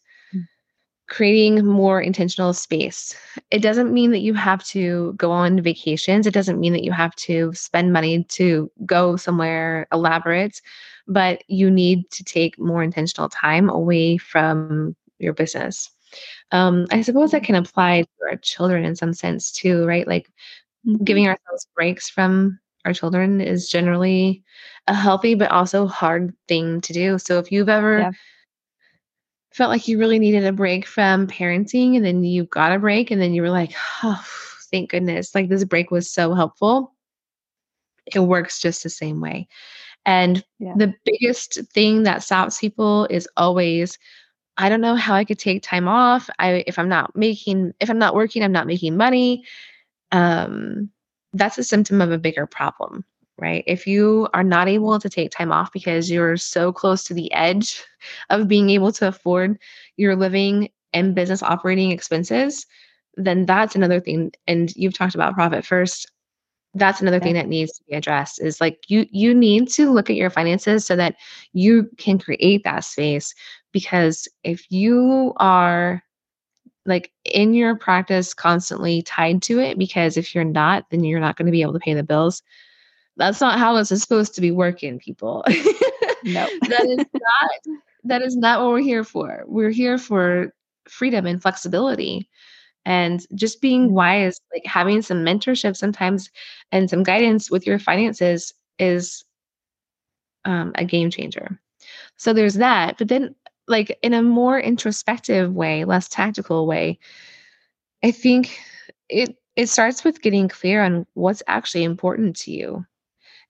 creating 1.12 1.66
more 1.66 2.00
intentional 2.00 2.54
space. 2.54 3.14
It 3.50 3.60
doesn't 3.60 3.92
mean 3.92 4.12
that 4.12 4.20
you 4.20 4.32
have 4.32 4.64
to 4.68 5.12
go 5.18 5.30
on 5.30 5.60
vacations. 5.60 6.26
It 6.26 6.32
doesn't 6.32 6.58
mean 6.58 6.72
that 6.72 6.84
you 6.84 6.90
have 6.90 7.14
to 7.16 7.52
spend 7.52 7.92
money 7.92 8.24
to 8.30 8.70
go 8.86 9.16
somewhere 9.16 9.86
elaborate, 9.92 10.62
but 11.06 11.42
you 11.48 11.70
need 11.70 12.10
to 12.10 12.24
take 12.24 12.58
more 12.58 12.82
intentional 12.82 13.28
time 13.28 13.68
away 13.68 14.16
from 14.18 14.96
your 15.18 15.32
business. 15.32 15.90
Um, 16.50 16.86
I 16.90 17.02
suppose 17.02 17.30
that 17.30 17.44
can 17.44 17.54
apply 17.54 18.02
to 18.02 18.30
our 18.30 18.36
children 18.36 18.84
in 18.84 18.96
some 18.96 19.14
sense 19.14 19.50
too, 19.50 19.86
right? 19.86 20.06
Like 20.06 20.28
mm-hmm. 20.86 21.04
giving 21.04 21.26
ourselves 21.26 21.66
breaks 21.74 22.08
from 22.08 22.58
our 22.84 22.92
children 22.92 23.40
is 23.40 23.68
generally 23.68 24.42
a 24.88 24.94
healthy 24.94 25.34
but 25.34 25.50
also 25.50 25.86
hard 25.86 26.34
thing 26.48 26.80
to 26.82 26.92
do. 26.92 27.18
So 27.18 27.38
if 27.38 27.52
you've 27.52 27.68
ever 27.68 27.98
yeah 27.98 28.10
felt 29.52 29.70
like 29.70 29.86
you 29.86 29.98
really 29.98 30.18
needed 30.18 30.44
a 30.44 30.52
break 30.52 30.86
from 30.86 31.26
parenting 31.26 31.96
and 31.96 32.04
then 32.04 32.24
you 32.24 32.44
got 32.44 32.72
a 32.72 32.78
break 32.78 33.10
and 33.10 33.20
then 33.20 33.34
you 33.34 33.42
were 33.42 33.50
like, 33.50 33.72
oh, 34.02 34.24
thank 34.70 34.90
goodness. 34.90 35.34
Like 35.34 35.48
this 35.48 35.64
break 35.64 35.90
was 35.90 36.10
so 36.10 36.34
helpful. 36.34 36.94
It 38.06 38.20
works 38.20 38.60
just 38.60 38.82
the 38.82 38.90
same 38.90 39.20
way. 39.20 39.48
And 40.04 40.44
yeah. 40.58 40.74
the 40.76 40.94
biggest 41.04 41.60
thing 41.72 42.02
that 42.02 42.22
stops 42.22 42.58
people 42.58 43.06
is 43.10 43.28
always, 43.36 43.98
I 44.56 44.68
don't 44.68 44.80
know 44.80 44.96
how 44.96 45.14
I 45.14 45.24
could 45.24 45.38
take 45.38 45.62
time 45.62 45.88
off. 45.88 46.28
I 46.38 46.64
if 46.66 46.78
I'm 46.78 46.88
not 46.88 47.16
making 47.16 47.72
if 47.80 47.88
I'm 47.88 47.98
not 47.98 48.14
working, 48.14 48.42
I'm 48.42 48.52
not 48.52 48.66
making 48.66 48.96
money. 48.96 49.44
Um, 50.10 50.90
that's 51.32 51.58
a 51.58 51.64
symptom 51.64 52.00
of 52.00 52.12
a 52.12 52.18
bigger 52.18 52.46
problem 52.46 53.04
right? 53.38 53.64
If 53.66 53.86
you 53.86 54.28
are 54.34 54.44
not 54.44 54.68
able 54.68 54.98
to 55.00 55.08
take 55.08 55.32
time 55.32 55.50
off 55.52 55.72
because 55.72 56.10
you're 56.10 56.36
so 56.36 56.72
close 56.72 57.02
to 57.04 57.14
the 57.14 57.32
edge 57.32 57.82
of 58.30 58.46
being 58.48 58.70
able 58.70 58.92
to 58.92 59.08
afford 59.08 59.58
your 59.96 60.14
living 60.14 60.70
and 60.92 61.14
business 61.14 61.42
operating 61.42 61.90
expenses, 61.90 62.66
then 63.16 63.44
that's 63.44 63.74
another 63.74 64.00
thing. 64.00 64.32
And 64.46 64.74
you've 64.76 64.96
talked 64.96 65.16
about 65.16 65.34
profit 65.34 65.66
first. 65.66 66.10
That's 66.74 67.02
another 67.02 67.20
thing 67.20 67.34
that 67.34 67.48
needs 67.48 67.72
to 67.72 67.84
be 67.84 67.94
addressed 67.94 68.40
is 68.40 68.60
like 68.60 68.78
you 68.88 69.06
you 69.10 69.34
need 69.34 69.68
to 69.70 69.90
look 69.90 70.08
at 70.08 70.16
your 70.16 70.30
finances 70.30 70.86
so 70.86 70.96
that 70.96 71.16
you 71.52 71.90
can 71.98 72.18
create 72.18 72.64
that 72.64 72.84
space 72.84 73.34
because 73.72 74.26
if 74.42 74.70
you 74.70 75.34
are 75.36 76.02
like 76.86 77.12
in 77.24 77.52
your 77.54 77.76
practice 77.76 78.32
constantly 78.32 79.02
tied 79.02 79.42
to 79.42 79.60
it 79.60 79.78
because 79.78 80.16
if 80.16 80.34
you're 80.34 80.44
not 80.44 80.86
then 80.90 81.04
you're 81.04 81.20
not 81.20 81.36
going 81.36 81.46
to 81.46 81.52
be 81.52 81.62
able 81.62 81.74
to 81.74 81.78
pay 81.78 81.94
the 81.94 82.02
bills 82.02 82.42
that's 83.16 83.40
not 83.40 83.58
how 83.58 83.74
this 83.74 83.92
is 83.92 84.02
supposed 84.02 84.34
to 84.34 84.40
be 84.40 84.50
working, 84.50 84.98
people. 84.98 85.44
no. 86.24 86.48
that 86.68 86.86
is 86.86 87.06
not 87.14 87.78
that 88.04 88.22
is 88.22 88.36
not 88.36 88.60
what 88.60 88.70
we're 88.70 88.80
here 88.80 89.04
for. 89.04 89.44
We're 89.46 89.70
here 89.70 89.98
for 89.98 90.52
freedom 90.88 91.26
and 91.26 91.40
flexibility 91.40 92.28
and 92.84 93.24
just 93.34 93.60
being 93.60 93.86
mm-hmm. 93.86 93.94
wise, 93.94 94.40
like 94.52 94.66
having 94.66 95.02
some 95.02 95.24
mentorship 95.24 95.76
sometimes 95.76 96.30
and 96.70 96.90
some 96.90 97.02
guidance 97.02 97.50
with 97.50 97.66
your 97.66 97.78
finances 97.78 98.52
is 98.78 99.24
um, 100.44 100.72
a 100.74 100.84
game 100.84 101.10
changer. 101.10 101.60
So 102.16 102.32
there's 102.32 102.54
that. 102.54 102.98
But 102.98 103.08
then, 103.08 103.34
like 103.68 103.96
in 104.02 104.12
a 104.12 104.22
more 104.22 104.58
introspective 104.58 105.52
way, 105.52 105.84
less 105.84 106.08
tactical 106.08 106.66
way, 106.66 106.98
I 108.02 108.10
think 108.10 108.58
it 109.08 109.36
it 109.54 109.68
starts 109.68 110.02
with 110.02 110.22
getting 110.22 110.48
clear 110.48 110.82
on 110.82 111.06
what's 111.14 111.42
actually 111.46 111.84
important 111.84 112.36
to 112.36 112.50
you. 112.50 112.84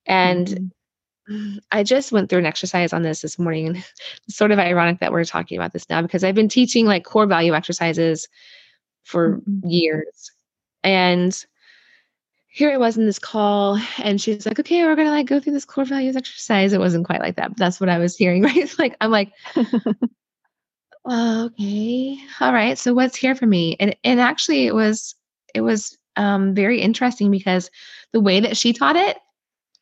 And 0.06 0.72
mm-hmm. 1.28 1.58
I 1.70 1.84
just 1.84 2.12
went 2.12 2.28
through 2.28 2.40
an 2.40 2.46
exercise 2.46 2.92
on 2.92 3.02
this 3.02 3.20
this 3.20 3.38
morning. 3.38 3.68
And 3.68 3.76
it's 4.26 4.36
sort 4.36 4.50
of 4.50 4.58
ironic 4.58 5.00
that 5.00 5.12
we're 5.12 5.24
talking 5.24 5.56
about 5.56 5.72
this 5.72 5.88
now 5.88 6.02
because 6.02 6.24
I've 6.24 6.34
been 6.34 6.48
teaching 6.48 6.86
like 6.86 7.04
core 7.04 7.26
value 7.26 7.54
exercises 7.54 8.28
for 9.02 9.38
mm-hmm. 9.38 9.68
years. 9.68 10.30
And 10.82 11.44
here 12.48 12.70
I 12.70 12.76
was 12.76 12.98
in 12.98 13.06
this 13.06 13.18
call, 13.18 13.78
and 13.98 14.20
she's 14.20 14.44
like, 14.44 14.60
okay, 14.60 14.84
we're 14.84 14.96
gonna 14.96 15.10
like 15.10 15.26
go 15.26 15.40
through 15.40 15.54
this 15.54 15.64
core 15.64 15.84
values 15.86 16.16
exercise. 16.16 16.72
It 16.72 16.80
wasn't 16.80 17.06
quite 17.06 17.20
like 17.20 17.36
that, 17.36 17.48
but 17.48 17.56
that's 17.56 17.80
what 17.80 17.88
I 17.88 17.98
was 17.98 18.16
hearing, 18.16 18.42
right? 18.44 18.56
It's 18.56 18.78
like, 18.78 18.96
I'm 19.00 19.10
like, 19.10 19.32
okay, 21.10 22.18
all 22.40 22.52
right. 22.52 22.78
So 22.78 22.94
what's 22.94 23.16
here 23.16 23.34
for 23.34 23.46
me? 23.46 23.76
And 23.80 23.96
and 24.04 24.20
actually 24.20 24.66
it 24.66 24.74
was 24.74 25.14
it 25.54 25.62
was 25.62 25.96
um 26.16 26.54
very 26.54 26.80
interesting 26.80 27.30
because 27.30 27.70
the 28.12 28.20
way 28.20 28.40
that 28.40 28.56
she 28.56 28.72
taught 28.72 28.96
it 28.96 29.16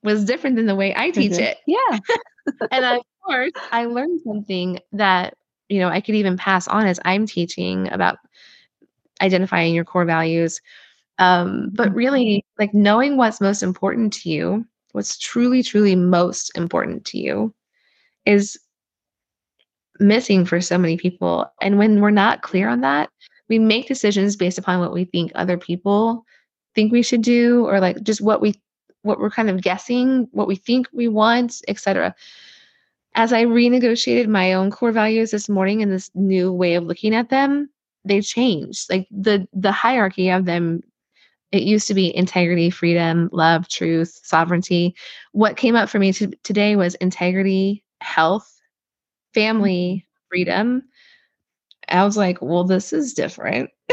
was 0.02 0.24
different 0.24 0.56
than 0.56 0.66
the 0.66 0.76
way 0.76 0.94
I 0.96 1.10
teach 1.10 1.32
Mhm. 1.32 1.40
it. 1.40 1.58
Yeah. 1.66 1.98
and 2.70 2.84
of 2.84 3.02
course, 3.24 3.52
I 3.72 3.84
learned 3.86 4.20
something 4.24 4.78
that 4.92 5.34
you 5.68 5.80
know 5.80 5.88
I 5.88 6.00
could 6.00 6.14
even 6.14 6.36
pass 6.36 6.68
on 6.68 6.86
as 6.86 7.00
I'm 7.04 7.26
teaching 7.26 7.90
about 7.92 8.18
identifying 9.20 9.74
your 9.74 9.84
core 9.84 10.04
values. 10.04 10.60
Um, 11.18 11.70
but 11.74 11.90
Mhm. 11.90 11.96
really, 11.96 12.44
like 12.58 12.74
knowing 12.74 13.16
what's 13.16 13.40
most 13.40 13.62
important 13.62 14.12
to 14.14 14.30
you, 14.30 14.66
what's 14.92 15.18
truly, 15.18 15.62
truly 15.62 15.94
most 15.96 16.50
important 16.56 17.04
to 17.06 17.18
you, 17.18 17.54
is 18.26 18.58
missing 19.98 20.44
for 20.44 20.60
so 20.60 20.78
many 20.78 20.96
people. 20.96 21.46
And 21.60 21.78
when 21.78 22.00
we're 22.00 22.10
not 22.10 22.42
clear 22.42 22.68
on 22.68 22.80
that, 22.82 23.10
we 23.48 23.58
make 23.58 23.88
decisions 23.88 24.36
based 24.36 24.58
upon 24.58 24.80
what 24.80 24.92
we 24.92 25.04
think 25.04 25.32
other 25.34 25.58
people 25.58 26.24
think 26.74 26.92
we 26.92 27.02
should 27.02 27.22
do, 27.22 27.66
or 27.66 27.80
like 27.80 28.02
just 28.02 28.20
what 28.20 28.40
we 28.40 28.54
what 29.02 29.18
we're 29.18 29.30
kind 29.30 29.50
of 29.50 29.62
guessing, 29.62 30.28
what 30.32 30.46
we 30.46 30.56
think 30.56 30.88
we 30.92 31.08
want, 31.08 31.60
etc 31.68 32.14
as 33.14 33.32
I 33.32 33.44
renegotiated 33.44 34.28
my 34.28 34.52
own 34.52 34.70
core 34.70 34.92
values 34.92 35.30
this 35.32 35.48
morning 35.48 35.82
and 35.82 35.90
this 35.90 36.10
new 36.14 36.52
way 36.52 36.74
of 36.74 36.84
looking 36.84 37.14
at 37.14 37.28
them, 37.28 37.68
they 38.04 38.20
changed. 38.20 38.90
Like 38.90 39.06
the 39.10 39.46
the 39.52 39.72
hierarchy 39.72 40.30
of 40.30 40.44
them, 40.44 40.82
it 41.52 41.62
used 41.62 41.88
to 41.88 41.94
be 41.94 42.14
integrity, 42.14 42.70
freedom, 42.70 43.28
love, 43.32 43.68
truth, 43.68 44.20
sovereignty. 44.22 44.94
What 45.32 45.56
came 45.56 45.76
up 45.76 45.88
for 45.88 45.98
me 45.98 46.12
to, 46.14 46.30
today 46.44 46.76
was 46.76 46.94
integrity, 46.96 47.84
health, 48.00 48.60
family, 49.34 50.04
mm-hmm. 50.04 50.28
freedom. 50.28 50.82
I 51.88 52.04
was 52.04 52.16
like, 52.16 52.38
well, 52.40 52.64
this 52.64 52.92
is 52.92 53.14
different. 53.14 53.70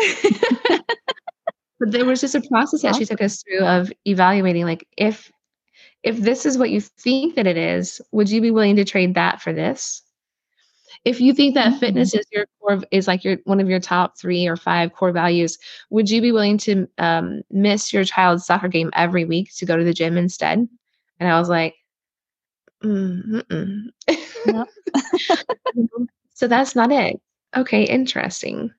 but 1.79 1.91
there 1.91 2.05
was 2.05 2.21
just 2.21 2.35
a 2.35 2.41
process 2.41 2.83
that 2.83 2.95
she 2.95 3.05
took 3.05 3.21
us 3.21 3.43
through 3.43 3.65
of 3.65 3.91
evaluating 4.05 4.65
like 4.65 4.87
if 4.97 5.31
if 6.03 6.17
this 6.17 6.45
is 6.45 6.57
what 6.57 6.69
you 6.69 6.79
think 6.79 7.35
that 7.35 7.47
it 7.47 7.57
is, 7.57 7.99
would 8.11 8.29
you 8.29 8.39
be 8.39 8.51
willing 8.51 8.75
to 8.75 8.85
trade 8.85 9.15
that 9.15 9.41
for 9.41 9.51
this? 9.51 10.03
If 11.05 11.19
you 11.21 11.33
think 11.33 11.53
that 11.55 11.73
Mhm. 11.73 11.79
fitness 11.79 12.13
is 12.13 12.25
your 12.31 12.45
core 12.59 12.81
is 12.91 13.07
like 13.07 13.23
your 13.23 13.37
one 13.45 13.59
of 13.59 13.69
your 13.69 13.79
top 13.79 14.17
three 14.17 14.47
or 14.47 14.55
five 14.55 14.93
core 14.93 15.11
values, 15.11 15.57
would 15.89 16.09
you 16.09 16.21
be 16.21 16.31
willing 16.31 16.57
to 16.59 16.87
um, 16.97 17.41
miss 17.51 17.93
your 17.93 18.03
child's 18.03 18.45
soccer 18.45 18.67
game 18.67 18.89
every 18.93 19.25
week 19.25 19.53
to 19.57 19.65
go 19.65 19.75
to 19.77 19.83
the 19.83 19.93
gym 19.93 20.17
instead? 20.17 20.67
And 21.19 21.29
I 21.29 21.39
was 21.39 21.49
like, 21.49 21.75
mm. 22.83 23.89
So 26.33 26.47
that's 26.47 26.75
not 26.75 26.91
it. 26.91 27.19
Okay, 27.55 27.83
interesting. 27.83 28.71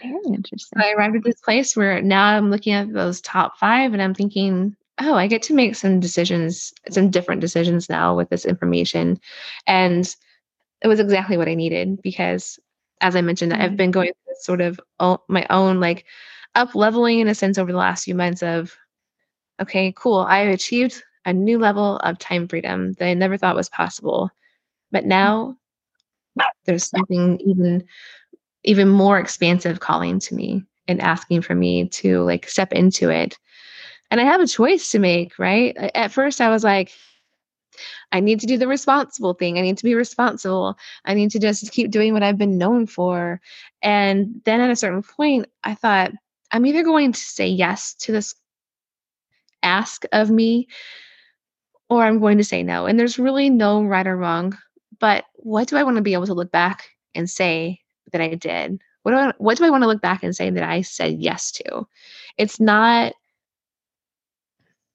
Very 0.00 0.12
interesting. 0.26 0.78
So 0.80 0.86
I 0.86 0.92
arrived 0.92 1.16
at 1.16 1.24
this 1.24 1.40
place 1.40 1.76
where 1.76 2.00
now 2.02 2.24
I'm 2.24 2.50
looking 2.50 2.72
at 2.72 2.92
those 2.92 3.20
top 3.20 3.56
five 3.58 3.92
and 3.92 4.02
I'm 4.02 4.14
thinking, 4.14 4.76
oh, 5.00 5.14
I 5.14 5.26
get 5.26 5.42
to 5.42 5.54
make 5.54 5.74
some 5.74 5.98
decisions, 6.00 6.72
some 6.90 7.10
different 7.10 7.40
decisions 7.40 7.88
now 7.88 8.14
with 8.16 8.28
this 8.28 8.44
information. 8.44 9.18
And 9.66 10.14
it 10.82 10.88
was 10.88 11.00
exactly 11.00 11.36
what 11.36 11.48
I 11.48 11.54
needed 11.54 12.00
because, 12.02 12.58
as 13.00 13.16
I 13.16 13.20
mentioned, 13.22 13.52
I've 13.54 13.72
Mhm. 13.72 13.76
been 13.76 13.90
going 13.90 14.08
through 14.08 14.32
this 14.34 14.44
sort 14.44 14.60
of 14.60 14.80
my 15.28 15.46
own 15.50 15.80
like 15.80 16.04
up 16.54 16.74
leveling 16.74 17.20
in 17.20 17.28
a 17.28 17.34
sense 17.34 17.58
over 17.58 17.72
the 17.72 17.78
last 17.78 18.04
few 18.04 18.14
months 18.14 18.42
of, 18.42 18.76
okay, 19.60 19.92
cool, 19.96 20.20
I 20.20 20.40
have 20.40 20.54
achieved 20.54 21.02
a 21.26 21.32
new 21.32 21.58
level 21.58 21.96
of 21.98 22.18
time 22.18 22.48
freedom 22.48 22.92
that 22.94 23.06
I 23.08 23.14
never 23.14 23.36
thought 23.36 23.56
was 23.56 23.68
possible. 23.70 24.30
But 24.92 25.04
now 25.06 25.56
there's 26.66 26.84
something 26.88 27.40
even 27.44 27.84
even 28.64 28.88
more 28.88 29.18
expansive 29.18 29.80
calling 29.80 30.18
to 30.20 30.34
me 30.34 30.64
and 30.88 31.00
asking 31.00 31.42
for 31.42 31.54
me 31.54 31.88
to 31.88 32.22
like 32.24 32.48
step 32.48 32.72
into 32.72 33.10
it. 33.10 33.38
And 34.10 34.20
I 34.20 34.24
have 34.24 34.40
a 34.40 34.46
choice 34.46 34.90
to 34.92 34.98
make, 35.00 35.38
right? 35.38 35.76
At 35.94 36.12
first 36.12 36.40
I 36.40 36.50
was 36.50 36.64
like 36.64 36.92
I 38.12 38.20
need 38.20 38.40
to 38.40 38.46
do 38.46 38.58
the 38.58 38.68
responsible 38.68 39.34
thing. 39.34 39.58
I 39.58 39.62
need 39.62 39.78
to 39.78 39.84
be 39.84 39.94
responsible. 39.94 40.78
I 41.04 41.14
need 41.14 41.30
to 41.32 41.38
just 41.38 41.70
keep 41.72 41.90
doing 41.90 42.12
what 42.12 42.22
I've 42.22 42.38
been 42.38 42.58
known 42.58 42.86
for. 42.86 43.40
And 43.82 44.40
then 44.44 44.60
at 44.60 44.70
a 44.70 44.76
certain 44.76 45.02
point 45.02 45.46
I 45.64 45.74
thought 45.74 46.12
I'm 46.50 46.66
either 46.66 46.82
going 46.82 47.12
to 47.12 47.20
say 47.20 47.48
yes 47.48 47.94
to 48.00 48.12
this 48.12 48.34
ask 49.62 50.04
of 50.12 50.30
me 50.30 50.68
or 51.88 52.04
I'm 52.04 52.20
going 52.20 52.38
to 52.38 52.44
say 52.44 52.62
no. 52.62 52.86
And 52.86 52.98
there's 52.98 53.18
really 53.18 53.50
no 53.50 53.82
right 53.82 54.06
or 54.06 54.16
wrong. 54.16 54.56
But 54.98 55.24
what 55.34 55.68
do 55.68 55.76
I 55.76 55.82
want 55.82 55.96
to 55.96 56.02
be 56.02 56.12
able 56.12 56.26
to 56.26 56.34
look 56.34 56.50
back 56.50 56.88
and 57.14 57.28
say 57.28 57.80
that 58.12 58.20
I 58.20 58.34
did? 58.34 58.80
What 59.02 59.12
do 59.12 59.18
I, 59.18 59.32
what 59.38 59.56
do 59.56 59.64
I 59.64 59.70
want 59.70 59.82
to 59.82 59.88
look 59.88 60.02
back 60.02 60.22
and 60.22 60.34
say 60.34 60.50
that 60.50 60.68
I 60.68 60.82
said 60.82 61.18
yes 61.18 61.52
to? 61.52 61.86
It's 62.36 62.60
not 62.60 63.14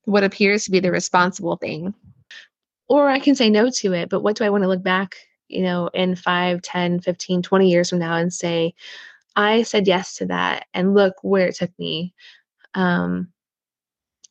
what 0.06 0.24
appears 0.24 0.66
to 0.66 0.72
be 0.72 0.80
the 0.80 0.92
responsible 0.92 1.56
thing. 1.56 1.94
Or 2.88 3.10
I 3.10 3.20
can 3.20 3.36
say 3.36 3.50
no 3.50 3.70
to 3.70 3.94
it, 3.94 4.10
but 4.10 4.22
what 4.22 4.36
do 4.38 4.44
I 4.44 4.50
want 4.50 4.64
to 4.64 4.68
look 4.68 4.84
back, 4.84 5.16
you 5.48 5.64
know, 5.64 5.88
in 5.94 6.16
5, 6.16 6.62
10, 6.62 7.00
15, 7.00 7.42
20 7.42 7.70
years 7.70 7.90
from 7.90 8.00
now 8.00 8.16
and 8.16 8.32
say, 8.34 8.74
I 9.36 9.64
said 9.64 9.88
yes 9.88 10.16
to 10.18 10.26
that 10.28 10.68
and 10.74 10.94
look 10.94 11.16
where 11.24 11.48
it 11.48 11.56
took 11.56 11.72
me. 11.80 12.14
Um, 12.76 13.32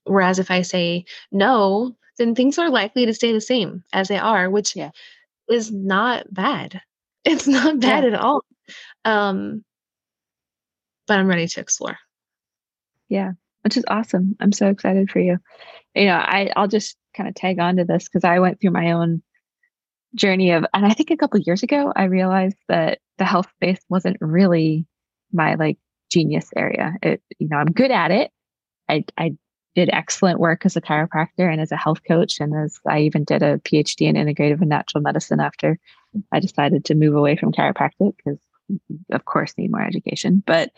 whereas 0.05 0.39
if 0.39 0.51
I 0.51 0.63
say 0.63 1.05
no, 1.31 1.97
then 2.19 2.35
things 2.35 2.59
are 2.59 2.71
likely 2.71 3.07
to 3.07 3.15
stay 3.15 3.33
the 3.33 3.41
same 3.41 3.85
as 3.93 4.09
they 4.09 4.19
are, 4.19 4.51
which 4.51 4.77
Yeah. 4.77 4.91
is 5.49 5.71
not 5.73 6.33
bad. 6.33 6.81
It's 7.25 7.47
not 7.47 7.81
bad 7.81 8.05
Yeah. 8.05 8.11
at 8.15 8.15
all. 8.15 8.45
Um, 9.05 9.65
but 11.07 11.19
I'm 11.19 11.29
ready 11.29 11.47
to 11.47 11.61
explore. 11.61 11.99
Yeah, 13.09 13.33
which 13.63 13.77
is 13.77 13.85
awesome. 13.89 14.37
I'm 14.41 14.53
so 14.53 14.69
excited 14.69 15.11
for 15.11 15.21
you. 15.21 15.39
You 15.95 16.07
know, 16.07 16.17
I 16.17 16.51
I'll 16.57 16.69
just 16.69 16.97
kind 17.15 17.29
of 17.29 17.35
tag 17.35 17.59
on 17.59 17.77
to 17.77 17.85
this 17.85 18.09
because 18.09 18.25
I 18.25 18.39
went 18.39 18.61
through 18.61 18.71
my 18.71 18.93
own 18.93 19.23
journey 20.15 20.51
of, 20.51 20.65
and 20.75 20.87
I 20.87 20.91
think 20.91 21.11
a 21.11 21.17
couple 21.17 21.41
years 21.41 21.63
ago 21.63 21.93
I 21.95 22.05
realized 22.05 22.57
that 22.69 22.99
the 23.19 23.25
health 23.25 23.49
space 23.57 23.81
wasn't 23.89 24.17
really 24.21 24.87
my 25.33 25.55
like 25.55 25.79
genius 26.11 26.51
area. 26.57 26.95
It, 27.03 27.23
you 27.39 27.49
know, 27.49 27.57
I'm 27.57 27.73
good 27.73 27.91
at 27.91 28.11
it. 28.11 28.31
I 28.89 29.05
I 29.17 29.37
did 29.75 29.89
excellent 29.93 30.39
work 30.39 30.67
as 30.67 30.77
a 30.77 30.83
chiropractor 30.83 31.51
and 31.51 31.61
as 31.61 31.73
a 31.73 31.77
health 31.77 32.01
coach, 32.07 32.41
and 32.41 32.55
as 32.55 32.79
I 32.87 33.01
even 33.01 33.25
did 33.25 33.43
a 33.43 33.59
PhD 33.59 34.07
in 34.07 34.17
integrative 34.17 34.61
and 34.61 34.69
natural 34.69 35.03
medicine 35.03 35.41
after 35.41 35.79
I 36.31 36.41
decided 36.41 36.85
to 36.87 36.95
move 36.95 37.15
away 37.15 37.37
from 37.37 37.53
chiropractic 37.53 38.15
because, 38.17 38.39
of 39.11 39.25
course, 39.25 39.55
need 39.57 39.71
more 39.71 39.83
education. 39.83 40.43
But 40.47 40.71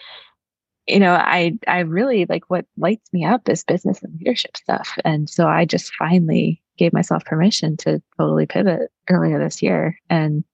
you 0.87 1.01
know, 1.01 1.15
I 1.15 1.59
I 1.67 1.81
really 1.81 2.27
like 2.29 2.45
what 2.49 2.67
lights 2.77 3.13
me 3.13 3.25
up 3.25 3.49
is 3.49 3.65
business 3.65 4.03
and 4.03 4.19
leadership 4.19 4.57
stuff. 4.57 4.97
And 5.05 5.29
so 5.29 5.47
I 5.47 5.65
just 5.65 5.95
finally 5.95 6.63
gave 6.77 6.93
myself 6.93 7.25
permission 7.25 7.77
to 7.79 8.03
totally 8.19 8.47
pivot 8.47 8.91
earlier 9.09 9.39
this 9.39 9.63
year. 9.63 9.99
And 10.11 10.45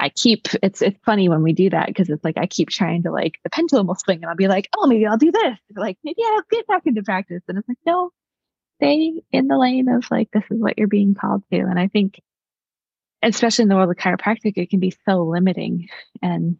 I 0.00 0.08
keep 0.10 0.48
it's 0.62 0.82
it's 0.82 0.98
funny 1.04 1.28
when 1.28 1.42
we 1.42 1.52
do 1.52 1.70
that 1.70 1.88
because 1.88 2.08
it's 2.10 2.24
like 2.24 2.38
I 2.38 2.46
keep 2.46 2.70
trying 2.70 3.02
to 3.04 3.12
like 3.12 3.38
the 3.44 3.50
pendulum 3.50 3.86
will 3.86 3.94
swing 3.94 4.18
and 4.22 4.26
I'll 4.26 4.36
be 4.36 4.48
like, 4.48 4.68
oh 4.76 4.86
maybe 4.86 5.06
I'll 5.06 5.16
do 5.16 5.32
this. 5.32 5.58
Like 5.74 5.98
maybe 6.04 6.22
I'll 6.24 6.42
get 6.50 6.66
back 6.66 6.82
into 6.86 7.02
practice. 7.02 7.42
And 7.48 7.58
it's 7.58 7.68
like, 7.68 7.78
no, 7.86 8.10
stay 8.76 9.22
in 9.32 9.48
the 9.48 9.58
lane 9.58 9.88
of 9.88 10.10
like 10.10 10.30
this 10.32 10.44
is 10.50 10.60
what 10.60 10.78
you're 10.78 10.88
being 10.88 11.14
called 11.14 11.42
to. 11.52 11.58
And 11.58 11.78
I 11.78 11.88
think 11.88 12.20
especially 13.22 13.64
in 13.64 13.68
the 13.68 13.76
world 13.76 13.90
of 13.90 13.96
chiropractic, 13.96 14.54
it 14.56 14.70
can 14.70 14.80
be 14.80 14.94
so 15.04 15.24
limiting 15.24 15.88
and 16.22 16.58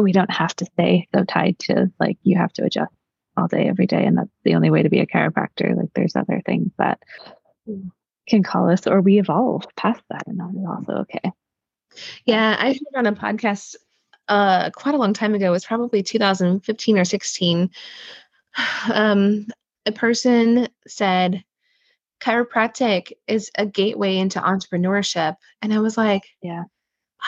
we 0.00 0.12
don't 0.12 0.30
have 0.30 0.54
to 0.56 0.64
stay 0.64 1.06
so 1.14 1.24
tied 1.24 1.58
to 1.58 1.90
like 2.00 2.18
you 2.22 2.38
have 2.38 2.52
to 2.52 2.64
adjust 2.64 2.92
all 3.36 3.48
day 3.48 3.68
every 3.68 3.86
day 3.86 4.04
and 4.04 4.18
that's 4.18 4.30
the 4.44 4.54
only 4.54 4.70
way 4.70 4.82
to 4.82 4.90
be 4.90 5.00
a 5.00 5.06
chiropractor 5.06 5.76
like 5.76 5.90
there's 5.94 6.16
other 6.16 6.42
things 6.44 6.70
that 6.78 6.98
can 8.28 8.42
call 8.42 8.70
us 8.70 8.86
or 8.86 9.00
we 9.00 9.18
evolve 9.18 9.64
past 9.76 10.02
that 10.10 10.26
and 10.26 10.38
that 10.38 10.50
is 10.50 10.66
also 10.66 10.92
okay 11.00 11.32
Yeah, 12.24 12.56
I 12.58 12.68
heard 12.68 12.96
on 12.96 13.06
a 13.06 13.12
podcast 13.12 13.76
uh, 14.28 14.70
quite 14.70 14.94
a 14.94 14.98
long 14.98 15.12
time 15.12 15.34
ago. 15.34 15.48
It 15.48 15.50
was 15.50 15.64
probably 15.64 16.02
2015 16.02 16.98
or 16.98 17.04
16. 17.04 17.70
Um, 18.92 19.46
a 19.86 19.92
person 19.92 20.68
said 20.86 21.42
chiropractic 22.20 23.12
is 23.26 23.50
a 23.56 23.66
gateway 23.66 24.18
into 24.18 24.40
entrepreneurship, 24.40 25.36
and 25.62 25.72
I 25.72 25.80
was 25.80 25.96
like, 25.96 26.22
Yeah. 26.42 26.64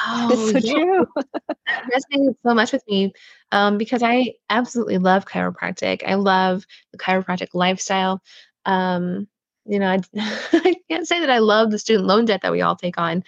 Oh, 0.06 0.28
it's 0.32 0.52
so 0.52 0.58
yeah. 0.58 0.82
true 0.82 1.06
That 1.66 1.84
resonated 1.84 2.36
so 2.44 2.54
much 2.54 2.72
with 2.72 2.82
me 2.88 3.12
um, 3.52 3.78
because 3.78 4.02
I 4.02 4.34
absolutely 4.50 4.98
love 4.98 5.24
chiropractic. 5.24 6.02
I 6.06 6.14
love 6.14 6.66
the 6.92 6.98
chiropractic 6.98 7.48
lifestyle. 7.54 8.22
Um, 8.66 9.28
you 9.66 9.78
know, 9.78 9.88
I, 9.88 10.00
I 10.52 10.74
can't 10.90 11.08
say 11.08 11.20
that 11.20 11.30
I 11.30 11.38
love 11.38 11.70
the 11.70 11.78
student 11.78 12.06
loan 12.06 12.26
debt 12.26 12.42
that 12.42 12.52
we 12.52 12.60
all 12.60 12.76
take 12.76 12.98
on 12.98 13.24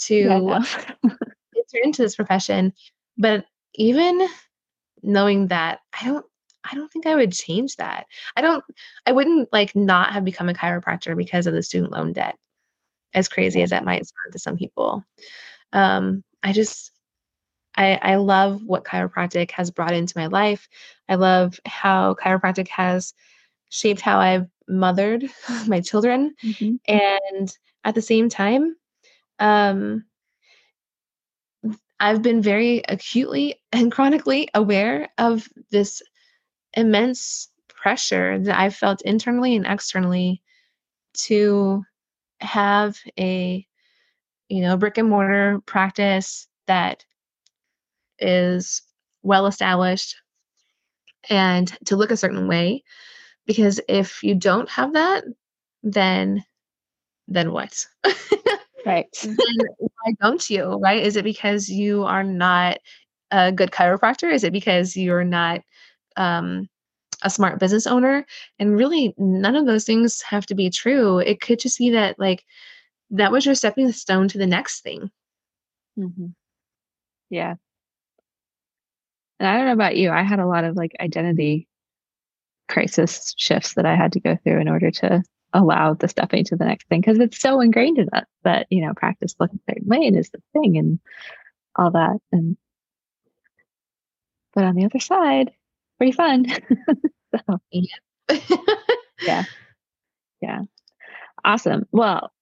to 0.00 0.14
Yeah, 0.16 0.64
enter 1.04 1.78
into 1.82 2.02
this 2.02 2.16
profession, 2.16 2.72
but 3.16 3.46
even 3.74 4.26
knowing 5.02 5.48
that, 5.48 5.80
I 5.98 6.06
don't. 6.06 6.26
I 6.70 6.74
don't 6.74 6.92
think 6.92 7.06
I 7.06 7.14
would 7.14 7.32
change 7.32 7.76
that. 7.76 8.06
I 8.36 8.42
don't, 8.42 8.62
I 9.06 9.12
wouldn't 9.12 9.50
like 9.54 9.74
not 9.74 10.12
have 10.12 10.24
become 10.24 10.50
a 10.50 10.54
chiropractor 10.54 11.16
because 11.16 11.46
of 11.46 11.54
the 11.54 11.62
student 11.62 11.92
loan 11.92 12.12
debt, 12.12 12.36
as 13.14 13.26
crazy 13.26 13.62
as 13.62 13.70
that 13.70 13.86
might 13.86 14.06
sound 14.06 14.32
to 14.32 14.38
some 14.38 14.58
people. 14.58 15.02
Um, 15.72 16.24
I 16.42 16.52
just, 16.52 16.92
I, 17.76 17.98
I 18.00 18.14
love 18.16 18.62
what 18.64 18.84
chiropractic 18.84 19.50
has 19.52 19.70
brought 19.70 19.92
into 19.92 20.18
my 20.18 20.26
life. 20.26 20.68
I 21.08 21.16
love 21.16 21.58
how 21.66 22.14
chiropractic 22.14 22.68
has 22.68 23.14
shaped 23.70 24.00
how 24.00 24.18
I've 24.18 24.48
mothered 24.68 25.24
my 25.66 25.80
children. 25.80 26.34
Mm-hmm. 26.44 26.76
And 26.86 27.56
at 27.84 27.94
the 27.94 28.02
same 28.02 28.28
time, 28.28 28.76
um, 29.38 30.04
I've 32.00 32.22
been 32.22 32.42
very 32.42 32.82
acutely 32.88 33.60
and 33.72 33.90
chronically 33.90 34.48
aware 34.54 35.08
of 35.18 35.48
this 35.70 36.02
immense 36.74 37.48
pressure 37.68 38.38
that 38.38 38.58
I've 38.58 38.74
felt 38.74 39.02
internally 39.02 39.56
and 39.56 39.66
externally 39.66 40.42
to 41.14 41.84
have 42.40 42.98
a 43.18 43.66
you 44.48 44.62
know 44.62 44.76
brick 44.76 44.98
and 44.98 45.08
mortar 45.08 45.60
practice 45.66 46.48
that 46.66 47.04
is 48.18 48.82
well 49.22 49.46
established 49.46 50.16
and 51.30 51.76
to 51.84 51.96
look 51.96 52.10
a 52.10 52.16
certain 52.16 52.48
way 52.48 52.82
because 53.46 53.80
if 53.88 54.22
you 54.22 54.34
don't 54.34 54.68
have 54.68 54.92
that 54.94 55.24
then 55.82 56.44
then 57.28 57.52
what? 57.52 57.86
Right. 58.86 59.06
Then 59.22 59.36
why 59.78 60.12
don't 60.20 60.48
you 60.48 60.78
right? 60.78 61.02
Is 61.02 61.16
it 61.16 61.24
because 61.24 61.68
you 61.68 62.04
are 62.04 62.24
not 62.24 62.78
a 63.30 63.52
good 63.52 63.70
chiropractor? 63.70 64.32
Is 64.32 64.44
it 64.44 64.52
because 64.52 64.96
you're 64.96 65.24
not 65.24 65.60
um, 66.16 66.68
a 67.22 67.28
smart 67.28 67.58
business 67.60 67.86
owner? 67.86 68.24
And 68.58 68.76
really 68.76 69.14
none 69.18 69.56
of 69.56 69.66
those 69.66 69.84
things 69.84 70.22
have 70.22 70.46
to 70.46 70.54
be 70.54 70.70
true. 70.70 71.18
It 71.18 71.40
could 71.40 71.58
just 71.58 71.78
be 71.78 71.90
that 71.90 72.18
like 72.18 72.44
that 73.10 73.32
was 73.32 73.46
your 73.46 73.54
stepping 73.54 73.90
stone 73.92 74.28
to 74.28 74.38
the 74.38 74.46
next 74.46 74.82
thing 74.82 75.10
mm-hmm. 75.98 76.26
yeah 77.30 77.54
and 79.38 79.48
i 79.48 79.56
don't 79.56 79.66
know 79.66 79.72
about 79.72 79.96
you 79.96 80.10
i 80.10 80.22
had 80.22 80.38
a 80.38 80.46
lot 80.46 80.64
of 80.64 80.76
like 80.76 80.92
identity 81.00 81.66
crisis 82.68 83.34
shifts 83.36 83.74
that 83.74 83.86
i 83.86 83.94
had 83.94 84.12
to 84.12 84.20
go 84.20 84.36
through 84.42 84.60
in 84.60 84.68
order 84.68 84.90
to 84.90 85.22
allow 85.54 85.94
the 85.94 86.08
stepping 86.08 86.44
to 86.44 86.56
the 86.56 86.66
next 86.66 86.86
thing 86.88 87.00
because 87.00 87.18
it's 87.18 87.40
so 87.40 87.60
ingrained 87.60 87.98
in 87.98 88.08
us 88.12 88.26
that 88.44 88.66
you 88.70 88.84
know 88.84 88.92
practice 88.94 89.34
look 89.40 89.50
a 89.52 89.72
certain 89.72 89.88
way 89.88 90.06
and 90.06 90.18
is 90.18 90.30
the 90.30 90.42
thing 90.52 90.76
and 90.76 91.00
all 91.76 91.90
that 91.90 92.18
and 92.32 92.56
but 94.54 94.64
on 94.64 94.74
the 94.74 94.84
other 94.84 94.98
side 94.98 95.50
pretty 95.98 96.12
fun. 96.12 96.46
so, 97.36 97.58
yeah. 97.70 97.86
yeah. 99.20 99.44
Yeah. 100.40 100.60
Awesome. 101.44 101.84
Well, 101.92 102.32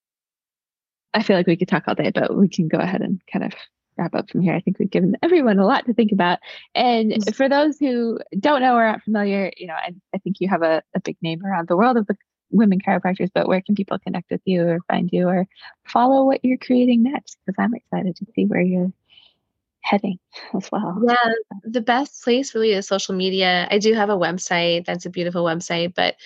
I 1.17 1.23
feel 1.23 1.35
like 1.37 1.47
we 1.47 1.57
could 1.57 1.69
talk 1.69 1.85
all 1.89 1.95
day, 1.95 2.11
but 2.15 2.37
we 2.37 2.47
can 2.47 2.69
go 2.69 2.77
ahead 2.77 3.01
and 3.01 3.21
kind 3.33 3.45
of 3.45 3.53
wrap 3.97 4.15
up 4.15 4.31
from 4.31 4.43
here. 4.43 4.55
I 4.55 4.61
think 4.61 4.79
we've 4.79 4.91
given 4.91 5.17
everyone 5.23 5.59
a 5.59 5.65
lot 5.65 5.87
to 5.87 5.95
think 5.95 6.13
about. 6.13 6.41
And 6.75 7.15
for 7.35 7.49
those 7.49 7.79
who 7.79 8.19
don't 8.39 8.61
know 8.61 8.75
or 8.77 8.85
aren't 8.85 9.03
familiar, 9.03 9.51
you 9.57 9.67
know, 9.67 9.75
I, 9.75 9.95
I 10.15 10.19
think 10.19 10.37
you 10.41 10.49
have 10.49 10.63
a, 10.63 10.83
a 10.95 11.01
big 11.01 11.17
name 11.23 11.43
around 11.43 11.69
the 11.69 11.77
world 11.77 11.97
of 11.97 12.07
the 12.07 12.17
women 12.51 12.81
chiropractors, 12.81 13.31
but 13.35 13.49
where 13.49 13.63
can 13.63 13.75
people 13.75 13.99
connect 13.99 14.31
with 14.31 14.43
you 14.45 14.69
or 14.69 14.81
find 14.89 15.09
you 15.11 15.27
or 15.27 15.47
follow 15.87 16.25
what 16.25 16.45
you're 16.45 16.59
creating 16.59 17.03
next? 17.03 17.39
Because 17.47 17.57
I'm 17.59 17.75
excited 17.75 18.15
to 18.17 18.27
see 18.35 18.45
where 18.45 18.61
you're 18.61 18.93
heading 19.81 20.19
as 20.55 20.71
well. 20.71 21.03
Yeah, 21.07 21.33
the 21.65 21.81
best 21.81 22.23
place 22.23 22.55
really 22.55 22.73
is 22.73 22.87
social 22.87 23.15
media. 23.15 23.67
I 23.71 23.79
do 23.79 23.95
have 23.95 24.11
a 24.11 24.17
website. 24.17 24.85
That's 24.85 25.07
a 25.07 25.11
beautiful 25.11 25.45
website, 25.45 25.95
but 25.95 26.17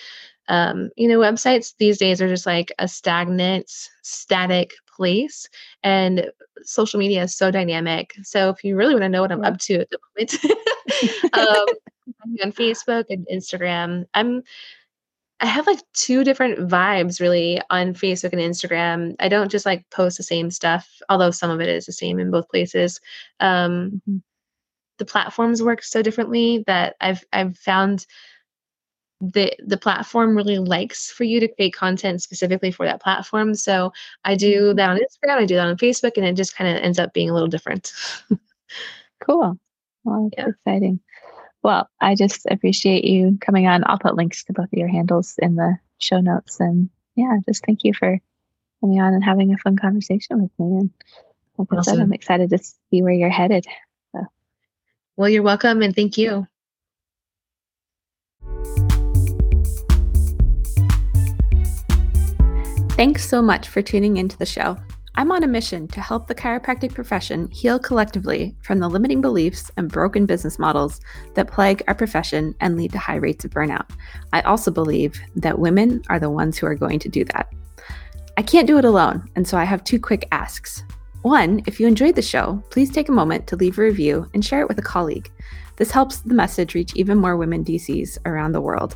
um, 0.47 0.89
you 0.97 1.07
know, 1.07 1.19
websites 1.19 1.73
these 1.77 1.97
days 1.97 2.21
are 2.21 2.27
just 2.27 2.45
like 2.45 2.73
a 2.79 2.87
stagnant, 2.87 3.71
static 4.01 4.73
place, 4.95 5.47
and 5.83 6.31
social 6.63 6.99
media 6.99 7.23
is 7.23 7.35
so 7.35 7.51
dynamic. 7.51 8.13
So 8.23 8.49
if 8.49 8.63
you 8.63 8.75
really 8.75 8.93
want 8.93 9.03
to 9.03 9.09
know 9.09 9.21
what 9.21 9.31
I'm 9.31 9.43
up 9.43 9.57
to 9.59 9.81
at 9.81 9.89
the 9.89 9.99
moment, 10.15 11.33
um, 11.33 11.65
on 12.43 12.51
Facebook 12.51 13.05
and 13.09 13.27
Instagram. 13.31 14.05
I'm 14.13 14.43
I 15.39 15.47
have 15.47 15.65
like 15.65 15.79
two 15.93 16.23
different 16.23 16.69
vibes 16.69 17.19
really 17.19 17.59
on 17.71 17.95
Facebook 17.95 18.31
and 18.31 18.41
Instagram. 18.41 19.15
I 19.19 19.27
don't 19.27 19.49
just 19.49 19.65
like 19.65 19.89
post 19.89 20.17
the 20.17 20.23
same 20.23 20.51
stuff, 20.51 20.87
although 21.09 21.31
some 21.31 21.49
of 21.49 21.59
it 21.59 21.67
is 21.67 21.87
the 21.87 21.91
same 21.91 22.19
in 22.19 22.29
both 22.29 22.47
places. 22.47 23.01
Um, 23.39 24.01
mm-hmm. 24.07 24.17
the 24.99 25.05
platforms 25.05 25.63
work 25.63 25.81
so 25.81 26.03
differently 26.03 26.63
that 26.67 26.95
I've 27.01 27.23
I've 27.33 27.57
found 27.57 28.05
the 29.21 29.53
the 29.63 29.77
platform 29.77 30.35
really 30.35 30.57
likes 30.57 31.11
for 31.11 31.23
you 31.23 31.39
to 31.39 31.47
create 31.47 31.73
content 31.73 32.21
specifically 32.21 32.71
for 32.71 32.85
that 32.85 33.01
platform. 33.01 33.53
So 33.53 33.93
I 34.25 34.35
do 34.35 34.69
mm-hmm. 34.69 34.77
that 34.77 34.89
on 34.89 34.97
Instagram, 34.97 35.37
I 35.37 35.45
do 35.45 35.55
that 35.55 35.67
on 35.67 35.77
Facebook, 35.77 36.13
and 36.17 36.25
it 36.25 36.35
just 36.35 36.55
kind 36.55 36.75
of 36.75 36.83
ends 36.83 36.99
up 36.99 37.13
being 37.13 37.29
a 37.29 37.33
little 37.33 37.47
different. 37.47 37.93
cool. 39.23 39.57
Well, 40.03 40.29
yeah. 40.35 40.47
exciting. 40.47 40.99
Well, 41.63 41.87
I 41.99 42.15
just 42.15 42.47
appreciate 42.49 43.05
you 43.05 43.37
coming 43.39 43.67
on. 43.67 43.83
I'll 43.85 43.99
put 43.99 44.15
links 44.15 44.43
to 44.45 44.53
both 44.53 44.65
of 44.65 44.73
your 44.73 44.87
handles 44.87 45.35
in 45.37 45.55
the 45.55 45.77
show 45.99 46.19
notes. 46.19 46.59
And 46.59 46.89
yeah, 47.15 47.37
just 47.47 47.63
thank 47.63 47.83
you 47.83 47.93
for 47.93 48.19
coming 48.81 48.99
on 48.99 49.13
and 49.13 49.23
having 49.23 49.53
a 49.53 49.57
fun 49.57 49.77
conversation 49.77 50.41
with 50.41 50.51
me. 50.57 50.79
And 50.79 50.89
like 51.57 51.71
awesome. 51.71 51.93
I 51.93 51.95
said, 51.95 52.01
I'm 52.01 52.13
excited 52.13 52.49
to 52.49 52.57
see 52.57 53.03
where 53.03 53.13
you're 53.13 53.29
headed. 53.29 53.67
So. 54.11 54.25
Well, 55.15 55.29
you're 55.29 55.43
welcome 55.43 55.83
and 55.83 55.95
thank 55.95 56.17
you. 56.17 56.47
Thanks 63.01 63.27
so 63.27 63.41
much 63.41 63.67
for 63.67 63.81
tuning 63.81 64.17
into 64.17 64.37
the 64.37 64.45
show. 64.45 64.77
I'm 65.15 65.31
on 65.31 65.41
a 65.41 65.47
mission 65.47 65.87
to 65.87 65.99
help 65.99 66.27
the 66.27 66.35
chiropractic 66.35 66.93
profession 66.93 67.49
heal 67.49 67.79
collectively 67.79 68.55
from 68.61 68.77
the 68.77 68.87
limiting 68.87 69.21
beliefs 69.21 69.71
and 69.75 69.91
broken 69.91 70.27
business 70.27 70.59
models 70.59 71.01
that 71.33 71.49
plague 71.49 71.81
our 71.87 71.95
profession 71.95 72.53
and 72.59 72.77
lead 72.77 72.91
to 72.91 72.99
high 72.99 73.15
rates 73.15 73.43
of 73.43 73.49
burnout. 73.49 73.89
I 74.33 74.41
also 74.41 74.69
believe 74.69 75.19
that 75.35 75.57
women 75.57 76.03
are 76.09 76.19
the 76.19 76.29
ones 76.29 76.59
who 76.59 76.67
are 76.67 76.75
going 76.75 76.99
to 76.99 77.09
do 77.09 77.25
that. 77.25 77.51
I 78.37 78.43
can't 78.43 78.67
do 78.67 78.77
it 78.77 78.85
alone, 78.85 79.27
and 79.35 79.47
so 79.47 79.57
I 79.57 79.63
have 79.63 79.83
two 79.83 79.99
quick 79.99 80.27
asks. 80.31 80.83
One, 81.23 81.63
if 81.65 81.79
you 81.79 81.87
enjoyed 81.87 82.13
the 82.13 82.21
show, 82.21 82.63
please 82.69 82.91
take 82.91 83.09
a 83.09 83.13
moment 83.13 83.47
to 83.47 83.55
leave 83.55 83.79
a 83.79 83.81
review 83.81 84.29
and 84.35 84.45
share 84.45 84.61
it 84.61 84.67
with 84.67 84.77
a 84.77 84.83
colleague. 84.83 85.31
This 85.77 85.89
helps 85.89 86.19
the 86.19 86.35
message 86.35 86.75
reach 86.75 86.95
even 86.95 87.17
more 87.17 87.35
women 87.35 87.65
DCs 87.65 88.19
around 88.27 88.51
the 88.51 88.61
world. 88.61 88.95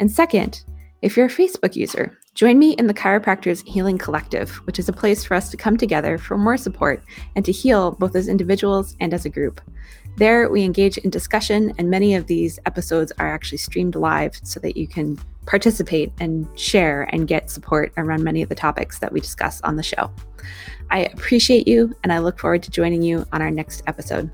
And 0.00 0.10
second, 0.10 0.64
if 1.02 1.16
you're 1.16 1.26
a 1.26 1.28
Facebook 1.28 1.76
user, 1.76 2.18
Join 2.34 2.58
me 2.58 2.72
in 2.72 2.88
the 2.88 2.94
Chiropractors 2.94 3.64
Healing 3.64 3.96
Collective, 3.96 4.50
which 4.66 4.80
is 4.80 4.88
a 4.88 4.92
place 4.92 5.24
for 5.24 5.34
us 5.34 5.50
to 5.50 5.56
come 5.56 5.76
together 5.76 6.18
for 6.18 6.36
more 6.36 6.56
support 6.56 7.00
and 7.36 7.44
to 7.44 7.52
heal 7.52 7.92
both 7.92 8.16
as 8.16 8.26
individuals 8.26 8.96
and 8.98 9.14
as 9.14 9.24
a 9.24 9.28
group. 9.28 9.60
There, 10.16 10.48
we 10.48 10.64
engage 10.64 10.98
in 10.98 11.10
discussion, 11.10 11.72
and 11.78 11.90
many 11.90 12.16
of 12.16 12.26
these 12.26 12.58
episodes 12.66 13.12
are 13.20 13.32
actually 13.32 13.58
streamed 13.58 13.94
live 13.94 14.40
so 14.42 14.58
that 14.60 14.76
you 14.76 14.88
can 14.88 15.16
participate 15.46 16.12
and 16.18 16.48
share 16.58 17.04
and 17.12 17.28
get 17.28 17.50
support 17.50 17.92
around 17.96 18.24
many 18.24 18.42
of 18.42 18.48
the 18.48 18.54
topics 18.56 18.98
that 18.98 19.12
we 19.12 19.20
discuss 19.20 19.60
on 19.60 19.76
the 19.76 19.82
show. 19.84 20.10
I 20.90 21.04
appreciate 21.04 21.68
you, 21.68 21.94
and 22.02 22.12
I 22.12 22.18
look 22.18 22.40
forward 22.40 22.64
to 22.64 22.70
joining 22.72 23.02
you 23.02 23.24
on 23.32 23.42
our 23.42 23.50
next 23.50 23.82
episode. 23.86 24.28